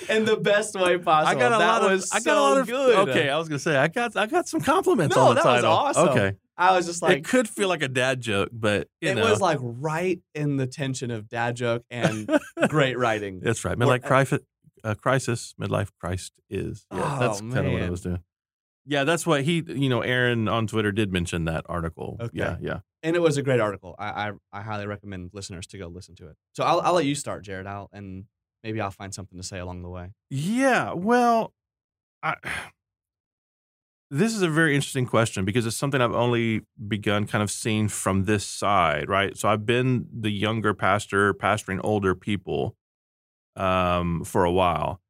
In 0.09 0.25
the 0.25 0.37
best 0.41 0.75
way 0.75 0.97
possible. 0.97 1.37
I 1.37 1.39
got 1.39 1.53
a 1.53 1.57
that 1.57 1.81
lot 1.81 1.91
of. 1.91 2.03
I 2.11 2.19
got 2.19 2.37
a 2.37 2.41
lot 2.41 2.57
of. 2.59 2.67
Good. 2.67 3.09
Okay, 3.09 3.29
I 3.29 3.37
was 3.37 3.47
gonna 3.47 3.59
say 3.59 3.75
I 3.75 3.87
got 3.87 4.15
I 4.15 4.27
got 4.27 4.47
some 4.47 4.61
compliments 4.61 5.15
no, 5.15 5.23
on 5.23 5.29
the 5.29 5.41
that 5.41 5.43
title. 5.43 5.69
Was 5.71 5.97
awesome. 5.97 6.09
Okay. 6.09 6.37
I 6.57 6.75
was 6.75 6.85
just 6.85 7.01
like, 7.01 7.17
it 7.17 7.25
could 7.25 7.49
feel 7.49 7.67
like 7.67 7.81
a 7.81 7.87
dad 7.87 8.21
joke, 8.21 8.49
but 8.51 8.87
it 9.01 9.15
know. 9.15 9.29
was 9.29 9.41
like 9.41 9.57
right 9.61 10.19
in 10.35 10.57
the 10.57 10.67
tension 10.67 11.09
of 11.11 11.27
dad 11.27 11.55
joke 11.55 11.83
and 11.89 12.29
great 12.69 12.97
writing. 12.97 13.39
That's 13.39 13.65
right. 13.65 13.77
Midlife 13.77 14.03
crisis, 14.03 14.39
uh, 14.83 14.93
crisis, 14.93 15.55
midlife 15.59 15.89
Christ 15.99 16.33
is. 16.49 16.85
Yeah, 16.91 16.99
oh, 17.01 17.19
that's 17.19 17.41
kind 17.41 17.67
of 17.67 17.73
what 17.73 17.81
I 17.81 17.89
was 17.89 18.01
doing. 18.01 18.19
Yeah, 18.85 19.03
that's 19.03 19.25
what 19.25 19.43
he, 19.43 19.63
you 19.65 19.89
know, 19.89 20.01
Aaron 20.01 20.47
on 20.47 20.67
Twitter 20.67 20.91
did 20.91 21.11
mention 21.11 21.45
that 21.45 21.65
article. 21.69 22.17
Okay. 22.19 22.31
Yeah, 22.33 22.57
yeah. 22.61 22.79
And 23.01 23.15
it 23.15 23.19
was 23.19 23.37
a 23.37 23.41
great 23.41 23.59
article. 23.59 23.95
I, 23.97 24.29
I, 24.29 24.31
I 24.51 24.61
highly 24.61 24.85
recommend 24.85 25.31
listeners 25.33 25.67
to 25.67 25.77
go 25.77 25.87
listen 25.87 26.15
to 26.15 26.27
it. 26.27 26.35
So 26.53 26.63
I'll, 26.63 26.81
I'll 26.81 26.93
let 26.93 27.05
you 27.05 27.15
start, 27.15 27.43
Jared. 27.43 27.65
I'll 27.65 27.89
and 27.91 28.25
maybe 28.63 28.79
I'll 28.79 28.91
find 28.91 29.13
something 29.13 29.37
to 29.39 29.43
say 29.43 29.59
along 29.59 29.81
the 29.81 29.89
way. 29.89 30.11
Yeah. 30.29 30.93
Well, 30.93 31.53
I, 32.21 32.35
this 34.13 34.35
is 34.35 34.43
a 34.43 34.47
very 34.47 34.75
interesting 34.75 35.07
question 35.07 35.43
because 35.43 35.65
it's 35.65 35.75
something 35.75 35.99
I've 35.99 36.13
only 36.13 36.61
begun 36.87 37.25
kind 37.25 37.41
of 37.41 37.49
seeing 37.49 37.87
from 37.87 38.25
this 38.25 38.45
side, 38.45 39.09
right? 39.09 39.35
So 39.35 39.49
I've 39.49 39.65
been 39.65 40.05
the 40.13 40.29
younger 40.29 40.75
pastor, 40.75 41.33
pastoring 41.33 41.79
older 41.83 42.13
people 42.13 42.75
um, 43.55 44.23
for 44.23 44.45
a 44.45 44.51
while, 44.51 45.01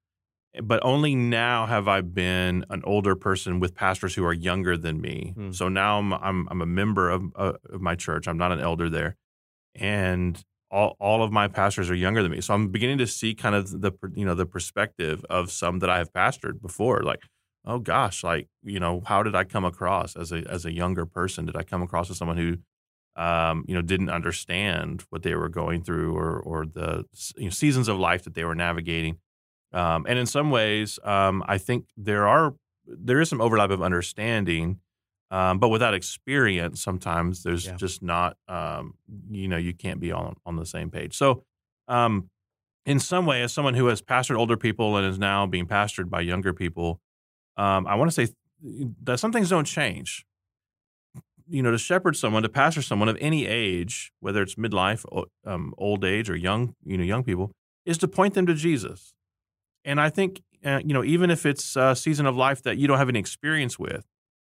but 0.64 0.80
only 0.86 1.16
now 1.16 1.66
have 1.66 1.90
I 1.90 2.00
been 2.00 2.66
an 2.70 2.82
older 2.86 3.14
person 3.14 3.60
with 3.60 3.76
pastors 3.76 4.16
who 4.16 4.24
are 4.24 4.34
younger 4.34 4.78
than 4.78 5.02
me. 5.02 5.34
Hmm. 5.36 5.52
So 5.52 5.68
now 5.68 6.00
I'm, 6.00 6.14
I'm 6.14 6.48
I'm 6.50 6.62
a 6.62 6.66
member 6.66 7.10
of 7.10 7.24
uh, 7.36 7.54
of 7.72 7.82
my 7.82 7.96
church. 7.96 8.26
I'm 8.26 8.38
not 8.38 8.54
an 8.54 8.62
elder 8.62 8.90
there, 8.90 9.18
and 9.76 10.42
all 10.72 10.96
all 11.02 11.24
of 11.24 11.32
my 11.32 11.50
pastors 11.50 11.90
are 11.90 11.96
younger 11.96 12.24
than 12.24 12.32
me. 12.32 12.40
So 12.40 12.54
I'm 12.54 12.70
beginning 12.70 13.00
to 13.00 13.08
see 13.08 13.36
kind 13.36 13.54
of 13.54 13.82
the 13.82 13.92
you 14.14 14.26
know 14.26 14.36
the 14.36 14.46
perspective 14.46 15.26
of 15.30 15.52
some 15.52 15.80
that 15.80 15.90
I 15.90 15.98
have 15.98 16.14
pastored 16.14 16.62
before, 16.62 17.02
like 17.04 17.24
oh 17.66 17.80
gosh, 17.80 18.24
like 18.24 18.48
you 18.64 18.80
know, 18.80 19.02
how 19.06 19.24
did 19.24 19.36
I 19.36 19.44
come 19.44 19.66
across 19.66 20.16
as 20.16 20.32
a 20.32 20.44
as 20.50 20.66
a 20.66 20.72
younger 20.74 21.06
person? 21.06 21.46
Did 21.46 21.56
I 21.58 21.64
come 21.64 21.82
across 21.82 22.10
as 22.10 22.18
someone 22.18 22.38
who, 22.38 22.58
um, 23.22 23.66
you 23.68 23.76
know, 23.76 23.82
didn't 23.82 24.10
understand 24.10 25.04
what 25.10 25.24
they 25.24 25.36
were 25.36 25.50
going 25.50 25.84
through 25.84 26.16
or 26.18 26.40
or 26.40 26.66
the 26.66 27.06
you 27.38 27.46
know, 27.46 27.50
seasons 27.50 27.88
of 27.88 27.98
life 27.98 28.24
that 28.24 28.34
they 28.34 28.44
were 28.44 28.56
navigating? 28.56 29.20
Um, 29.74 30.06
and 30.08 30.20
in 30.20 30.26
some 30.26 30.52
ways, 30.52 31.00
um, 31.04 31.44
I 31.48 31.58
think 31.58 31.88
there 31.98 32.28
are 32.28 32.56
there 32.86 33.22
is 33.22 33.30
some 33.30 33.42
overlap 33.42 33.72
of 33.72 33.82
understanding, 33.82 34.80
um, 35.32 35.60
but 35.60 35.70
without 35.70 35.94
experience, 35.94 36.82
sometimes 36.84 37.44
there's 37.44 37.68
Yeah. 37.68 37.76
just 37.76 38.04
not, 38.04 38.38
um, 38.48 38.96
you 39.32 39.48
know, 39.48 39.58
you 39.58 39.74
can't 39.74 40.00
be 40.00 40.12
on 40.12 40.36
on 40.46 40.56
the 40.58 40.66
same 40.66 40.90
page. 40.92 41.16
So. 41.16 41.44
Um, 41.88 42.30
in 42.86 43.00
some 43.00 43.26
way, 43.26 43.42
as 43.44 43.54
someone 43.54 43.76
who 43.76 43.88
has 43.88 44.02
pastored 44.02 44.38
older 44.38 44.58
people 44.58 44.98
and 44.98 45.08
is 45.08 45.20
now 45.20 45.46
being 45.46 45.68
pastored 45.68 46.10
by 46.10 46.22
younger 46.22 46.54
people, 46.54 47.02
um, 47.58 47.88
I 47.88 47.96
want 47.96 48.12
to 48.12 48.26
say 48.26 48.34
that 49.04 49.20
some 49.20 49.32
things 49.32 49.50
don't 49.50 49.66
change. 49.66 50.26
You 51.48 51.62
know, 51.62 51.72
to 51.72 51.78
shepherd 51.78 52.16
someone, 52.16 52.44
to 52.44 52.50
pastor 52.50 52.82
someone 52.82 53.10
of 53.10 53.18
any 53.20 53.46
age, 53.46 54.12
whether 54.22 54.42
it's 54.42 54.56
midlife, 54.56 55.06
um, 55.46 55.74
old 55.78 56.06
age, 56.06 56.30
or 56.30 56.36
young, 56.36 56.76
you 56.86 56.98
know, 56.98 57.04
young 57.04 57.24
people, 57.24 57.52
is 57.86 57.98
to 58.00 58.08
point 58.08 58.34
them 58.34 58.46
to 58.46 58.54
Jesus. 58.54 59.14
And 59.84 60.00
I 60.00 60.10
think, 60.10 60.42
uh, 60.64 60.80
you 60.86 60.94
know, 60.94 61.04
even 61.04 61.30
if 61.30 61.46
it's 61.46 61.76
a 61.76 61.96
season 61.96 62.26
of 62.26 62.38
life 62.38 62.64
that 62.64 62.78
you 62.78 62.88
don't 62.88 62.98
have 62.98 63.10
any 63.10 63.20
experience 63.20 63.78
with, 63.78 64.06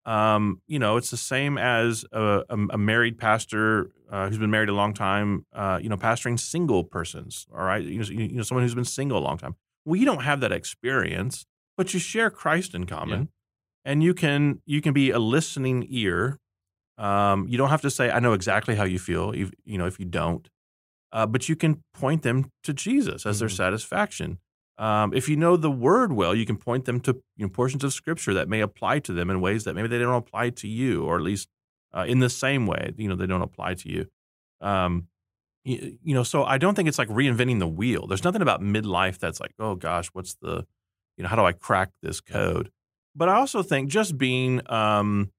um, 0.07 0.63
you 0.69 0.79
know, 0.79 0.97
it's 0.97 1.11
the 1.11 1.17
same 1.17 1.59
as 1.59 2.05
a, 2.13 2.45
a, 2.49 2.57
a 2.71 2.79
married 2.79 3.19
pastor 3.19 3.91
uh, 4.11 4.29
who's 4.29 4.39
been 4.39 4.53
married 4.53 4.69
a 4.69 4.73
long 4.73 4.95
time, 4.95 5.45
uh, 5.53 5.81
you 5.83 5.89
know, 5.89 5.97
pastoring 5.97 6.39
single 6.39 6.85
persons. 6.85 7.47
All 7.53 7.65
right, 7.65 7.83
you 7.83 7.99
know, 7.99 8.05
you 8.09 8.37
know, 8.37 8.43
someone 8.43 8.63
who's 8.63 8.77
been 8.77 8.85
single 8.85 9.19
a 9.19 9.25
long 9.25 9.37
time. 9.37 9.57
We 9.85 10.05
don't 10.05 10.23
have 10.23 10.41
that 10.41 10.53
experience 10.53 11.45
but 11.77 11.93
you 11.95 12.01
share 12.01 12.31
Christ 12.31 12.75
in 12.75 12.87
common, 12.87 13.29
and 13.85 14.03
you 14.03 14.15
can 14.15 14.63
you 14.67 14.81
can 14.81 14.93
be 14.93 15.11
a 15.11 15.19
listening 15.19 15.87
ear. 15.89 16.39
Um, 16.99 17.47
you 17.49 17.59
don't 17.59 17.71
have 17.71 17.83
to 17.83 17.91
say, 17.91 18.11
"I 18.11 18.21
know 18.21 18.33
exactly 18.33 18.75
how 18.77 18.85
you 18.85 18.99
feel," 18.99 19.33
if, 19.33 19.51
you 19.65 19.79
know, 19.79 19.87
if 19.87 19.99
you 20.01 20.07
don't, 20.07 20.49
uh, 21.13 21.27
but 21.27 21.49
you 21.49 21.57
can 21.57 21.83
point 21.95 22.23
them 22.23 22.51
to 22.65 22.73
Jesus 22.75 23.27
as 23.27 23.39
their 23.41 23.49
Mhm. 23.49 23.57
satisfaction. 23.57 24.39
Um, 24.79 25.15
if 25.15 25.29
you 25.29 25.37
know 25.37 25.57
the 25.57 25.71
Word 25.71 26.13
well, 26.13 26.35
you 26.35 26.47
can 26.47 26.57
point 26.57 26.85
them 26.87 27.01
to 27.01 27.15
you 27.37 27.47
know, 27.47 27.51
portions 27.51 27.85
of 27.85 27.93
Scripture 27.95 28.35
that 28.35 28.49
may 28.49 28.61
apply 28.61 29.01
to 29.01 29.13
them 29.13 29.31
in 29.31 29.41
ways 29.41 29.65
that 29.65 29.75
maybe 29.75 29.89
they 29.89 29.99
don't 29.99 30.15
apply 30.15 30.51
to 30.51 30.69
you, 30.69 31.05
or 31.05 31.17
at 31.17 31.23
least 31.23 31.49
uh, 31.95 32.05
in 32.09 32.19
the 32.21 32.31
same 32.31 32.67
way, 32.67 32.93
you 32.99 33.09
know, 33.09 33.17
they 33.17 33.27
don't 33.27 33.43
apply 33.43 33.75
to 33.75 33.89
you. 33.91 34.07
Um, 34.61 35.09
you, 35.65 35.99
you 36.03 36.15
know, 36.15 36.23
so 36.23 36.45
I 36.45 36.59
don't 36.59 36.75
think 36.75 36.89
it's 36.89 36.99
like 36.99 37.09
reinventing 37.09 37.59
the 37.59 37.69
wheel. 37.69 38.07
There's 38.07 38.25
nothing 38.25 38.43
about 38.43 38.61
midlife 38.63 39.19
that's 39.19 39.41
like, 39.41 39.55
oh 39.59 39.75
gosh, 39.77 40.09
what's 40.13 40.35
the 40.37 40.67
you 41.17 41.23
know, 41.23 41.29
how 41.29 41.37
do 41.37 41.43
I 41.45 41.53
crack 41.53 41.91
this 42.03 42.21
code? 42.21 42.71
But 43.15 43.29
I 43.29 43.37
also 43.37 43.63
think 43.63 43.89
just 43.89 44.19
being 44.19 44.61
um, 44.71 45.31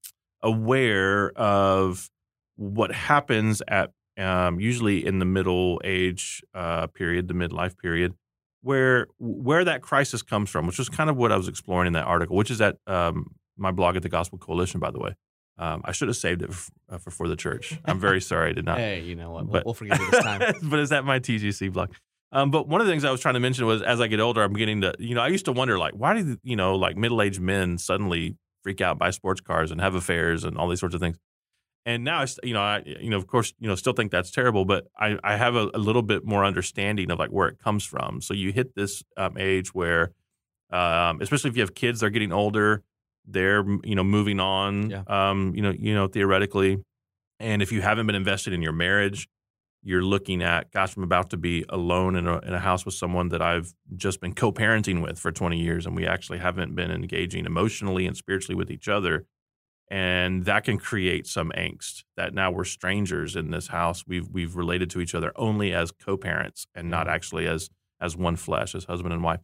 aware 0.41 1.31
of 1.37 2.09
what 2.55 2.91
happens 2.91 3.61
at 3.67 3.91
um, 4.17 4.59
usually 4.59 5.05
in 5.05 5.19
the 5.19 5.25
middle 5.25 5.79
age 5.83 6.41
uh, 6.55 6.87
period, 6.87 7.27
the 7.27 7.35
midlife 7.35 7.77
period, 7.77 8.13
where 8.61 9.07
where 9.19 9.63
that 9.63 9.81
crisis 9.81 10.23
comes 10.23 10.49
from, 10.49 10.65
which 10.65 10.79
is 10.79 10.89
kind 10.89 11.09
of 11.09 11.17
what 11.17 11.31
I 11.31 11.37
was 11.37 11.47
exploring 11.47 11.87
in 11.87 11.93
that 11.93 12.05
article, 12.05 12.35
which 12.35 12.49
is 12.49 12.59
at 12.59 12.77
um, 12.87 13.35
my 13.57 13.71
blog 13.71 13.95
at 13.95 14.01
the 14.01 14.09
Gospel 14.09 14.39
Coalition, 14.39 14.79
by 14.79 14.89
the 14.91 14.99
way. 14.99 15.15
Um, 15.59 15.81
I 15.85 15.91
should 15.91 16.07
have 16.07 16.17
saved 16.17 16.43
it 16.43 16.51
uh, 16.89 16.97
for, 16.99 17.09
for 17.09 17.27
the 17.27 17.35
church. 17.35 17.79
I'm 17.85 17.99
very 17.99 18.21
sorry 18.21 18.51
I 18.51 18.53
did 18.53 18.65
not. 18.65 18.77
Hey, 18.77 19.01
you 19.01 19.15
know 19.15 19.31
what? 19.31 19.45
We'll, 19.45 19.53
But- 19.53 19.65
we'll 19.65 19.73
forgive 19.73 19.99
you 19.99 20.11
this 20.11 20.23
time. 20.23 20.53
but 20.63 20.77
is 20.79 20.89
that 20.89 21.03
my 21.03 21.19
TGC 21.19 21.73
blog? 21.73 21.93
Um, 22.37 22.51
but 22.51 22.67
one 22.67 22.81
of 22.81 22.85
the 22.85 22.93
things 22.93 23.03
I 23.03 23.09
was 23.09 23.19
trying 23.19 23.33
to 23.33 23.39
mention 23.39 23.65
was 23.65 23.81
as 23.81 23.99
I 23.99 24.05
get 24.05 24.19
older, 24.19 24.43
I'm 24.43 24.53
getting 24.53 24.81
to, 24.81 24.93
you 24.99 25.15
know, 25.15 25.21
I 25.21 25.27
used 25.27 25.45
to 25.45 25.51
wonder, 25.51 25.79
like, 25.79 25.93
why 25.93 26.13
do, 26.13 26.37
you 26.43 26.55
know, 26.55 26.75
like 26.75 26.95
middle 26.95 27.19
aged 27.19 27.41
men 27.41 27.79
suddenly 27.79 28.37
freak 28.61 28.79
out, 28.79 28.99
buy 28.99 29.09
sports 29.09 29.41
cars 29.41 29.71
and 29.71 29.81
have 29.81 29.95
affairs 29.95 30.43
and 30.43 30.55
all 30.55 30.69
these 30.69 30.79
sorts 30.79 30.93
of 30.93 31.01
things. 31.01 31.17
And 31.83 32.03
now, 32.03 32.19
I, 32.19 32.27
you 32.43 32.53
know, 32.53 32.61
I, 32.61 32.83
you 32.85 33.09
know, 33.09 33.17
of 33.17 33.25
course, 33.25 33.55
you 33.59 33.67
know, 33.67 33.73
still 33.73 33.93
think 33.93 34.11
that's 34.11 34.29
terrible, 34.29 34.65
but 34.65 34.85
I, 34.99 35.17
I 35.23 35.35
have 35.35 35.55
a, 35.55 35.71
a 35.73 35.79
little 35.79 36.03
bit 36.03 36.25
more 36.25 36.45
understanding 36.45 37.09
of 37.09 37.17
like 37.17 37.31
where 37.31 37.47
it 37.47 37.57
comes 37.57 37.83
from. 37.85 38.21
So 38.21 38.35
you 38.35 38.51
hit 38.51 38.75
this 38.75 39.01
um, 39.15 39.35
age 39.39 39.73
where, 39.73 40.11
um, 40.69 41.21
especially 41.21 41.49
if 41.49 41.55
you 41.55 41.63
have 41.63 41.73
kids, 41.73 42.01
they're 42.01 42.11
getting 42.11 42.31
older, 42.31 42.83
they're, 43.25 43.65
you 43.83 43.95
know, 43.95 44.03
moving 44.03 44.39
on, 44.39 44.91
Yeah. 44.91 45.03
um, 45.07 45.55
you 45.55 45.63
know, 45.63 45.71
you 45.71 45.95
know, 45.95 46.07
theoretically. 46.07 46.83
And 47.39 47.63
if 47.63 47.71
you 47.71 47.81
haven't 47.81 48.05
been 48.05 48.15
invested 48.15 48.53
in 48.53 48.61
your 48.61 48.73
marriage, 48.73 49.27
you're 49.83 50.03
looking 50.03 50.41
at, 50.41 50.71
gosh, 50.71 50.95
I'm 50.97 51.03
about 51.03 51.29
to 51.29 51.37
be 51.37 51.63
alone 51.69 52.15
in 52.15 52.27
a, 52.27 52.39
in 52.39 52.53
a 52.53 52.59
house 52.59 52.85
with 52.85 52.95
someone 52.95 53.29
that 53.29 53.41
I've 53.41 53.73
just 53.95 54.19
been 54.19 54.33
co 54.33 54.51
parenting 54.51 55.01
with 55.01 55.19
for 55.19 55.31
20 55.31 55.57
years, 55.57 55.85
and 55.85 55.95
we 55.95 56.05
actually 56.05 56.39
haven't 56.39 56.75
been 56.75 56.91
engaging 56.91 57.45
emotionally 57.45 58.05
and 58.05 58.15
spiritually 58.15 58.55
with 58.55 58.71
each 58.71 58.87
other. 58.87 59.25
And 59.89 60.43
that 60.43 60.65
can 60.65 60.77
create 60.77 61.27
some 61.27 61.51
angst 61.57 62.03
that 62.17 62.33
now 62.33 62.51
we're 62.51 62.65
strangers 62.65 63.37
in 63.37 63.51
this 63.51 63.67
house. 63.67 64.03
We've, 64.05 64.27
we've 64.27 64.57
related 64.57 64.89
to 64.91 64.99
each 64.99 65.15
other 65.15 65.31
only 65.37 65.73
as 65.73 65.91
co 65.91 66.17
parents 66.17 66.67
and 66.75 66.89
not 66.89 67.07
mm-hmm. 67.07 67.15
actually 67.15 67.47
as, 67.47 67.69
as 68.01 68.17
one 68.17 68.35
flesh, 68.35 68.75
as 68.75 68.83
husband 68.85 69.13
and 69.13 69.23
wife. 69.23 69.39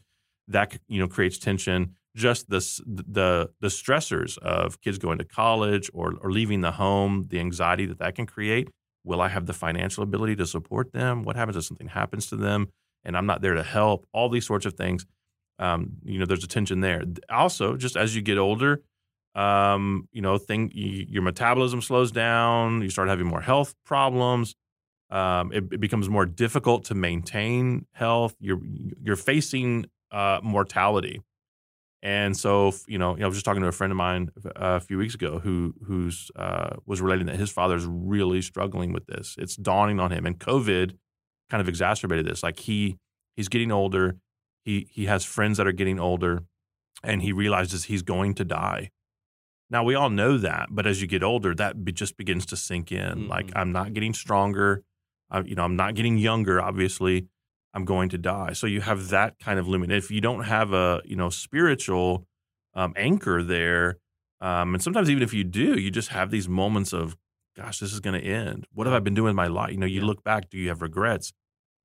That 0.50 0.78
you 0.90 1.00
know 1.00 1.08
creates 1.08 1.38
tension. 1.38 1.96
Just 2.16 2.50
the 2.50 2.60
the 2.86 3.50
the 3.62 3.70
stressors 3.70 4.38
of 4.40 4.82
kids 4.82 4.98
going 4.98 5.20
to 5.20 5.24
college 5.24 5.90
or 5.94 6.16
or 6.22 6.32
leaving 6.32 6.60
the 6.60 6.72
home, 6.72 7.28
the 7.30 7.40
anxiety 7.40 7.86
that 7.86 8.00
that 8.00 8.16
can 8.16 8.26
create 8.26 8.68
Will 9.04 9.22
I 9.22 9.30
have 9.30 9.46
the 9.46 9.54
financial 9.54 10.04
ability 10.04 10.36
to 10.38 10.46
support 10.46 10.94
them? 10.94 11.24
What 11.24 11.36
happens 11.36 11.58
if 11.58 11.66
something 11.66 11.88
happens 11.88 12.28
to 12.28 12.36
them 12.36 12.70
and 13.04 13.18
I'm 13.18 13.26
not 13.26 13.42
there 13.42 13.54
to 13.54 13.64
help? 13.64 14.08
All 14.14 14.30
these 14.30 14.46
sorts 14.46 14.66
of 14.66 14.74
things. 14.74 15.06
Um, 15.60 15.98
you 16.04 16.20
know, 16.20 16.26
there's 16.26 16.44
a 16.44 16.48
tension 16.48 16.82
there. 16.82 17.04
Also, 17.30 17.76
just 17.78 17.96
as 17.96 18.16
you 18.16 18.22
get 18.22 18.38
older, 18.38 18.82
um, 19.36 20.08
you 20.12 20.22
know, 20.22 20.38
thing 20.38 20.72
your 20.74 21.24
metabolism 21.24 21.82
slows 21.82 22.12
down. 22.12 22.82
You 22.82 22.90
start 22.90 23.10
having 23.10 23.26
more 23.26 23.42
health 23.42 23.76
problems. 23.86 24.56
Um, 25.10 25.52
it, 25.52 25.66
it 25.72 25.80
becomes 25.80 26.10
more 26.10 26.26
difficult 26.26 26.86
to 26.86 26.96
maintain 26.96 27.86
health. 27.94 28.36
You're 28.40 28.62
you're 29.02 29.16
facing 29.16 29.86
uh, 30.12 30.40
mortality. 30.44 31.22
And 32.04 32.36
so, 32.36 32.74
you 32.86 32.98
know, 32.98 33.18
I 33.18 33.26
was 33.26 33.36
just 33.36 33.46
talking 33.46 33.62
to 33.62 33.68
a 33.70 33.72
friend 33.72 33.90
of 33.90 33.96
mine 33.96 34.30
uh, 34.46 34.50
a 34.76 34.80
few 34.82 34.98
weeks 34.98 35.16
ago 35.16 35.40
who 35.40 35.74
who's 35.86 36.30
uh, 36.36 36.76
was 36.86 37.02
relating 37.02 37.28
that 37.28 37.38
his 37.38 37.50
father's 37.50 37.86
really 37.86 38.42
struggling 38.42 38.92
with 38.92 39.06
this. 39.08 39.36
It's 39.40 39.56
dawning 39.56 40.02
on 40.02 40.12
him, 40.12 40.26
and 40.26 40.38
COVID 40.38 40.98
kind 41.50 41.62
of 41.62 41.70
exacerbated 41.70 42.26
this. 42.28 42.44
Like 42.44 42.60
he 42.60 42.98
he's 43.38 43.48
getting 43.48 43.72
older, 43.72 44.18
he 44.66 44.86
he 44.92 45.06
has 45.06 45.24
friends 45.24 45.58
that 45.58 45.66
are 45.66 45.72
getting 45.72 45.98
older, 45.98 46.44
and 47.06 47.22
he 47.22 47.32
realizes 47.32 47.86
he's 47.86 48.02
going 48.02 48.34
to 48.36 48.44
die. 48.44 48.92
Now 49.70 49.86
we 49.86 49.96
all 49.96 50.10
know 50.10 50.38
that, 50.38 50.68
but 50.72 50.86
as 50.86 51.02
you 51.02 51.08
get 51.08 51.24
older, 51.24 51.56
that 51.56 51.86
be, 51.86 51.94
just 51.94 52.18
begins 52.18 52.46
to 52.48 52.58
sink 52.58 52.92
in. 52.92 53.30
Like 53.30 53.48
Mhm. 53.48 53.54
I'm 53.56 53.72
not 53.72 53.94
getting 53.94 54.14
stronger, 54.14 54.84
I, 55.32 55.40
you 55.40 55.56
know, 55.56 55.64
I'm 55.64 55.78
not 55.78 55.96
getting 55.96 56.18
younger. 56.18 56.62
Obviously, 56.62 57.28
I'm 57.74 57.86
going 57.86 58.10
to 58.10 58.18
die. 58.18 58.54
So 58.54 58.68
you 58.68 58.82
have 58.82 59.10
that 59.10 59.40
kind 59.40 59.60
of 59.60 59.68
limit. 59.68 59.92
If 59.92 60.12
you 60.12 60.22
don't 60.22 60.44
have 60.44 60.74
a 60.74 61.02
you 61.06 61.16
know 61.16 61.30
spiritual 61.30 62.26
um, 62.76 62.94
anchor 62.96 63.44
there, 63.44 63.98
um, 64.42 64.74
and 64.76 64.84
sometimes 64.84 65.10
even 65.10 65.24
if 65.24 65.34
you 65.34 65.44
do, 65.44 65.80
you 65.80 65.92
just 65.92 66.10
have 66.10 66.32
these 66.32 66.50
moments 66.50 66.94
of, 66.94 67.16
gosh, 67.56 67.80
this 67.80 67.94
is 67.94 68.00
going 68.00 68.20
to 68.20 68.26
end. 68.28 68.66
What 68.74 68.88
have 68.88 68.94
I 68.94 69.00
been 69.00 69.14
doing 69.14 69.32
in 69.32 69.36
my 69.36 69.48
life? 69.48 69.72
You 69.72 69.78
know, 69.78 69.86
you 69.86 70.02
Yeah. 70.02 70.08
look 70.08 70.24
back. 70.24 70.50
Do 70.50 70.58
you 70.58 70.70
have 70.70 70.82
regrets? 70.82 71.34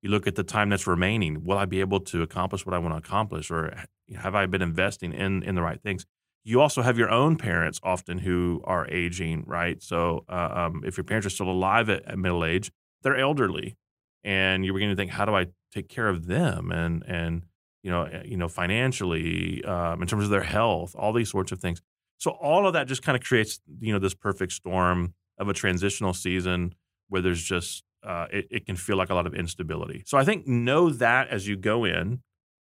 You 0.01 0.09
look 0.09 0.27
at 0.27 0.35
the 0.35 0.43
time 0.43 0.69
that's 0.69 0.87
remaining. 0.87 1.43
Will 1.43 1.57
I 1.57 1.65
be 1.65 1.81
able 1.81 1.99
to 2.01 2.21
accomplish 2.21 2.65
what 2.65 2.73
I 2.73 2.79
want 2.79 2.93
to 2.93 2.97
accomplish, 2.97 3.51
or 3.51 3.73
have 4.15 4.35
I 4.35 4.45
been 4.45 4.61
investing 4.61 5.13
in 5.13 5.43
in 5.43 5.55
the 5.55 5.61
right 5.61 5.81
things? 5.81 6.05
You 6.43 6.61
also 6.61 6.81
have 6.81 6.97
your 6.97 7.09
own 7.09 7.35
parents 7.37 7.79
often 7.83 8.19
who 8.19 8.61
are 8.63 8.87
aging, 8.89 9.43
right? 9.45 9.81
So 9.83 10.23
uh, 10.29 10.49
um, 10.71 10.83
if 10.85 10.97
your 10.97 11.03
parents 11.03 11.27
are 11.27 11.29
still 11.29 11.49
alive 11.49 11.89
at, 11.89 12.03
at 12.05 12.17
middle 12.17 12.45
age, 12.45 12.71
they're 13.03 13.17
elderly, 13.17 13.75
and 14.23 14.65
you're 14.65 14.73
beginning 14.73 14.95
to 14.95 14.99
think, 14.99 15.11
how 15.11 15.25
do 15.25 15.35
I 15.35 15.47
take 15.71 15.89
care 15.89 16.07
of 16.07 16.27
them? 16.27 16.71
And 16.71 17.03
and 17.07 17.43
you 17.83 17.91
know, 17.91 18.03
eh, 18.03 18.23
you 18.25 18.37
know, 18.37 18.47
financially, 18.49 19.63
um, 19.63 20.01
in 20.01 20.07
terms 20.07 20.23
of 20.25 20.29
their 20.29 20.43
health, 20.43 20.95
all 20.97 21.13
these 21.13 21.29
sorts 21.29 21.51
of 21.51 21.59
things. 21.59 21.81
So 22.17 22.31
all 22.31 22.67
of 22.67 22.73
that 22.73 22.87
just 22.87 23.01
kind 23.01 23.15
of 23.15 23.23
creates, 23.23 23.59
you 23.79 23.93
know, 23.93 23.99
this 23.99 24.13
perfect 24.13 24.51
storm 24.51 25.13
of 25.37 25.47
a 25.47 25.53
transitional 25.53 26.13
season 26.13 26.75
where 27.07 27.21
there's 27.21 27.41
just 27.41 27.83
uh, 28.03 28.27
it, 28.31 28.47
it 28.51 28.65
can 28.65 28.75
feel 28.75 28.97
like 28.97 29.09
a 29.09 29.15
lot 29.15 29.25
of 29.27 29.33
instability. 29.33 30.03
So 30.05 30.17
I 30.17 30.25
think 30.25 30.45
know 30.47 30.89
that 30.89 31.29
as 31.29 31.47
you 31.47 31.55
go 31.55 31.85
in, 31.85 32.21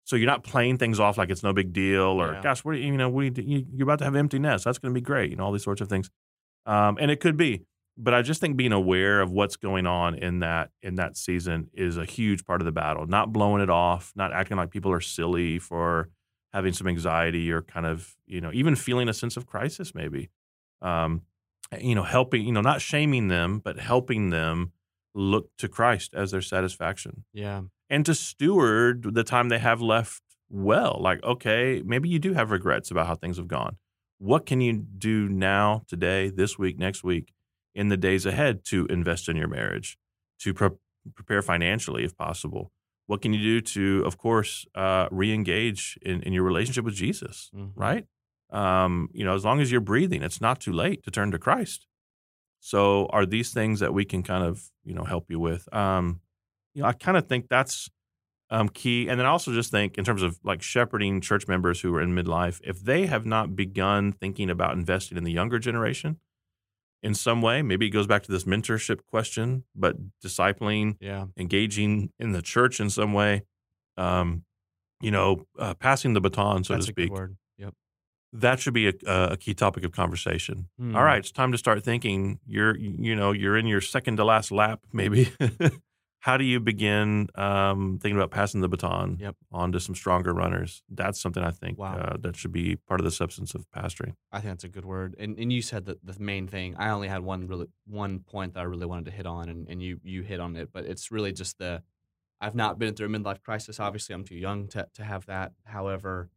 So 0.04 0.16
you're 0.16 0.26
not 0.26 0.42
playing 0.44 0.78
things 0.78 0.98
off 1.00 1.16
like 1.16 1.30
it's 1.30 1.42
no 1.44 1.52
big 1.52 1.72
deal, 1.72 2.20
or 2.22 2.32
Yeah. 2.34 2.40
gosh, 2.42 2.64
what 2.64 2.76
you 2.76 2.84
you 2.86 2.96
know, 2.96 3.08
we 3.08 3.30
you, 3.36 3.66
you're 3.72 3.84
about 3.84 3.98
to 4.00 4.04
have 4.04 4.16
empty 4.16 4.38
nest. 4.38 4.64
That's 4.64 4.78
going 4.78 4.92
to 4.92 5.00
be 5.00 5.04
great, 5.04 5.30
you 5.30 5.36
know, 5.36 5.44
all 5.44 5.52
these 5.52 5.62
sorts 5.64 5.80
of 5.80 5.88
things. 5.88 6.10
Um, 6.66 6.98
and 7.00 7.10
it 7.10 7.20
could 7.20 7.36
be, 7.36 7.62
but 7.96 8.14
I 8.14 8.22
just 8.22 8.40
think 8.40 8.56
being 8.56 8.72
aware 8.72 9.20
of 9.20 9.30
what's 9.30 9.56
going 9.56 9.86
on 9.86 10.14
in 10.16 10.40
that 10.40 10.70
in 10.82 10.94
that 10.96 11.16
season 11.16 11.68
is 11.74 11.96
a 11.96 12.04
huge 12.04 12.44
part 12.44 12.60
of 12.60 12.64
the 12.64 12.72
battle. 12.72 13.06
Not 13.06 13.32
blowing 13.32 13.62
it 13.62 13.70
off, 13.70 14.12
not 14.16 14.32
acting 14.32 14.56
like 14.56 14.70
people 14.70 14.92
are 14.92 15.00
silly 15.00 15.58
for 15.58 16.08
having 16.52 16.72
some 16.72 16.86
anxiety 16.86 17.50
or 17.50 17.62
kind 17.62 17.86
of 17.86 18.14
you 18.26 18.40
know 18.40 18.50
even 18.52 18.76
feeling 18.76 19.08
a 19.08 19.14
sense 19.14 19.36
of 19.36 19.46
crisis 19.46 19.94
maybe. 19.94 20.30
Um, 20.80 21.22
you 21.80 21.94
know, 21.94 22.02
helping 22.02 22.44
you 22.44 22.52
know 22.52 22.60
not 22.60 22.80
shaming 22.80 23.28
them, 23.28 23.58
but 23.58 23.78
helping 23.78 24.30
them 24.30 24.72
look 25.14 25.50
to 25.58 25.68
Christ 25.68 26.14
as 26.14 26.30
their 26.30 26.40
satisfaction 26.40 27.24
Yeah. 27.34 27.62
and 27.90 28.04
to 28.06 28.14
steward 28.14 29.14
the 29.14 29.22
time 29.24 29.50
they 29.50 29.58
have 29.58 29.82
left 29.82 30.22
well. 30.48 30.98
Like, 31.00 31.22
okay, 31.22 31.82
maybe 31.84 32.08
you 32.08 32.18
do 32.18 32.32
have 32.32 32.50
regrets 32.50 32.90
about 32.90 33.06
how 33.06 33.14
things 33.14 33.36
have 33.36 33.46
gone. 33.48 33.76
What 34.18 34.46
can 34.46 34.60
you 34.62 34.72
do 34.78 35.28
now, 35.28 35.82
today, 35.86 36.30
this 36.30 36.58
week, 36.58 36.78
next 36.78 37.04
week, 37.04 37.32
in 37.74 37.88
the 37.88 37.96
days 37.96 38.26
ahead 38.26 38.64
to 38.66 38.86
invest 38.86 39.28
in 39.28 39.36
your 39.36 39.48
marriage, 39.48 39.96
to 40.40 40.54
pre- 40.54 40.70
prepare 41.14 41.42
financially 41.42 42.04
if 42.04 42.16
possible? 42.16 42.72
What 43.06 43.20
can 43.22 43.32
you 43.32 43.40
do 43.40 43.60
to, 43.60 44.04
of 44.06 44.16
course, 44.16 44.64
uh, 44.74 45.08
re-engage 45.10 45.98
in, 46.02 46.22
in 46.22 46.32
your 46.32 46.44
relationship 46.44 46.84
with 46.84 46.94
Jesus? 46.94 47.50
Mhm. 47.54 47.72
Right? 47.74 48.06
Um, 48.50 49.08
you 49.12 49.24
know, 49.24 49.34
as 49.34 49.44
long 49.44 49.60
as 49.60 49.72
you're 49.72 49.80
breathing, 49.80 50.22
it's 50.22 50.40
not 50.40 50.60
too 50.60 50.72
late 50.72 51.02
to 51.04 51.10
turn 51.10 51.30
to 51.32 51.38
Christ. 51.38 51.86
So, 52.60 53.06
are 53.06 53.26
these 53.26 53.52
things 53.52 53.80
that 53.80 53.92
we 53.92 54.04
can 54.04 54.22
kind 54.22 54.44
of, 54.44 54.70
you 54.84 54.94
know, 54.94 55.04
help 55.04 55.30
you 55.30 55.40
with? 55.40 55.72
Um, 55.74 56.20
you 56.74 56.82
know, 56.82 56.88
I 56.88 56.92
kind 56.92 57.16
of 57.16 57.26
think 57.26 57.48
that's 57.48 57.90
um, 58.50 58.68
key. 58.68 59.08
And 59.08 59.18
then 59.18 59.26
I 59.26 59.30
also 59.30 59.52
just 59.52 59.70
think, 59.70 59.98
in 59.98 60.04
terms 60.04 60.22
of 60.22 60.38
like 60.44 60.62
shepherding 60.62 61.20
church 61.20 61.48
members 61.48 61.80
who 61.80 61.94
are 61.94 62.02
in 62.02 62.14
midlife, 62.14 62.60
if 62.64 62.80
they 62.80 63.06
have 63.06 63.26
not 63.26 63.56
begun 63.56 64.12
thinking 64.12 64.50
about 64.50 64.74
investing 64.74 65.18
in 65.18 65.24
the 65.24 65.32
younger 65.32 65.58
generation 65.58 66.18
in 67.02 67.14
some 67.14 67.42
way, 67.42 67.62
maybe 67.62 67.86
it 67.86 67.90
goes 67.90 68.06
back 68.06 68.22
to 68.24 68.30
this 68.32 68.44
mentorship 68.44 69.00
question, 69.10 69.64
but 69.74 69.96
discipling, 70.20 70.96
Yeah. 71.00 71.26
engaging 71.36 72.12
in 72.18 72.32
the 72.32 72.42
church 72.42 72.78
in 72.80 72.90
some 72.90 73.12
way, 73.12 73.42
um, 73.96 74.44
you 75.00 75.10
know, 75.10 75.46
uh, 75.58 75.74
passing 75.74 76.12
the 76.14 76.20
baton, 76.20 76.62
so 76.64 76.74
That's 76.74 76.86
to 76.86 76.92
speak. 76.92 77.10
Yep. 77.58 77.74
That 78.32 78.60
should 78.60 78.72
be 78.74 78.88
a, 78.88 78.94
a 79.06 79.36
key 79.36 79.52
topic 79.52 79.84
of 79.84 79.92
conversation. 79.92 80.68
Hmm. 80.78 80.94
All 80.96 81.02
right, 81.04 81.18
it's 81.18 81.32
time 81.32 81.52
to 81.52 81.58
start 81.58 81.82
thinking. 81.84 82.38
You're, 82.46 82.76
you 82.78 83.14
know, 83.16 83.32
you're 83.32 83.56
in 83.58 83.66
your 83.66 83.80
second 83.80 84.16
to 84.18 84.24
last 84.24 84.50
lap, 84.52 84.80
maybe. 84.92 85.32
How 86.22 86.36
do 86.36 86.44
you 86.44 86.60
begin 86.60 87.26
um, 87.34 87.98
thinking 88.00 88.16
about 88.16 88.30
passing 88.30 88.60
the 88.60 88.68
baton 88.68 89.16
Yep. 89.18 89.34
on 89.50 89.72
to 89.72 89.80
some 89.80 89.96
stronger 89.96 90.32
runners? 90.32 90.84
That's 90.88 91.20
something 91.20 91.42
I 91.42 91.50
think 91.50 91.78
Wow. 91.80 91.96
uh, 91.96 92.16
that 92.18 92.36
should 92.36 92.52
be 92.52 92.76
part 92.76 93.00
of 93.00 93.04
the 93.04 93.10
substance 93.10 93.56
of 93.56 93.68
pastoring. 93.72 94.14
I 94.30 94.38
think 94.38 94.52
that's 94.52 94.62
a 94.62 94.68
good 94.68 94.84
word. 94.84 95.16
And 95.18 95.36
and 95.36 95.52
you 95.52 95.60
said 95.62 95.84
that 95.86 96.06
the 96.06 96.14
main 96.22 96.46
thing. 96.46 96.76
I 96.76 96.90
only 96.90 97.08
had 97.08 97.22
one 97.22 97.48
really 97.48 97.66
one 97.86 98.20
point 98.20 98.54
that 98.54 98.60
I 98.60 98.62
really 98.62 98.86
wanted 98.86 99.06
to 99.06 99.10
hit 99.10 99.26
on, 99.26 99.48
and, 99.48 99.68
and 99.68 99.82
you 99.82 99.98
you 100.04 100.22
hit 100.22 100.38
on 100.38 100.54
it. 100.54 100.70
But 100.72 100.86
it's 100.86 101.10
really 101.10 101.32
just 101.32 101.58
the 101.58 101.82
I've 102.40 102.54
not 102.54 102.78
been 102.78 102.94
through 102.94 103.12
a 103.12 103.18
midlife 103.18 103.42
crisis. 103.42 103.80
Obviously, 103.80 104.14
I'm 104.14 104.22
too 104.24 104.36
young 104.36 104.68
to 104.68 104.86
to 104.94 105.02
have 105.02 105.26
that. 105.26 105.54
However, 105.64 106.30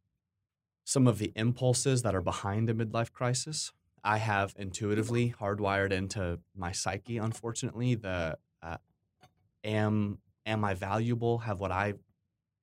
some 0.83 1.05
of 1.05 1.19
the 1.19 1.31
impulses 1.35 2.01
that 2.01 2.15
are 2.15 2.21
behind 2.21 2.71
a 2.71 2.73
midlife 2.73 3.11
crisis, 3.11 3.71
I 4.03 4.17
have 4.17 4.55
intuitively 4.57 5.35
hardwired 5.39 5.91
into 5.91 6.39
my 6.55 6.71
psyche. 6.71 7.17
Unfortunately, 7.19 7.93
the 7.93 8.39
am 9.65 10.19
am 10.45 10.63
I 10.63 10.73
valuable? 10.75 11.39
Have 11.39 11.59
what 11.59 11.71
I 11.71 11.95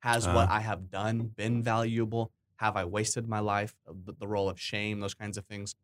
has 0.00 0.26
what 0.26 0.48
Uh. 0.48 0.52
I 0.52 0.60
have 0.60 0.90
done 0.90 1.32
been 1.36 1.62
valuable? 1.62 2.32
Have 2.56 2.76
I 2.76 2.84
wasted 2.84 3.28
my 3.28 3.40
life? 3.40 3.74
Uh, 3.86 3.92
The, 4.04 4.12
the 4.20 4.26
role 4.26 4.48
of 4.48 4.58
shame, 4.58 5.00
those 5.00 5.14
kinds 5.14 5.36
of 5.36 5.44
things. 5.44 5.74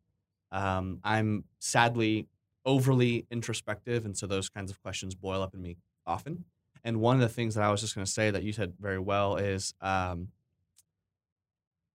Um, 0.51 0.99
I'm 1.03 1.43
sadly 1.59 2.27
overly 2.65 3.25
introspective, 3.29 4.05
and 4.05 4.17
so 4.17 4.27
those 4.27 4.49
kinds 4.49 4.71
of 4.71 4.81
questions 4.81 5.15
boil 5.15 5.41
up 5.41 5.53
in 5.53 5.61
me 5.61 5.77
often. 6.05 6.45
And 6.83 7.01
one 7.01 7.15
of 7.15 7.21
the 7.21 7.29
things 7.29 7.55
that 7.55 7.63
I 7.63 7.71
was 7.71 7.81
just 7.81 7.95
going 7.95 8.05
to 8.05 8.11
say 8.11 8.31
that 8.31 8.43
you 8.43 8.53
said 8.53 8.73
very 8.79 8.99
well 8.99 9.35
is 9.35 9.73
um, 9.81 10.29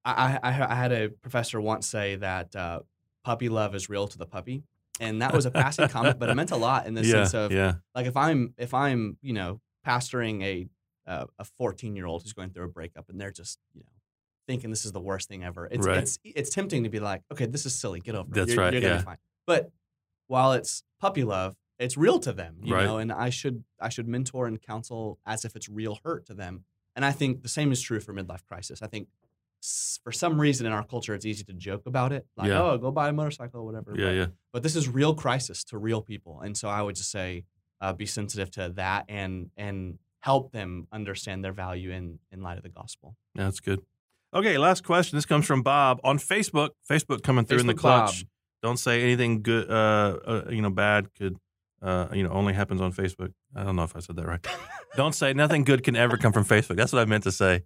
I, 0.04 0.38
I, 0.42 0.48
I 0.72 0.74
had 0.74 0.92
a 0.92 1.08
professor 1.08 1.60
once 1.60 1.88
say 1.88 2.16
that 2.16 2.54
uh, 2.54 2.80
puppy 3.24 3.48
love 3.48 3.74
is 3.74 3.88
real 3.88 4.06
to 4.08 4.18
the 4.18 4.26
puppy. 4.26 4.62
And 5.00 5.22
that 5.22 5.32
was 5.34 5.44
a 5.44 5.50
passing 5.50 5.88
comment, 5.88 6.18
but 6.20 6.28
it 6.30 6.34
meant 6.34 6.52
a 6.52 6.56
lot 6.56 6.86
in 6.86 6.94
the 6.94 7.02
yeah, 7.04 7.12
sense 7.24 7.34
of 7.34 7.52
yeah, 7.52 7.74
like 7.94 8.06
if 8.06 8.16
I'm 8.16 8.54
if 8.56 8.72
I'm 8.74 9.18
you 9.22 9.32
know 9.32 9.60
pastoring 9.86 10.42
a 10.42 10.66
uh, 11.06 11.26
a 11.38 11.44
14 11.44 11.96
year 11.96 12.06
old 12.06 12.22
who's 12.22 12.32
going 12.32 12.50
through 12.50 12.64
a 12.64 12.68
breakup 12.68 13.08
and 13.08 13.20
they're 13.20 13.32
just 13.32 13.58
you 13.74 13.80
know 13.82 13.90
thinking 14.46 14.70
this 14.70 14.84
is 14.84 14.92
the 14.92 15.00
worst 15.00 15.28
thing 15.28 15.42
ever. 15.44 15.66
It's 15.70 15.86
Right. 15.86 15.98
it's 15.98 16.18
it's 16.24 16.50
tempting 16.50 16.84
to 16.84 16.90
be 16.90 17.00
like, 17.00 17.22
okay, 17.32 17.46
this 17.46 17.66
is 17.66 17.74
silly, 17.74 18.00
get 18.00 18.14
over 18.14 18.28
it. 18.30 18.34
That's 18.34 18.52
You're, 18.52 18.62
right, 18.62 18.72
You're 18.72 18.82
gonna 18.82 18.94
yeah. 18.94 19.00
be 19.00 19.04
fine. 19.04 19.18
But 19.46 19.70
while 20.28 20.52
it's 20.52 20.84
puppy 21.00 21.24
love, 21.24 21.56
it's 21.78 21.96
real 21.96 22.18
to 22.20 22.32
them, 22.32 22.58
you 22.62 22.74
Right. 22.74 22.84
know. 22.84 22.98
And 22.98 23.10
I 23.12 23.30
should 23.30 23.64
I 23.80 23.88
should 23.88 24.06
mentor 24.06 24.46
and 24.46 24.60
counsel 24.62 25.18
as 25.26 25.44
if 25.44 25.56
it's 25.56 25.68
real 25.68 25.98
hurt 26.04 26.26
to 26.26 26.34
them. 26.34 26.64
And 26.94 27.04
I 27.04 27.10
think 27.10 27.42
the 27.42 27.48
same 27.48 27.72
is 27.72 27.82
true 27.82 27.98
for 28.00 28.14
midlife 28.14 28.44
crisis. 28.44 28.80
I 28.80 28.86
think 28.86 29.08
for 30.04 30.12
some 30.12 30.40
reason 30.40 30.66
in 30.66 30.72
our 30.72 30.84
culture, 30.84 31.14
it's 31.14 31.24
easy 31.24 31.44
to 31.44 31.52
joke 31.54 31.82
about 31.86 32.12
it, 32.12 32.26
like, 32.36 32.48
Yeah. 32.48 32.62
oh, 32.62 32.78
go 32.78 32.90
buy 32.90 33.08
a 33.08 33.12
motorcycle 33.12 33.60
or 33.60 33.64
whatever. 33.64 33.94
yeah, 33.96 34.04
But- 34.06 34.14
yeah. 34.14 34.26
but 34.52 34.62
this 34.62 34.76
is 34.76 34.88
real 34.88 35.14
crisis 35.14 35.64
to 35.64 35.78
real 35.78 36.02
people 36.02 36.40
and 36.40 36.56
so 36.56 36.68
i 36.68 36.80
would 36.82 36.94
just 36.96 37.10
say 37.10 37.44
uh, 37.80 37.92
be 37.92 38.06
sensitive 38.06 38.50
to 38.52 38.70
that 38.76 39.04
and 39.08 39.50
and 39.56 39.98
help 40.20 40.52
them 40.52 40.86
understand 40.92 41.44
their 41.44 41.52
value 41.52 41.90
in 41.90 42.18
in 42.32 42.40
light 42.42 42.56
of 42.56 42.62
the 42.62 42.68
gospel 42.70 43.16
Yeah, 43.34 43.44
That's 43.44 43.60
good. 43.60 43.80
Okay, 44.32 44.58
last 44.58 44.82
question. 44.84 45.16
This 45.16 45.26
comes 45.26 45.46
from 45.46 45.62
Bob 45.62 46.00
on 46.02 46.18
Facebook. 46.18 46.70
Facebook 46.90 47.22
coming 47.22 47.44
through 47.44 47.60
in 47.60 47.66
the 47.68 47.74
clutch. 47.74 48.22
Bob. 48.24 48.28
Don't 48.64 48.78
say 48.78 49.00
anything 49.02 49.42
good. 49.42 49.70
Uh, 49.70 50.18
uh, 50.26 50.42
you 50.50 50.60
know, 50.60 50.70
bad 50.70 51.14
could. 51.14 51.36
Uh, 51.80 52.08
you 52.12 52.24
know, 52.24 52.30
only 52.30 52.52
happens 52.54 52.80
on 52.80 52.92
Facebook. 52.92 53.32
I 53.54 53.62
don't 53.62 53.76
know 53.76 53.84
if 53.84 53.94
I 53.94 54.00
said 54.00 54.16
that 54.16 54.26
right. 54.26 54.44
don't 54.96 55.14
say 55.14 55.34
nothing 55.34 55.62
good 55.64 55.84
can 55.84 55.94
ever 55.94 56.16
come 56.16 56.32
from 56.32 56.44
Facebook. 56.44 56.74
That's 56.76 56.92
what 56.92 57.00
I 57.02 57.04
meant 57.04 57.22
to 57.24 57.32
say. 57.32 57.62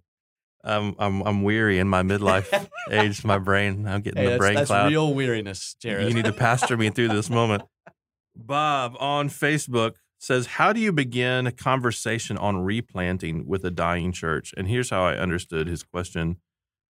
Um, 0.63 0.95
I'm 0.99 1.21
I'm 1.21 1.43
weary 1.43 1.79
in 1.79 1.87
my 1.87 2.03
midlife 2.03 2.67
age. 2.91 3.23
My 3.23 3.39
brain. 3.39 3.87
I'm 3.87 4.01
getting 4.01 4.17
hey, 4.21 4.25
the 4.25 4.29
that's, 4.31 4.39
brain 4.39 4.55
that's 4.55 4.67
cloud. 4.67 4.89
real 4.89 5.13
weariness 5.13 5.75
jared 5.79 6.07
You 6.07 6.13
need 6.13 6.25
to 6.25 6.33
pastor 6.33 6.75
me 6.77 6.89
through 6.89 7.09
this 7.09 7.29
moment. 7.29 7.63
Bob 8.35 8.95
on 8.99 9.29
Facebook 9.29 9.95
says, 10.19 10.45
How 10.45 10.73
do 10.73 10.79
you 10.79 10.91
begin 10.91 11.47
a 11.47 11.51
conversation 11.51 12.37
on 12.37 12.57
replanting 12.57 13.47
with 13.47 13.63
a 13.65 13.71
dying 13.71 14.11
church? 14.11 14.53
And 14.57 14.67
here's 14.67 14.89
how 14.89 15.05
I 15.05 15.15
understood 15.15 15.67
his 15.67 15.83
question. 15.83 16.37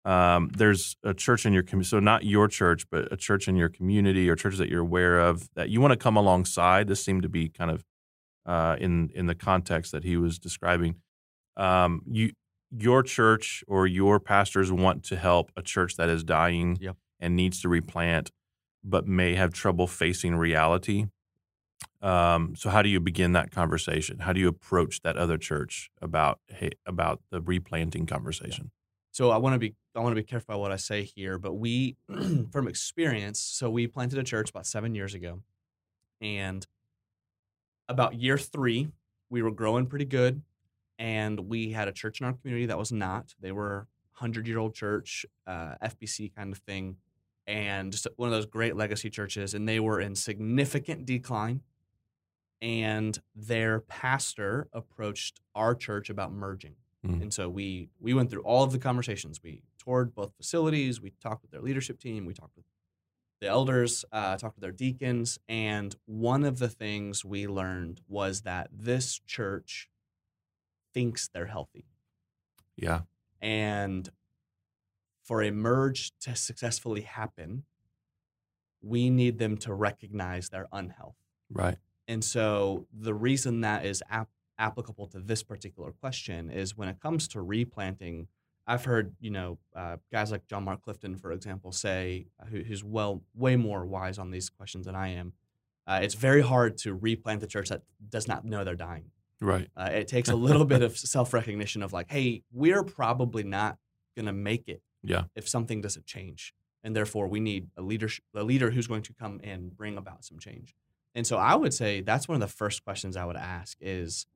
Um, 0.05 0.51
there's 0.57 0.97
a 1.05 1.13
church 1.13 1.45
in 1.45 1.53
your 1.53 1.63
community, 1.63 1.91
so 1.91 2.01
not 2.01 2.25
your 2.25 2.49
church, 2.49 2.87
but 2.91 3.13
a 3.13 3.17
church 3.17 3.49
in 3.49 3.57
your 3.57 3.69
community 3.69 4.31
or 4.31 4.37
churches 4.37 4.59
that 4.59 4.71
you're 4.71 4.81
aware 4.81 5.21
of 5.21 5.51
that 5.55 5.69
you 5.69 5.81
want 5.81 5.93
to 5.93 5.99
come 5.99 6.17
alongside. 6.17 6.89
This 6.89 7.05
seemed 7.05 7.23
to 7.23 7.29
be 7.29 7.51
kind 7.51 7.71
of 7.71 7.85
uh, 8.47 8.77
in 8.81 9.11
in 9.15 9.27
the 9.27 9.35
context 9.35 9.93
that 9.93 10.05
he 10.05 10.17
was 10.17 10.39
describing. 10.39 10.97
Um, 11.59 12.01
you, 12.07 12.33
your 12.71 13.03
church 13.03 13.65
or 13.67 13.87
your 13.87 14.21
pastors 14.21 14.71
want 14.73 15.05
to 15.05 15.17
help 15.17 15.51
a 15.57 15.63
church 15.63 15.97
that 15.97 16.09
is 16.09 16.23
dying 16.25 16.77
Yep. 16.81 16.97
and 17.19 17.37
needs 17.37 17.61
to 17.63 17.69
replant, 17.69 18.31
but 18.85 19.07
may 19.07 19.35
have 19.35 19.53
trouble 19.53 19.87
facing 19.87 20.37
reality. 20.37 21.07
Um, 22.03 22.55
so, 22.57 22.71
how 22.71 22.83
do 22.83 22.89
you 22.89 23.01
begin 23.01 23.33
that 23.33 23.51
conversation? 23.51 24.21
How 24.21 24.33
do 24.33 24.41
you 24.41 24.49
approach 24.49 25.03
that 25.03 25.17
other 25.17 25.37
church 25.37 25.91
about 26.01 26.41
hey, 26.49 26.71
about 26.87 27.21
the 27.31 27.41
replanting 27.41 28.07
conversation? 28.07 28.71
so 29.13 29.31
i 29.31 29.37
want 29.37 29.53
to 29.55 29.59
be 29.59 29.75
i 29.97 29.99
want 29.99 30.13
to 30.13 30.15
be 30.15 30.23
careful 30.23 30.55
about 30.55 30.61
what 30.61 30.71
i 30.71 30.77
say 30.77 31.03
here 31.03 31.37
but 31.37 31.55
we 31.55 31.97
from 32.53 32.69
experience 32.69 33.41
so 33.41 33.69
we 33.69 33.89
planted 33.89 34.17
a 34.21 34.23
church 34.23 34.51
about 34.51 34.65
seven 34.65 34.95
years 34.95 35.15
ago 35.15 35.41
and 36.21 36.65
about 37.89 38.15
year 38.15 38.39
three 38.39 38.89
we 39.31 39.43
were 39.43 39.51
growing 39.51 39.87
pretty 39.87 40.05
good 40.05 40.43
and 41.01 41.41
we 41.41 41.73
had 41.73 41.89
a 41.89 41.93
church 41.93 42.21
in 42.21 42.27
our 42.27 42.35
community 42.35 42.67
that 42.67 42.79
was 42.79 42.93
not 42.93 43.35
they 43.41 43.51
were 43.51 43.89
100 44.19 44.47
year 44.47 44.59
old 44.59 44.75
church 44.75 45.27
uh, 45.49 45.75
fbc 45.83 46.33
kind 46.37 46.53
of 46.53 46.59
thing 46.59 46.97
and 47.47 47.91
just 47.91 48.07
one 48.17 48.29
of 48.29 48.33
those 48.33 48.47
great 48.47 48.77
legacy 48.77 49.11
churches 49.11 49.55
and 49.55 49.69
they 49.69 49.81
were 49.81 50.01
in 50.01 50.15
significant 50.15 51.05
decline 51.07 51.63
and 52.63 53.19
their 53.35 53.81
pastor 53.81 54.69
approached 54.73 55.41
our 55.55 55.75
church 55.75 56.11
about 56.11 56.33
merging 56.33 56.77
Mm. 57.07 57.23
and 57.23 57.33
so 57.33 57.49
we 57.49 57.89
we 57.99 58.13
went 58.13 58.31
through 58.31 58.43
all 58.43 58.63
of 58.63 58.73
the 58.73 58.79
conversations. 58.79 59.41
We 59.43 59.63
toured 59.83 60.15
both 60.15 60.35
facilities. 60.37 61.01
We 61.01 61.15
talked 61.23 61.41
with 61.41 61.51
their 61.51 61.63
leadership 61.63 61.99
team. 61.99 62.27
We 62.27 62.35
talked 62.35 62.55
with 62.57 62.67
the 63.41 63.47
elders. 63.47 64.05
Uh, 64.13 64.37
talked 64.37 64.57
with 64.57 64.61
their 64.63 64.71
deacons. 64.71 65.39
And 65.49 65.97
one 66.05 66.45
of 66.45 66.59
the 66.59 66.69
things 66.69 67.25
we 67.25 67.47
learned 67.47 68.03
was 68.07 68.43
that 68.43 68.69
this 68.71 69.19
church 69.27 69.89
thinks 70.93 71.29
they're 71.29 71.47
healthy, 71.47 71.85
Yeah, 72.77 73.03
and 73.41 74.09
for 75.25 75.43
a 75.43 75.51
merge 75.51 76.13
to 76.21 76.35
successfully 76.35 77.03
happen, 77.03 77.65
we 78.83 79.11
need 79.11 79.39
them 79.39 79.57
to 79.59 79.75
recognize 79.75 80.49
their 80.49 80.67
unhealth. 80.73 81.17
right. 81.51 81.77
And 82.09 82.25
so 82.25 82.87
the 82.93 83.15
reason 83.15 83.61
that 83.61 83.85
is 83.87 84.03
ap- 84.11 84.31
applicable 84.59 85.07
to 85.09 85.21
this 85.21 85.45
particular 85.45 85.93
question 85.93 86.51
is 86.51 86.77
when 86.77 86.89
it 86.89 86.99
comes 87.01 87.29
to 87.29 87.41
replanting 87.41 88.27
I've 88.67 88.85
heard 88.85 89.15
you 89.21 89.31
know 89.31 89.59
uh, 89.75 89.97
guys 90.13 90.31
like 90.31 90.47
John 90.47 90.65
Mark 90.65 90.83
Clifton, 90.83 91.17
for 91.17 91.33
example, 91.33 91.73
say 91.73 92.27
uh, 92.41 92.47
who, 92.47 92.63
who's 92.63 92.85
well 92.85 93.23
way 93.35 93.57
more 93.57 93.85
wise 93.87 94.19
on 94.19 94.31
these 94.31 94.49
questions 94.51 94.87
than 94.87 94.95
I 94.95 95.09
am. 95.09 95.33
Uh, 95.87 96.01
it's 96.03 96.15
very 96.15 96.41
hard 96.43 96.77
to 96.79 96.95
replant 96.95 97.41
the 97.41 97.47
church 97.49 97.69
that 97.71 97.83
does 98.09 98.29
not 98.29 98.45
know 98.45 98.63
they're 98.63 98.77
dying. 98.77 99.11
Right. 99.41 99.69
Uh, 99.77 99.91
it 99.93 100.09
takes 100.09 100.29
a 100.29 100.37
little 100.37 100.65
bit 100.65 100.83
of 100.83 100.97
self 100.99 101.33
recognition 101.33 101.83
of 101.83 101.93
like, 101.93 102.11
hey, 102.11 102.43
we're 102.53 102.83
probably 102.85 103.43
not 103.43 103.79
gonna 104.17 104.33
make 104.33 104.69
it. 104.69 104.83
Yeah. 105.03 105.23
If 105.35 105.49
something 105.49 105.81
doesn't 105.81 106.05
change, 106.05 106.53
and 106.85 106.95
therefore 106.95 107.27
we 107.27 107.41
need 107.41 107.69
a 107.79 107.81
leader, 107.81 108.11
a 108.35 108.43
leader 108.43 108.71
who's 108.71 108.87
going 108.87 109.01
to 109.05 109.15
come 109.15 109.41
and 109.43 109.75
bring 109.75 109.97
about 109.97 110.27
some 110.27 110.39
change. 110.39 110.75
And 111.15 111.27
so 111.27 111.39
I 111.39 111.55
would 111.55 111.73
say 111.73 112.03
that's 112.03 112.29
one 112.29 112.35
of 112.35 112.47
the 112.47 112.55
first 112.55 112.85
questions 112.85 113.17
I 113.17 113.25
would 113.25 113.37
ask 113.39 113.79
is, 113.81 114.27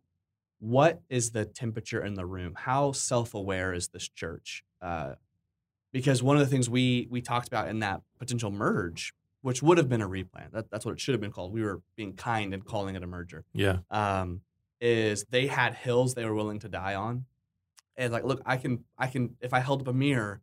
what 0.60 1.02
is 1.10 1.32
the 1.32 1.44
temperature 1.44 2.02
in 2.02 2.14
the 2.14 2.24
room? 2.24 2.54
How 2.56 2.92
self 2.92 3.34
aware 3.34 3.74
is 3.74 3.88
this 3.88 4.08
church? 4.08 4.64
Uh, 4.80 5.16
because 5.92 6.22
one 6.22 6.36
of 6.36 6.40
the 6.40 6.46
things 6.50 6.70
we 6.70 7.06
we 7.10 7.20
talked 7.20 7.46
about 7.46 7.68
in 7.68 7.80
that 7.80 8.00
potential 8.18 8.50
merge, 8.50 9.12
which 9.42 9.62
would 9.62 9.76
have 9.76 9.90
been 9.90 10.00
a 10.00 10.08
replant, 10.08 10.52
that, 10.54 10.70
that's 10.70 10.86
what 10.86 10.92
it 10.92 11.00
should 11.00 11.12
have 11.12 11.20
been 11.20 11.30
called. 11.32 11.52
We 11.52 11.62
were 11.62 11.82
being 11.94 12.14
kind 12.14 12.54
and 12.54 12.64
calling 12.64 12.94
it 12.96 13.02
a 13.02 13.06
merger 13.06 13.44
Yeah. 13.52 13.78
um, 13.90 14.40
is 14.84 15.24
they 15.30 15.46
had 15.46 15.74
hills 15.74 16.14
they 16.14 16.24
were 16.26 16.34
willing 16.34 16.58
to 16.60 16.68
die 16.68 16.94
on. 16.94 17.24
And 17.96 18.12
like, 18.12 18.24
look, 18.24 18.42
I 18.44 18.56
can, 18.58 18.84
I 18.98 19.06
can, 19.06 19.36
if 19.40 19.54
I 19.54 19.60
held 19.60 19.80
up 19.80 19.88
a 19.88 19.92
mirror 19.92 20.42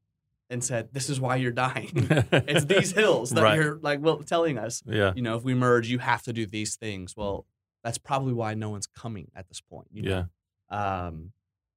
and 0.49 0.63
said, 0.63 0.89
"This 0.93 1.09
is 1.09 1.19
why 1.19 1.35
you're 1.35 1.51
dying," 1.51 1.91
it's 2.31 2.65
these 2.65 2.91
hills 3.01 3.29
that 3.31 3.43
Right. 3.43 3.55
you're 3.55 3.77
like, 3.81 3.99
well, 4.01 4.17
telling 4.23 4.57
us, 4.57 4.81
Yeah. 4.85 5.13
you 5.15 5.21
know, 5.21 5.35
if 5.37 5.43
we 5.43 5.53
merge, 5.53 5.87
you 5.89 5.99
have 5.99 6.23
to 6.23 6.33
do 6.33 6.45
these 6.45 6.75
things. 6.75 7.15
Well, 7.15 7.45
that's 7.83 7.97
probably 7.97 8.33
why 8.33 8.53
no 8.55 8.69
one's 8.69 8.87
coming 8.87 9.29
at 9.35 9.47
this 9.47 9.61
point. 9.61 9.87
You 9.91 10.01
know? 10.03 10.25
Yeah. 10.71 11.05
Um, 11.07 11.31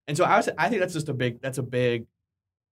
and 0.06 0.16
so 0.16 0.24
I 0.24 0.36
was, 0.36 0.48
I 0.56 0.68
think 0.68 0.80
that's 0.80 0.92
just 0.92 1.08
a 1.08 1.14
big, 1.14 1.40
that's 1.40 1.58
a 1.58 1.62
big, 1.62 2.06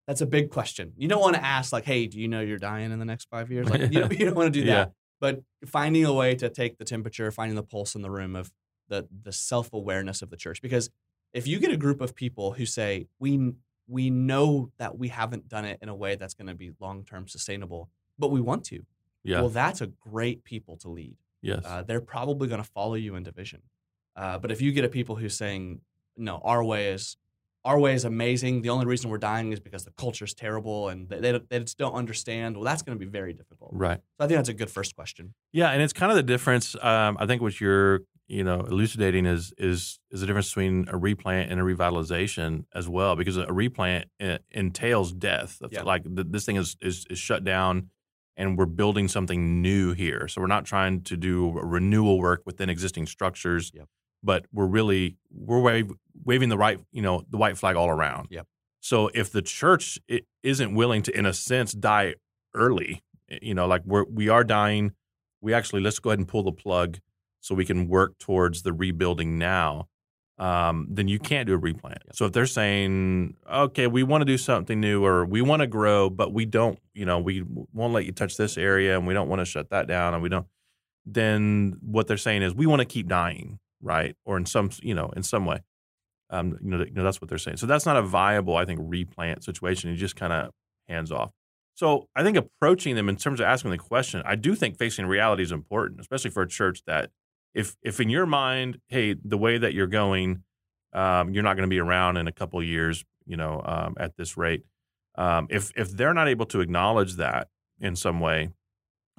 that's 0.08 0.22
a 0.22 0.26
big 0.26 0.50
question. 0.52 0.94
You 0.98 1.08
don't 1.08 1.22
want 1.22 1.36
to 1.36 1.44
ask 1.44 1.74
like, 1.74 1.86
"Hey, 1.86 2.08
do 2.08 2.20
you 2.20 2.28
know 2.28 2.42
you're 2.42 2.58
dying 2.60 2.92
in 2.92 3.00
the 3.00 3.06
next 3.06 3.30
five 3.30 3.52
years?" 3.52 3.70
Like, 3.70 3.82
you, 3.82 3.88
don't, 4.02 4.12
you 4.20 4.26
don't 4.26 4.36
want 4.36 4.54
to 4.54 4.60
do 4.60 4.66
that. 4.68 4.88
Yeah. 4.88 4.94
But 5.20 5.44
finding 5.66 6.06
a 6.06 6.14
way 6.14 6.34
to 6.36 6.50
take 6.50 6.78
the 6.78 6.86
temperature, 6.86 7.30
finding 7.32 7.56
the 7.56 7.64
pulse 7.64 7.94
in 7.96 8.02
the 8.02 8.10
room 8.12 8.36
of 8.36 8.52
the 8.92 9.08
the 9.24 9.32
self 9.32 9.74
awareness 9.74 10.22
of 10.22 10.30
the 10.30 10.38
church, 10.38 10.62
because 10.62 10.90
if 11.34 11.48
you 11.48 11.58
get 11.60 11.72
a 11.72 11.78
group 11.78 12.00
of 12.02 12.14
people 12.14 12.52
who 12.54 12.66
say 12.66 13.08
we 13.20 13.54
we 13.88 14.10
know 14.10 14.72
that 14.78 14.98
we 14.98 15.08
haven't 15.08 15.50
done 15.50 15.66
it 15.66 15.80
in 15.82 15.90
a 15.90 15.96
way 15.96 16.16
that's 16.16 16.36
going 16.36 16.48
to 16.48 16.54
be 16.54 16.72
long 16.80 17.04
term 17.04 17.28
sustainable, 17.28 17.90
but 18.20 18.30
we 18.32 18.40
want 18.40 18.64
to, 18.66 18.86
Yeah. 19.24 19.42
well, 19.42 19.50
that's 19.50 19.82
a 19.82 19.88
great 19.88 20.44
people 20.44 20.78
to 20.78 20.90
lead 20.90 21.18
yes. 21.42 21.64
uh, 21.66 21.82
they're 21.84 22.02
probably 22.02 22.48
going 22.48 22.62
to 22.62 22.70
follow 22.70 22.96
you 22.96 23.16
into 23.16 23.32
vision. 23.32 23.62
Uh, 24.16 24.38
but 24.38 24.52
if 24.52 24.62
you 24.62 24.72
get 24.72 24.86
a 24.86 24.90
people 24.90 25.16
who's 25.16 25.36
saying, 25.36 25.82
"No, 26.18 26.42
our 26.44 26.64
way 26.64 26.92
is 26.92 27.18
our 27.64 27.80
way 27.80 27.94
is 27.94 28.06
amazing. 28.06 28.62
The 28.62 28.70
only 28.70 28.86
reason 28.86 29.10
we're 29.10 29.20
dying 29.20 29.54
is 29.54 29.60
because 29.60 29.84
the 29.86 29.92
culture's 29.92 30.34
terrible 30.34 30.90
and 30.90 31.08
they, 31.10 31.20
they, 31.20 31.40
they 31.50 31.60
just 31.60 31.78
don't 31.78 31.94
understand," 31.94 32.56
well, 32.56 32.66
that's 32.66 32.82
going 32.82 32.98
to 32.98 33.04
be 33.06 33.10
very 33.10 33.34
difficult. 33.34 33.72
right. 33.74 34.00
So 34.18 34.26
I 34.26 34.28
think 34.28 34.38
that's 34.38 34.50
a 34.50 34.54
good 34.54 34.70
first 34.70 34.96
question. 34.96 35.34
Yeah, 35.54 35.70
and 35.72 35.82
it's 35.82 35.94
kind 35.94 36.12
of 36.12 36.16
the 36.18 36.24
difference. 36.24 36.76
Um, 36.82 37.18
I 37.20 37.26
think 37.26 37.42
what 37.42 37.60
you're, 37.62 38.02
you 38.38 38.44
know, 38.44 38.62
elucidating 38.62 39.26
is 39.26 39.54
is 39.58 40.00
is 40.12 40.22
the 40.22 40.28
difference 40.28 40.50
between 40.50 40.86
a 40.90 40.98
replant 40.98 41.52
and 41.52 41.60
a 41.60 41.64
revitalization 41.64 42.66
as 42.74 42.88
well, 42.88 43.16
because 43.16 43.36
a 43.38 43.52
replant 43.52 44.06
uh, 44.22 44.38
entails 44.52 45.12
death. 45.12 45.58
That's 45.62 45.74
Yeah. 45.74 45.84
Like 45.84 46.04
th- 46.04 46.28
this 46.30 46.46
thing 46.46 46.56
is, 46.56 46.78
is 46.82 47.06
is 47.10 47.20
shut 47.20 47.44
down, 47.44 47.90
and 48.38 48.58
we're 48.58 48.66
building 48.82 49.08
something 49.10 49.62
new 49.62 49.92
here. 49.94 50.28
So 50.30 50.40
we're 50.42 50.48
not 50.48 50.66
trying 50.66 51.02
to 51.04 51.18
do 51.18 51.52
renewal 51.52 52.20
work 52.20 52.42
within 52.46 52.70
existing 52.70 53.06
structures, 53.08 53.72
Yep. 53.74 53.88
but 54.24 54.46
we're 54.54 54.66
really 54.78 55.18
we're 55.30 55.62
wave, 55.62 55.92
waving 56.24 56.50
the 56.50 56.58
right, 56.58 56.80
you 56.92 57.02
know, 57.02 57.24
the 57.30 57.38
white 57.38 57.58
flag 57.58 57.76
all 57.76 57.90
around. 57.90 58.28
Yep. 58.32 58.48
So 58.80 59.10
if 59.14 59.32
the 59.32 59.42
church 59.42 60.00
i- 60.10 60.22
isn't 60.42 60.74
willing 60.74 61.02
to, 61.04 61.12
in 61.20 61.26
a 61.26 61.34
sense, 61.34 61.74
die 61.74 62.16
early, 62.56 63.04
you 63.42 63.54
know, 63.54 63.68
like 63.68 63.84
we're 63.86 64.06
we 64.06 64.30
are 64.30 64.44
dying 64.44 64.94
we 65.44 65.54
actually 65.56 65.82
let's 65.82 65.98
go 66.00 66.12
ahead 66.12 66.20
and 66.20 66.28
pull 66.28 66.44
the 66.44 66.52
plug 66.52 67.00
so 67.42 67.54
we 67.54 67.66
can 67.66 67.88
work 67.88 68.18
towards 68.18 68.64
the 68.64 68.74
rebuilding 68.74 69.38
now 69.38 69.88
um, 70.38 70.88
then 70.90 71.08
you 71.08 71.20
can't 71.20 71.46
do 71.46 71.54
a 71.54 71.58
replant. 71.58 72.02
So 72.14 72.26
if 72.26 72.32
they're 72.32 72.48
saying 72.48 73.36
okay 73.52 73.88
we 73.88 74.04
want 74.04 74.22
to 74.22 74.26
do 74.26 74.38
something 74.38 74.80
new 74.80 75.06
or 75.06 75.26
we 75.26 75.42
want 75.42 75.62
to 75.62 75.68
grow 75.68 76.10
but 76.10 76.34
we 76.34 76.46
don't 76.46 76.80
you 76.94 77.06
know 77.06 77.20
we 77.20 77.44
won't 77.74 77.94
let 77.94 78.06
you 78.06 78.12
touch 78.12 78.38
this 78.38 78.58
area 78.58 78.98
and 78.98 79.06
we 79.06 79.14
don't 79.14 79.30
want 79.30 79.40
to 79.42 79.46
shut 79.46 79.70
that 79.70 79.88
down 79.88 80.14
and 80.14 80.24
we 80.24 80.30
don't 80.30 80.48
then 81.06 81.78
what 81.82 82.08
they're 82.08 82.18
saying 82.18 82.42
is 82.42 82.56
we 82.56 82.66
want 82.66 82.80
to 82.80 82.86
keep 82.86 83.08
dying 83.08 83.60
right? 83.82 84.16
Or 84.26 84.38
in 84.38 84.46
some 84.46 84.70
you 84.82 84.94
know 84.94 85.12
in 85.16 85.24
some 85.24 85.46
way. 85.46 85.60
Um, 86.30 86.58
you 86.62 86.70
know, 86.70 86.86
you 86.86 86.92
know 86.92 87.04
that's 87.04 87.20
what 87.20 87.28
they're 87.30 87.38
saying. 87.38 87.58
So 87.58 87.66
that's 87.66 87.86
not 87.86 87.98
a 87.98 88.02
viable 88.02 88.56
i 88.56 88.64
think 88.64 88.80
replant 88.84 89.44
situation. 89.44 89.90
You 89.90 89.98
just 89.98 90.16
kind 90.16 90.32
of 90.32 90.52
hands 90.88 91.12
off. 91.12 91.32
So 91.74 92.08
I 92.16 92.24
think 92.24 92.38
approaching 92.38 92.96
them 92.96 93.10
in 93.10 93.18
terms 93.18 93.40
of 93.40 93.46
asking 93.46 93.72
the 93.72 93.78
question, 93.78 94.22
I 94.26 94.36
do 94.36 94.56
think 94.56 94.78
facing 94.78 95.08
reality 95.08 95.44
is 95.44 95.52
important, 95.52 96.00
especially 96.00 96.30
for 96.32 96.44
a 96.44 96.48
church 96.48 96.84
that 96.86 97.10
if 97.54 97.76
if 97.84 98.00
in 98.00 98.10
your 98.10 98.26
mind, 98.26 98.80
hey, 98.88 99.16
the 99.24 99.38
way 99.38 99.58
that 99.58 99.74
you're 99.74 99.88
going, 99.88 100.44
um, 100.94 101.34
you're 101.34 101.44
not 101.44 101.56
going 101.56 101.68
to 101.68 101.74
be 101.74 101.80
around 101.80 102.18
in 102.18 102.28
a 102.28 102.32
couple 102.32 102.60
of 102.60 102.66
years, 102.66 103.04
you 103.26 103.38
know, 103.38 103.62
um, 103.66 103.96
at 103.98 104.16
this 104.18 104.38
rate. 104.38 104.64
Um, 105.16 105.48
if 105.50 105.72
if 105.76 105.92
they're 105.92 106.14
not 106.14 106.28
able 106.28 106.46
to 106.48 106.62
acknowledge 106.62 107.16
that 107.16 107.48
in 107.80 107.96
some 107.96 108.20
way, 108.20 108.50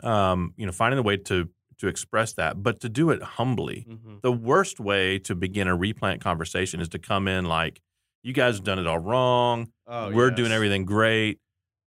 um, 0.03 0.55
you 0.57 0.66
know, 0.66 0.72
finding 0.72 0.99
a 0.99 1.03
way 1.03 1.16
to 1.16 1.49
to 1.78 1.89
express 1.89 2.33
that, 2.35 2.62
but 2.62 2.80
to 2.80 2.89
do 2.89 3.11
it 3.11 3.22
humbly. 3.22 3.87
Mm-hmm. 3.89 4.16
The 4.22 4.33
worst 4.33 4.78
way 4.78 5.18
to 5.20 5.35
begin 5.35 5.68
a 5.68 5.76
replant 5.76 6.20
conversation 6.20 6.80
is 6.80 6.89
to 6.91 6.99
come 6.99 7.28
in 7.28 7.45
like, 7.45 7.80
"You 8.22 8.33
guys 8.33 8.57
have 8.57 8.64
done 8.64 8.78
it 8.78 8.87
all 8.87 8.99
wrong 8.99 9.68
Oh, 9.93 10.11
we're 10.11 10.30
doing 10.30 10.53
everything 10.53 10.87
great. 10.87 11.39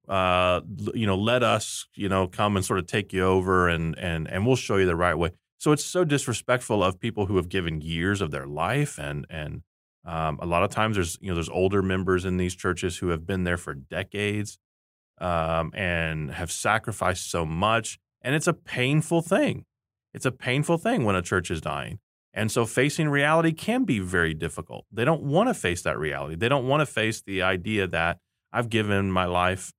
Uh, 0.07 0.61
you 0.93 1.07
know, 1.07 1.15
let 1.15 1.41
us, 1.41 1.87
you 1.95 2.07
know, 2.07 2.27
come 2.27 2.55
and 2.55 2.63
sort 2.63 2.77
of 2.77 2.85
take 2.85 3.11
you 3.11 3.23
over, 3.23 3.67
and 3.67 3.97
and 3.97 4.29
and 4.29 4.45
we'll 4.45 4.55
show 4.55 4.77
you 4.77 4.85
the 4.85 4.95
right 4.95 5.15
way. 5.15 5.31
So 5.65 5.71
it's 5.71 5.83
so 5.83 6.03
disrespectful 6.03 6.83
of 6.83 6.99
people 6.99 7.25
who 7.25 7.37
have 7.37 7.49
given 7.49 7.81
years 7.81 8.21
of 8.21 8.29
their 8.29 8.45
life, 8.45 8.99
and 8.99 9.25
and 9.31 9.63
um, 10.05 10.37
a 10.39 10.45
lot 10.45 10.61
of 10.61 10.69
times 10.69 10.95
there's 10.95 11.17
you 11.21 11.29
know 11.29 11.33
there's 11.33 11.49
older 11.49 11.81
members 11.81 12.23
in 12.23 12.37
these 12.37 12.55
churches 12.55 12.99
who 12.99 13.07
have 13.07 13.25
been 13.25 13.45
there 13.45 13.57
for 13.57 13.73
decades, 13.73 14.59
um, 15.19 15.71
and 15.73 16.29
have 16.29 16.51
sacrificed 16.51 17.31
so 17.31 17.47
much, 17.47 17.97
and 18.21 18.35
it's 18.35 18.45
a 18.45 18.53
painful 18.53 19.23
thing. 19.23 19.65
It's 20.13 20.27
a 20.27 20.31
painful 20.31 20.77
thing 20.77 21.03
when 21.03 21.15
a 21.15 21.23
church 21.23 21.49
is 21.49 21.61
dying. 21.61 21.97
And 22.31 22.51
so 22.51 22.67
facing 22.67 23.09
reality 23.09 23.51
can 23.51 23.85
be 23.85 23.97
very 23.97 24.35
difficult. 24.35 24.85
They 24.91 25.03
don't 25.03 25.23
want 25.23 25.49
to 25.49 25.55
face 25.55 25.81
that 25.81 25.97
reality. 25.97 26.35
They 26.35 26.47
don't 26.47 26.67
want 26.67 26.81
to 26.81 26.85
face 26.85 27.23
the 27.25 27.41
idea 27.41 27.87
that 27.87 28.19
I've 28.53 28.69
given 28.69 29.11
my 29.11 29.25
life 29.25 29.73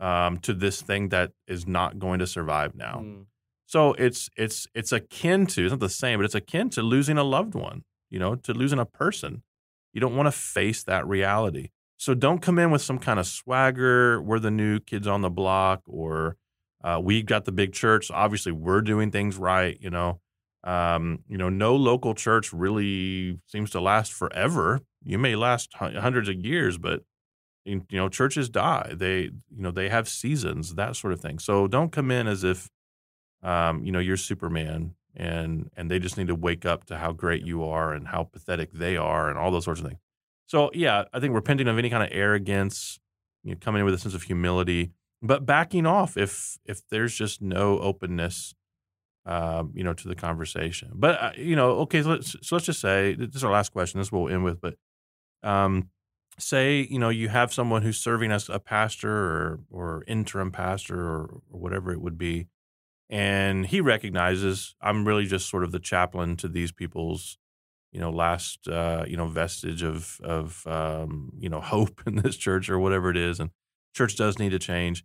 um, 0.00 0.38
to 0.38 0.54
this 0.54 0.82
thing 0.82 1.10
that 1.10 1.30
is 1.46 1.68
not 1.68 2.00
going 2.00 2.18
to 2.18 2.26
survive 2.26 2.74
now. 2.74 3.02
Mm. 3.04 3.26
So 3.70 3.92
it's 3.92 4.28
it's 4.36 4.66
it's 4.74 4.90
akin 4.90 5.46
to 5.46 5.62
it's 5.62 5.70
not 5.70 5.78
the 5.78 5.88
same, 5.88 6.18
but 6.18 6.24
it's 6.24 6.34
akin 6.34 6.70
to 6.70 6.82
losing 6.82 7.16
a 7.18 7.22
loved 7.22 7.54
one. 7.54 7.84
You 8.10 8.18
know, 8.18 8.34
to 8.34 8.52
losing 8.52 8.80
a 8.80 8.84
person. 8.84 9.44
You 9.92 10.00
don't 10.00 10.16
want 10.16 10.26
to 10.26 10.32
face 10.32 10.82
that 10.82 11.06
reality. 11.06 11.68
So 11.96 12.14
don't 12.14 12.42
come 12.42 12.58
in 12.58 12.72
with 12.72 12.82
some 12.82 12.98
kind 12.98 13.20
of 13.20 13.28
swagger. 13.28 14.20
We're 14.20 14.40
the 14.40 14.50
new 14.50 14.80
kids 14.80 15.06
on 15.06 15.20
the 15.20 15.30
block, 15.30 15.82
or 15.86 16.36
uh, 16.82 17.00
we 17.00 17.22
got 17.22 17.44
the 17.44 17.52
big 17.52 17.72
church. 17.72 18.08
So 18.08 18.14
obviously, 18.14 18.50
we're 18.50 18.80
doing 18.80 19.12
things 19.12 19.36
right. 19.36 19.78
You 19.80 19.90
know, 19.90 20.20
um, 20.64 21.20
you 21.28 21.38
know, 21.38 21.48
no 21.48 21.76
local 21.76 22.12
church 22.14 22.52
really 22.52 23.38
seems 23.46 23.70
to 23.70 23.80
last 23.80 24.12
forever. 24.12 24.80
You 25.04 25.16
may 25.16 25.36
last 25.36 25.74
hundreds 25.74 26.28
of 26.28 26.34
years, 26.34 26.76
but 26.76 27.02
you 27.64 27.84
know, 27.92 28.08
churches 28.08 28.48
die. 28.48 28.94
They, 28.96 29.20
you 29.20 29.62
know, 29.62 29.70
they 29.70 29.90
have 29.90 30.08
seasons, 30.08 30.74
that 30.74 30.96
sort 30.96 31.12
of 31.12 31.20
thing. 31.20 31.38
So 31.38 31.68
don't 31.68 31.92
come 31.92 32.10
in 32.10 32.26
as 32.26 32.42
if, 32.42 32.68
um, 33.42 33.84
you 33.84 33.92
know, 33.92 33.98
you're 33.98 34.16
Superman 34.16 34.94
and 35.16 35.70
and 35.76 35.90
they 35.90 35.98
just 35.98 36.16
need 36.16 36.28
to 36.28 36.34
wake 36.34 36.64
up 36.64 36.84
to 36.84 36.96
how 36.96 37.12
great 37.12 37.44
you 37.44 37.64
are 37.64 37.92
and 37.92 38.08
how 38.08 38.24
pathetic 38.24 38.72
they 38.72 38.96
are 38.96 39.28
and 39.28 39.38
all 39.38 39.50
those 39.50 39.64
sorts 39.64 39.80
of 39.80 39.86
things. 39.86 40.00
So 40.46 40.70
yeah, 40.74 41.04
I 41.12 41.20
think 41.20 41.34
repenting 41.34 41.68
of 41.68 41.78
any 41.78 41.90
kind 41.90 42.02
of 42.02 42.10
arrogance, 42.12 42.98
you 43.42 43.52
know, 43.52 43.58
coming 43.60 43.80
in 43.80 43.84
with 43.86 43.94
a 43.94 43.98
sense 43.98 44.14
of 44.14 44.24
humility, 44.24 44.92
but 45.22 45.46
backing 45.46 45.86
off 45.86 46.16
if 46.16 46.58
if 46.64 46.86
there's 46.88 47.14
just 47.14 47.42
no 47.42 47.78
openness 47.78 48.54
um, 49.26 49.72
you 49.74 49.84
know, 49.84 49.92
to 49.92 50.08
the 50.08 50.14
conversation. 50.14 50.90
But 50.94 51.22
uh, 51.22 51.32
you 51.36 51.56
know, 51.56 51.70
okay, 51.80 52.02
so 52.02 52.10
let's 52.10 52.36
so 52.42 52.56
let's 52.56 52.66
just 52.66 52.80
say 52.80 53.14
this 53.14 53.36
is 53.36 53.44
our 53.44 53.52
last 53.52 53.72
question. 53.72 54.00
This 54.00 54.10
we'll 54.10 54.28
end 54.28 54.44
with, 54.44 54.60
but 54.60 54.74
um, 55.42 55.90
say 56.38 56.86
you 56.90 56.98
know 56.98 57.10
you 57.10 57.28
have 57.28 57.52
someone 57.52 57.82
who's 57.82 57.98
serving 57.98 58.32
as 58.32 58.48
a 58.48 58.58
pastor 58.58 59.12
or 59.12 59.60
or 59.70 60.04
interim 60.06 60.50
pastor 60.50 60.98
or, 60.98 61.40
or 61.50 61.60
whatever 61.60 61.92
it 61.92 62.00
would 62.00 62.18
be, 62.18 62.46
and 63.10 63.66
he 63.66 63.82
recognizes 63.82 64.74
I'm 64.80 65.06
really 65.06 65.26
just 65.26 65.50
sort 65.50 65.64
of 65.64 65.72
the 65.72 65.78
chaplain 65.78 66.36
to 66.36 66.48
these 66.48 66.72
people's 66.72 67.36
you 67.92 68.00
know 68.00 68.10
last 68.10 68.66
uh, 68.68 69.04
you 69.06 69.16
know 69.16 69.26
vestige 69.26 69.82
of 69.82 70.18
of 70.22 70.66
um, 70.66 71.32
you 71.38 71.48
know 71.48 71.60
hope 71.60 72.02
in 72.06 72.16
this 72.16 72.36
church 72.36 72.70
or 72.70 72.78
whatever 72.78 73.10
it 73.10 73.18
is, 73.18 73.38
and 73.38 73.50
church 73.94 74.16
does 74.16 74.38
need 74.38 74.50
to 74.50 74.58
change 74.58 75.04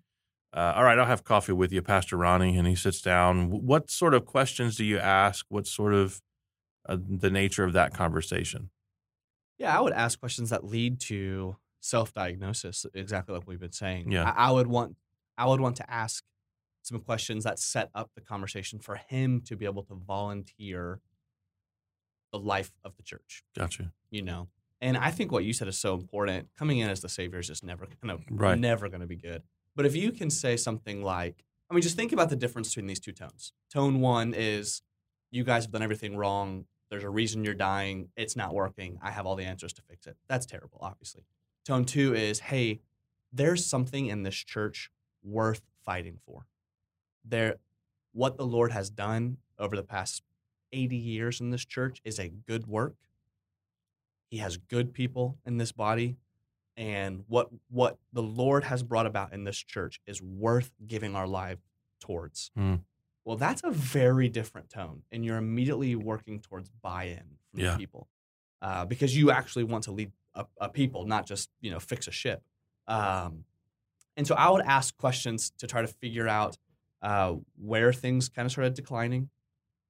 uh, 0.56 0.72
all 0.74 0.86
right, 0.86 0.98
I'll 0.98 1.06
have 1.06 1.26
coffee 1.26 1.52
with 1.52 1.74
you, 1.74 1.82
Pastor 1.82 2.16
Ronnie. 2.16 2.58
And 2.58 2.66
he 2.66 2.76
sits 2.76 3.02
down. 3.02 3.50
What 3.50 3.92
sort 3.92 4.14
of 4.14 4.26
questions 4.26 4.78
do 4.78 4.86
you 4.86 4.98
ask? 4.98 5.46
What 5.50 5.68
sort 5.68 5.94
of 5.94 6.22
uh, 6.88 6.98
the 6.98 7.30
nature 7.30 7.66
of 7.66 7.74
that 7.74 7.94
conversation? 7.94 8.70
Yeah, 9.58 9.78
I 9.78 9.82
would 9.82 9.92
ask 9.92 10.18
questions 10.18 10.52
that 10.52 10.64
lead 10.64 11.02
to 11.02 11.58
self-diagnosis, 11.82 12.86
exactly 12.94 13.36
like 13.36 13.48
we've 13.48 13.60
been 13.60 13.74
saying. 13.74 14.12
Yeah. 14.12 14.32
I, 14.32 14.48
I 14.48 14.52
would 14.52 14.68
want 14.68 14.96
I 15.38 15.46
would 15.46 15.60
want 15.60 15.76
to 15.78 15.92
ask 15.92 16.24
some 16.86 17.00
questions 17.00 17.44
that 17.44 17.60
set 17.60 17.90
up 17.96 18.12
the 18.16 18.22
conversation 18.22 18.80
for 18.80 18.96
him 18.96 19.42
to 19.42 19.56
be 19.56 19.66
able 19.66 19.84
to 19.84 19.96
volunteer 19.96 21.02
the 22.32 22.40
life 22.40 22.72
of 22.84 22.96
the 22.96 23.04
church. 23.04 23.44
Gotcha. 23.58 23.92
You 24.12 24.22
know, 24.22 24.50
and 24.82 24.98
I 24.98 25.12
think 25.12 25.32
what 25.32 25.46
you 25.46 25.54
said 25.54 25.68
is 25.68 25.78
so 25.80 25.96
important. 25.96 26.50
Coming 26.58 26.80
in 26.80 26.90
as 26.90 27.02
the 27.02 27.10
savior 27.10 27.40
is 27.40 27.48
just 27.48 27.64
never 27.64 27.88
gonna 28.02 28.20
Right. 28.30 28.58
never 28.60 28.90
gonna 28.90 29.08
be 29.08 29.16
good. 29.16 29.44
But 29.76 29.86
if 29.86 29.96
you 29.96 30.12
can 30.12 30.30
say 30.30 30.58
something 30.58 31.02
like, 31.02 31.44
I 31.70 31.74
mean, 31.74 31.82
just 31.82 31.96
think 31.96 32.12
about 32.14 32.30
the 32.30 32.36
difference 32.36 32.70
between 32.70 32.88
these 32.88 33.00
two 33.00 33.12
tones. 33.12 33.54
Tone 33.72 34.00
one 34.00 34.34
is 34.34 34.82
you 35.32 35.44
guys 35.44 35.64
have 35.66 35.72
done 35.72 35.82
everything 35.82 36.16
wrong. 36.16 36.66
There's 36.90 37.04
a 37.04 37.10
reason 37.10 37.44
you're 37.44 37.56
dying. 37.56 38.10
It's 38.16 38.36
not 38.36 38.54
working. 38.54 39.00
I 39.02 39.10
have 39.12 39.26
all 39.26 39.36
the 39.36 39.44
answers 39.46 39.74
to 39.74 39.82
fix 39.82 40.06
it. 40.06 40.18
That's 40.28 40.46
terrible, 40.46 40.78
obviously. 40.82 41.24
Tone 41.66 41.84
two 41.86 42.14
is, 42.14 42.40
hey, 42.40 42.82
there's 43.34 43.66
something 43.66 44.06
in 44.06 44.22
this 44.24 44.36
church 44.36 44.92
worth 45.24 45.62
fighting 45.84 46.20
for. 46.26 46.46
There, 47.28 47.56
what 48.14 48.38
the 48.38 48.46
Lord 48.46 48.72
has 48.72 48.90
done 48.90 49.38
over 49.58 49.76
the 49.76 49.84
past 49.84 50.24
80 50.72 50.96
years 50.96 51.40
in 51.42 51.50
this 51.52 51.66
church 51.66 52.02
is 52.04 52.20
a 52.20 52.30
good 52.30 52.68
work. 52.68 52.96
He 54.30 54.38
has 54.38 54.58
good 54.58 54.94
people 54.94 55.38
in 55.46 55.58
this 55.58 55.72
body 55.72 56.18
and 56.78 57.24
what 57.28 57.50
what 57.70 57.98
the 58.12 58.24
Lord 58.24 58.66
has 58.66 58.84
brought 58.84 59.06
about 59.06 59.32
in 59.32 59.44
this 59.46 59.58
church 59.58 60.02
is 60.06 60.22
worth 60.22 60.72
giving 60.86 61.16
our 61.16 61.28
life 61.28 61.60
towards. 62.02 62.52
Hmm. 62.56 62.76
Well, 63.24 63.38
that's 63.38 63.62
a 63.64 63.72
very 63.72 64.28
different 64.30 64.70
tone, 64.70 65.04
and 65.12 65.24
you're 65.26 65.38
immediately 65.38 65.96
working 65.96 66.40
towards 66.42 66.70
buy-in 66.82 67.24
from 67.52 67.60
Yeah. 67.62 67.72
the 67.72 67.78
people 67.78 68.08
uh, 68.62 68.86
because 68.86 69.16
you 69.16 69.32
actually 69.32 69.64
want 69.64 69.86
to 69.86 69.92
lead 69.92 70.12
a, 70.36 70.46
a 70.60 70.70
people, 70.70 71.06
not 71.06 71.26
just 71.26 71.50
you 71.62 71.72
know 71.72 71.80
fix 71.80 72.08
a 72.08 72.12
ship. 72.12 72.44
Um, 72.88 73.46
and 74.18 74.28
so 74.28 74.36
I 74.36 74.50
would 74.50 74.62
ask 74.66 74.96
questions 74.98 75.52
to 75.60 75.68
try 75.68 75.82
to 75.82 75.88
figure 75.88 76.28
out 76.28 76.58
uh, 77.06 77.36
where 77.72 77.94
things 77.94 78.28
kind 78.30 78.46
of 78.46 78.52
started 78.52 78.74
declining, 78.74 79.30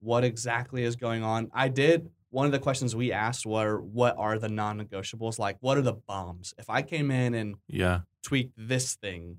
what 0.02 0.24
exactly 0.24 0.84
is 0.84 0.96
going 0.96 1.24
on. 1.24 1.50
I 1.54 1.68
did 1.70 2.10
one 2.30 2.46
of 2.46 2.52
the 2.52 2.60
questions 2.60 2.94
we 2.96 3.12
asked 3.14 3.46
were 3.46 3.80
what 3.80 4.14
are 4.18 4.38
the 4.38 4.50
non-negotiables 4.50 5.40
like 5.40 5.56
what 5.62 5.78
are 5.78 5.82
the 5.82 5.94
bombs 5.94 6.54
if 6.58 6.70
i 6.70 6.82
came 6.82 7.10
in 7.10 7.34
and 7.34 7.56
Yeah. 7.68 8.02
tweaked 8.24 8.52
this 8.58 8.96
thing 8.96 9.38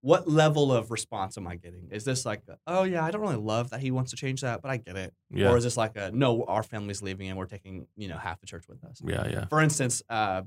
what 0.00 0.26
level 0.26 0.72
of 0.72 0.90
response 0.90 1.36
am 1.36 1.46
i 1.46 1.56
getting 1.56 1.88
is 1.90 2.04
this 2.04 2.24
like 2.24 2.40
oh 2.66 2.84
yeah 2.84 3.04
i 3.04 3.10
don't 3.10 3.20
really 3.20 3.36
love 3.36 3.68
that 3.70 3.80
he 3.80 3.90
wants 3.90 4.10
to 4.12 4.16
change 4.16 4.40
that 4.40 4.62
but 4.62 4.70
i 4.70 4.78
get 4.78 4.96
it 4.96 5.12
Yeah. 5.30 5.50
or 5.50 5.58
is 5.58 5.64
this 5.64 5.76
like 5.76 5.96
a 5.98 6.10
no 6.12 6.44
our 6.44 6.62
family's 6.62 7.02
leaving 7.02 7.28
and 7.28 7.36
we're 7.38 7.44
taking 7.44 7.86
you 7.94 8.08
know 8.08 8.16
half 8.16 8.40
the 8.40 8.46
church 8.46 8.64
with 8.68 8.82
us 8.84 9.02
yeah. 9.04 9.28
Yeah. 9.28 9.44
for 9.48 9.60
instance 9.60 10.02
uh, 10.08 10.40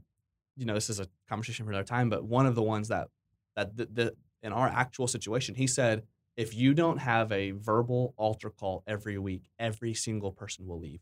you 0.55 0.65
know 0.65 0.73
this 0.73 0.89
is 0.89 0.99
a 0.99 1.05
conversation 1.29 1.63
for 1.65 1.71
another 1.73 1.85
time 1.85 2.09
but 2.09 2.23
one 2.23 2.47
of 2.47 2.55
the 2.55 2.63
ones 2.63 2.87
that 2.87 3.09
that 3.55 3.77
the, 3.77 3.85
the 3.85 4.15
in 4.41 4.51
our 4.51 4.67
actual 4.67 5.07
situation 5.07 5.53
he 5.53 5.67
said 5.67 6.01
if 6.35 6.55
you 6.55 6.73
don't 6.73 6.97
have 6.99 7.31
a 7.31 7.51
verbal 7.51 8.13
altar 8.17 8.49
call 8.49 8.83
every 8.87 9.17
week 9.17 9.43
every 9.59 9.93
single 9.93 10.31
person 10.31 10.65
will 10.67 10.79
leave 10.79 11.01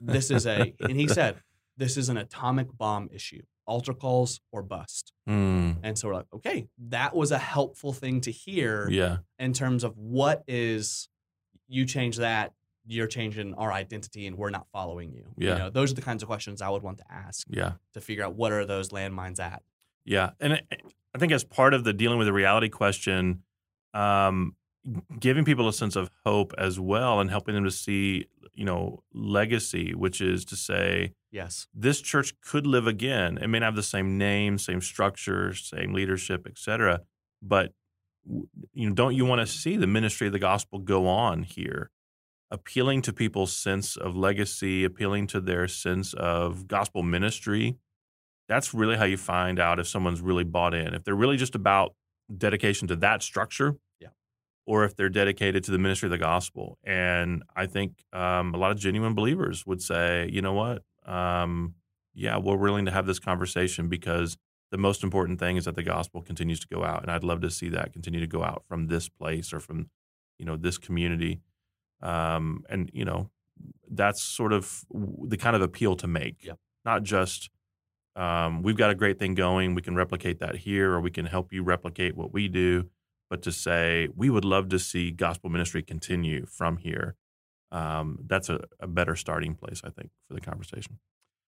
this 0.00 0.30
is 0.30 0.46
a 0.46 0.74
and 0.80 0.96
he 0.98 1.06
said 1.08 1.36
this 1.76 1.96
is 1.96 2.08
an 2.08 2.16
atomic 2.16 2.68
bomb 2.76 3.08
issue 3.12 3.42
altar 3.66 3.92
calls 3.94 4.40
or 4.52 4.62
bust 4.62 5.12
Hmm. 5.26 5.72
and 5.82 5.98
so 5.98 6.08
we're 6.08 6.14
like 6.14 6.26
okay 6.34 6.68
that 6.88 7.14
was 7.14 7.30
a 7.32 7.38
helpful 7.38 7.92
thing 7.92 8.20
to 8.22 8.30
hear 8.30 8.88
Yeah. 8.90 9.18
in 9.38 9.52
terms 9.52 9.84
of 9.84 9.96
what 9.98 10.42
is 10.46 11.08
you 11.68 11.84
change 11.84 12.16
that 12.18 12.52
you're 12.88 13.08
changing 13.08 13.54
our 13.54 13.72
identity 13.72 14.26
and 14.28 14.36
we're 14.38 14.50
not 14.50 14.68
following 14.72 15.12
you 15.12 15.26
Yeah. 15.36 15.52
you 15.52 15.58
know 15.58 15.70
those 15.70 15.90
are 15.90 15.94
the 15.94 16.02
kinds 16.02 16.22
of 16.22 16.28
questions 16.28 16.62
i 16.62 16.68
would 16.68 16.82
want 16.82 16.98
to 16.98 17.04
ask 17.10 17.46
Yeah. 17.50 17.72
to 17.94 18.00
figure 18.00 18.24
out 18.24 18.36
what 18.36 18.52
are 18.52 18.64
those 18.64 18.90
landmines 18.90 19.40
at 19.40 19.62
Yeah, 20.04 20.30
and 20.40 20.62
I 21.14 21.18
think 21.18 21.32
as 21.32 21.42
part 21.44 21.74
of 21.74 21.82
the 21.82 21.92
dealing 21.92 22.18
with 22.18 22.26
the 22.28 22.32
reality 22.32 22.68
question, 22.68 23.42
um, 23.96 24.54
giving 25.18 25.44
people 25.44 25.68
a 25.68 25.72
sense 25.72 25.96
of 25.96 26.10
hope 26.24 26.52
as 26.58 26.78
well, 26.78 27.20
and 27.20 27.30
helping 27.30 27.54
them 27.54 27.64
to 27.64 27.70
see, 27.70 28.26
you 28.54 28.64
know, 28.64 29.02
legacy, 29.12 29.94
which 29.94 30.20
is 30.20 30.44
to 30.46 30.56
say, 30.56 31.12
yes 31.32 31.66
this 31.74 32.00
church 32.00 32.34
could 32.40 32.66
live 32.66 32.86
again. 32.86 33.38
It 33.38 33.48
may 33.48 33.58
not 33.58 33.66
have 33.66 33.76
the 33.76 33.82
same 33.82 34.16
name, 34.16 34.58
same 34.58 34.80
structure, 34.80 35.54
same 35.54 35.92
leadership, 35.92 36.46
etc 36.46 37.00
but 37.42 37.72
you 38.74 38.88
know, 38.88 38.94
don't 38.94 39.14
you 39.14 39.24
want 39.24 39.40
to 39.40 39.46
see 39.46 39.76
the 39.76 39.86
ministry 39.86 40.26
of 40.26 40.32
the 40.32 40.38
gospel 40.38 40.78
go 40.78 41.06
on 41.06 41.44
here? 41.44 41.90
Appealing 42.50 43.02
to 43.02 43.12
people's 43.12 43.54
sense 43.54 43.96
of 43.96 44.16
legacy, 44.16 44.84
appealing 44.84 45.26
to 45.28 45.40
their 45.40 45.68
sense 45.68 46.12
of 46.14 46.66
gospel 46.66 47.02
ministry. 47.02 47.76
That's 48.48 48.74
really 48.74 48.96
how 48.96 49.04
you 49.04 49.16
find 49.16 49.58
out 49.58 49.80
if 49.80 49.88
someone's 49.88 50.20
really 50.20 50.44
bought 50.44 50.74
in. 50.74 50.94
If 50.94 51.04
they're 51.04 51.14
really 51.14 51.36
just 51.36 51.54
about 51.54 51.94
dedication 52.36 52.88
to 52.88 52.96
that 52.96 53.22
structure. 53.22 53.76
Or 54.66 54.84
if 54.84 54.96
they're 54.96 55.08
dedicated 55.08 55.62
to 55.64 55.70
the 55.70 55.78
ministry 55.78 56.08
of 56.08 56.10
the 56.10 56.18
gospel. 56.18 56.78
And 56.84 57.42
I 57.54 57.66
think 57.66 58.04
um, 58.12 58.52
a 58.52 58.58
lot 58.58 58.72
of 58.72 58.78
genuine 58.78 59.14
believers 59.14 59.64
would 59.64 59.80
say, 59.80 60.28
you 60.32 60.42
know 60.42 60.52
what? 60.52 60.82
Um, 61.06 61.74
yeah, 62.14 62.36
we're 62.38 62.56
willing 62.56 62.84
to 62.86 62.90
have 62.90 63.06
this 63.06 63.18
conversation 63.20 63.88
because 63.88 64.36
the 64.72 64.78
most 64.78 65.04
important 65.04 65.38
thing 65.38 65.56
is 65.56 65.66
that 65.66 65.76
the 65.76 65.82
gospel 65.82 66.20
continues 66.22 66.58
to 66.60 66.66
go 66.66 66.82
out, 66.84 67.02
and 67.02 67.10
I'd 67.10 67.22
love 67.22 67.40
to 67.42 67.50
see 67.50 67.68
that 67.70 67.92
continue 67.92 68.20
to 68.20 68.26
go 68.26 68.42
out 68.42 68.64
from 68.68 68.88
this 68.88 69.08
place 69.08 69.52
or 69.52 69.60
from, 69.60 69.90
you 70.38 70.44
know, 70.44 70.56
this 70.56 70.78
community. 70.78 71.40
Um, 72.02 72.64
and 72.68 72.90
you 72.92 73.04
know, 73.04 73.30
that's 73.88 74.22
sort 74.22 74.52
of 74.52 74.84
the 74.90 75.36
kind 75.36 75.54
of 75.54 75.62
appeal 75.62 75.94
to 75.96 76.06
make, 76.06 76.44
Yep. 76.44 76.58
not 76.84 77.04
just 77.04 77.50
um, 78.16 78.62
we've 78.62 78.76
got 78.76 78.90
a 78.90 78.94
great 78.94 79.18
thing 79.18 79.34
going, 79.34 79.74
we 79.74 79.82
can 79.82 79.94
replicate 79.94 80.40
that 80.40 80.56
here, 80.56 80.92
or 80.92 81.00
we 81.00 81.10
can 81.10 81.26
help 81.26 81.52
you 81.52 81.62
replicate 81.62 82.16
what 82.16 82.32
we 82.32 82.48
do, 82.48 82.88
but 83.30 83.42
to 83.42 83.52
say 83.52 84.08
we 84.14 84.30
would 84.30 84.44
love 84.44 84.68
to 84.70 84.78
see 84.78 85.10
gospel 85.10 85.50
ministry 85.50 85.82
continue 85.82 86.46
from 86.46 86.76
here. 86.78 87.16
Um, 87.72 88.20
that's 88.26 88.48
a, 88.48 88.60
a 88.80 88.86
better 88.86 89.16
starting 89.16 89.54
place, 89.54 89.82
I 89.84 89.90
think, 89.90 90.10
for 90.28 90.34
the 90.34 90.40
conversation. 90.40 90.98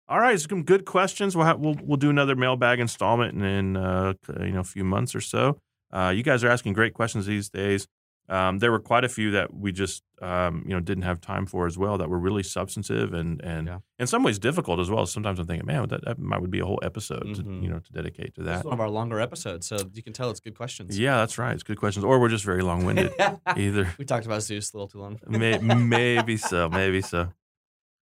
All 0.08 0.20
right, 0.20 0.38
some 0.38 0.62
good 0.62 0.84
questions. 0.84 1.36
We'll 1.36 1.46
have, 1.46 1.60
we'll 1.60 1.76
we'll 1.82 1.96
do 1.96 2.10
another 2.10 2.36
mailbag 2.36 2.80
installment 2.80 3.42
in, 3.42 3.76
uh, 3.76 4.14
you 4.40 4.52
know 4.52 4.60
a 4.60 4.64
few 4.64 4.84
months 4.84 5.14
or 5.14 5.20
so. 5.20 5.58
Uh, 5.92 6.12
you 6.14 6.22
guys 6.22 6.42
are 6.44 6.48
asking 6.48 6.72
great 6.72 6.94
questions 6.94 7.26
these 7.26 7.48
days. 7.48 7.86
Um, 8.28 8.60
there 8.60 8.70
were 8.70 8.78
quite 8.78 9.04
a 9.04 9.08
few 9.08 9.32
that 9.32 9.52
we 9.52 9.72
just 9.72 10.02
um, 10.22 10.62
you 10.66 10.72
know 10.72 10.80
didn't 10.80 11.02
have 11.02 11.20
time 11.20 11.44
for 11.44 11.66
as 11.66 11.76
well 11.76 11.98
that 11.98 12.08
were 12.08 12.18
really 12.18 12.42
substantive 12.44 13.12
and 13.12 13.40
and 13.42 13.66
Yeah. 13.66 13.78
in 13.98 14.06
some 14.06 14.22
ways 14.22 14.38
difficult 14.38 14.78
as 14.80 14.88
well. 14.88 15.04
Sometimes 15.06 15.38
I'm 15.40 15.46
thinking, 15.46 15.66
man, 15.66 15.88
that, 15.88 16.04
that 16.04 16.18
might 16.18 16.40
would 16.40 16.50
be 16.50 16.60
a 16.60 16.64
whole 16.64 16.78
episode 16.82 17.34
to 17.34 17.42
Mhm. 17.42 17.62
you 17.62 17.68
know 17.68 17.80
to 17.80 17.92
dedicate 17.92 18.34
to 18.36 18.42
that. 18.44 18.64
one 18.64 18.72
of 18.74 18.80
our 18.80 18.88
longer 18.88 19.20
episodes 19.20 19.66
so 19.66 19.76
you 19.92 20.02
can 20.02 20.12
tell 20.12 20.30
it's 20.30 20.40
good 20.40 20.56
questions 20.56 20.98
Yeah, 20.98 21.16
that's 21.16 21.36
right. 21.36 21.52
It's 21.52 21.64
good 21.64 21.78
questions, 21.78 22.04
or 22.04 22.20
we're 22.20 22.28
just 22.28 22.44
very 22.44 22.62
long 22.62 22.84
winded. 22.84 23.12
Either 23.56 23.92
we 23.98 24.04
talked 24.04 24.24
about 24.26 24.42
zeus 24.42 24.72
a 24.72 24.76
little 24.76 24.88
too 24.88 25.00
long 25.00 25.18
May, 25.28 25.58
maybe 25.58 26.36
so. 26.36 26.68
Maybe 26.68 27.02
so. 27.02 27.32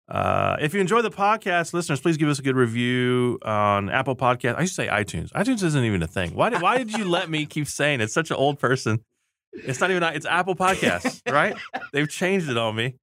Uh, 0.09 0.57
if 0.61 0.73
you 0.73 0.81
enjoy 0.81 1.03
the 1.03 1.11
podcast, 1.11 1.75
listeners, 1.75 2.01
please 2.01 2.17
give 2.17 2.29
us 2.31 2.39
a 2.39 2.43
good 2.43 2.57
review 2.57 3.39
on 3.45 3.91
Apple 3.91 4.17
Podcast. 4.17 4.57
I 4.57 4.65
should 4.65 4.75
say 4.75 4.87
iTunes. 4.89 5.31
iTunes 5.33 5.63
isn't 5.63 5.85
even 5.85 6.03
a 6.03 6.07
thing. 6.07 6.35
Why 6.35 6.49
did 6.51 6.63
Why 6.63 6.79
did 6.79 6.93
you 6.97 7.05
let 7.05 7.29
me 7.29 7.45
keep 7.47 7.67
saying 7.69 8.01
it? 8.01 8.05
it's 8.05 8.15
such 8.15 8.31
an 8.31 8.37
old 8.37 8.59
person? 8.59 9.05
It's 9.53 9.81
not 9.81 9.91
even. 9.91 10.03
It's 10.03 10.27
Apple 10.27 10.55
Podcasts, 10.55 11.21
right? 11.33 11.57
They've 11.93 12.09
changed 12.09 12.49
it 12.49 12.57
on 12.57 12.77
me. 12.77 12.95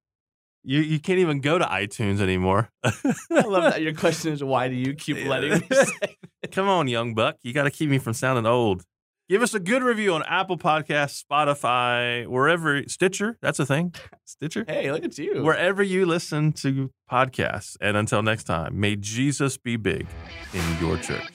You 0.63 0.79
you 0.79 0.99
can't 0.99 1.19
even 1.19 1.41
go 1.41 1.57
to 1.59 1.65
iTunes 1.65 2.19
anymore. 2.19 2.69
i 2.83 2.91
love 3.29 3.63
that 3.63 3.81
your 3.81 3.93
question 3.93 4.33
is 4.33 4.43
why 4.43 4.67
do 4.67 4.73
you 4.75 4.95
keep 4.95 5.25
letting 5.25 5.51
me 5.51 5.61
say 5.71 6.17
Come 6.51 6.67
on, 6.67 6.87
young 6.87 7.13
buck. 7.13 7.37
You 7.43 7.53
got 7.53 7.63
to 7.63 7.71
keep 7.71 7.89
me 7.89 7.97
from 7.97 8.13
sounding 8.13 8.45
old. 8.45 8.83
Give 9.27 9.41
us 9.41 9.55
a 9.55 9.59
good 9.59 9.81
review 9.81 10.13
on 10.13 10.21
Apple 10.27 10.57
Podcasts, 10.57 11.23
Spotify, 11.23 12.27
wherever. 12.27 12.83
Stitcher. 12.87 13.37
That's 13.41 13.57
a 13.59 13.65
thing. 13.65 13.93
Stitcher. 14.23 14.65
hey 14.67 14.91
look 14.91 15.03
at 15.03 15.17
you 15.17 15.43
wherever 15.43 15.81
you 15.83 16.05
listen 16.05 16.51
to 16.53 16.91
podcasts. 17.11 17.75
And 17.81 17.97
until 17.97 18.21
next 18.23 18.43
time, 18.45 18.79
may 18.79 18.95
Jesus 18.95 19.57
be 19.57 19.77
big 19.77 20.07
in 20.53 20.63
your 20.79 20.97
church. 20.97 21.25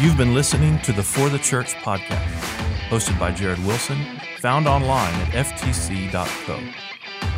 You've 0.00 0.16
been 0.16 0.34
listening 0.34 0.78
to 0.82 0.92
the 0.92 1.02
For 1.02 1.28
the 1.28 1.38
Church 1.38 1.74
podcast, 1.76 2.28
hosted 2.88 3.18
by 3.18 3.32
Jared 3.32 3.64
Wilson, 3.66 4.15
found 4.46 4.68
online 4.68 5.12
at 5.22 5.44
ftc.co. 5.44 6.60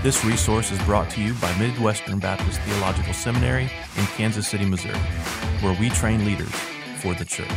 This 0.02 0.26
resource 0.26 0.70
is 0.70 0.78
brought 0.80 1.08
to 1.12 1.22
you 1.22 1.32
by 1.36 1.50
Midwestern 1.56 2.18
Baptist 2.18 2.60
Theological 2.60 3.14
Seminary 3.14 3.70
in 3.96 4.04
Kansas 4.18 4.46
City, 4.46 4.66
Missouri, 4.66 4.98
where 5.62 5.74
we 5.80 5.88
train 5.88 6.26
leaders 6.26 6.52
for 7.00 7.14
the 7.14 7.24
church. 7.24 7.48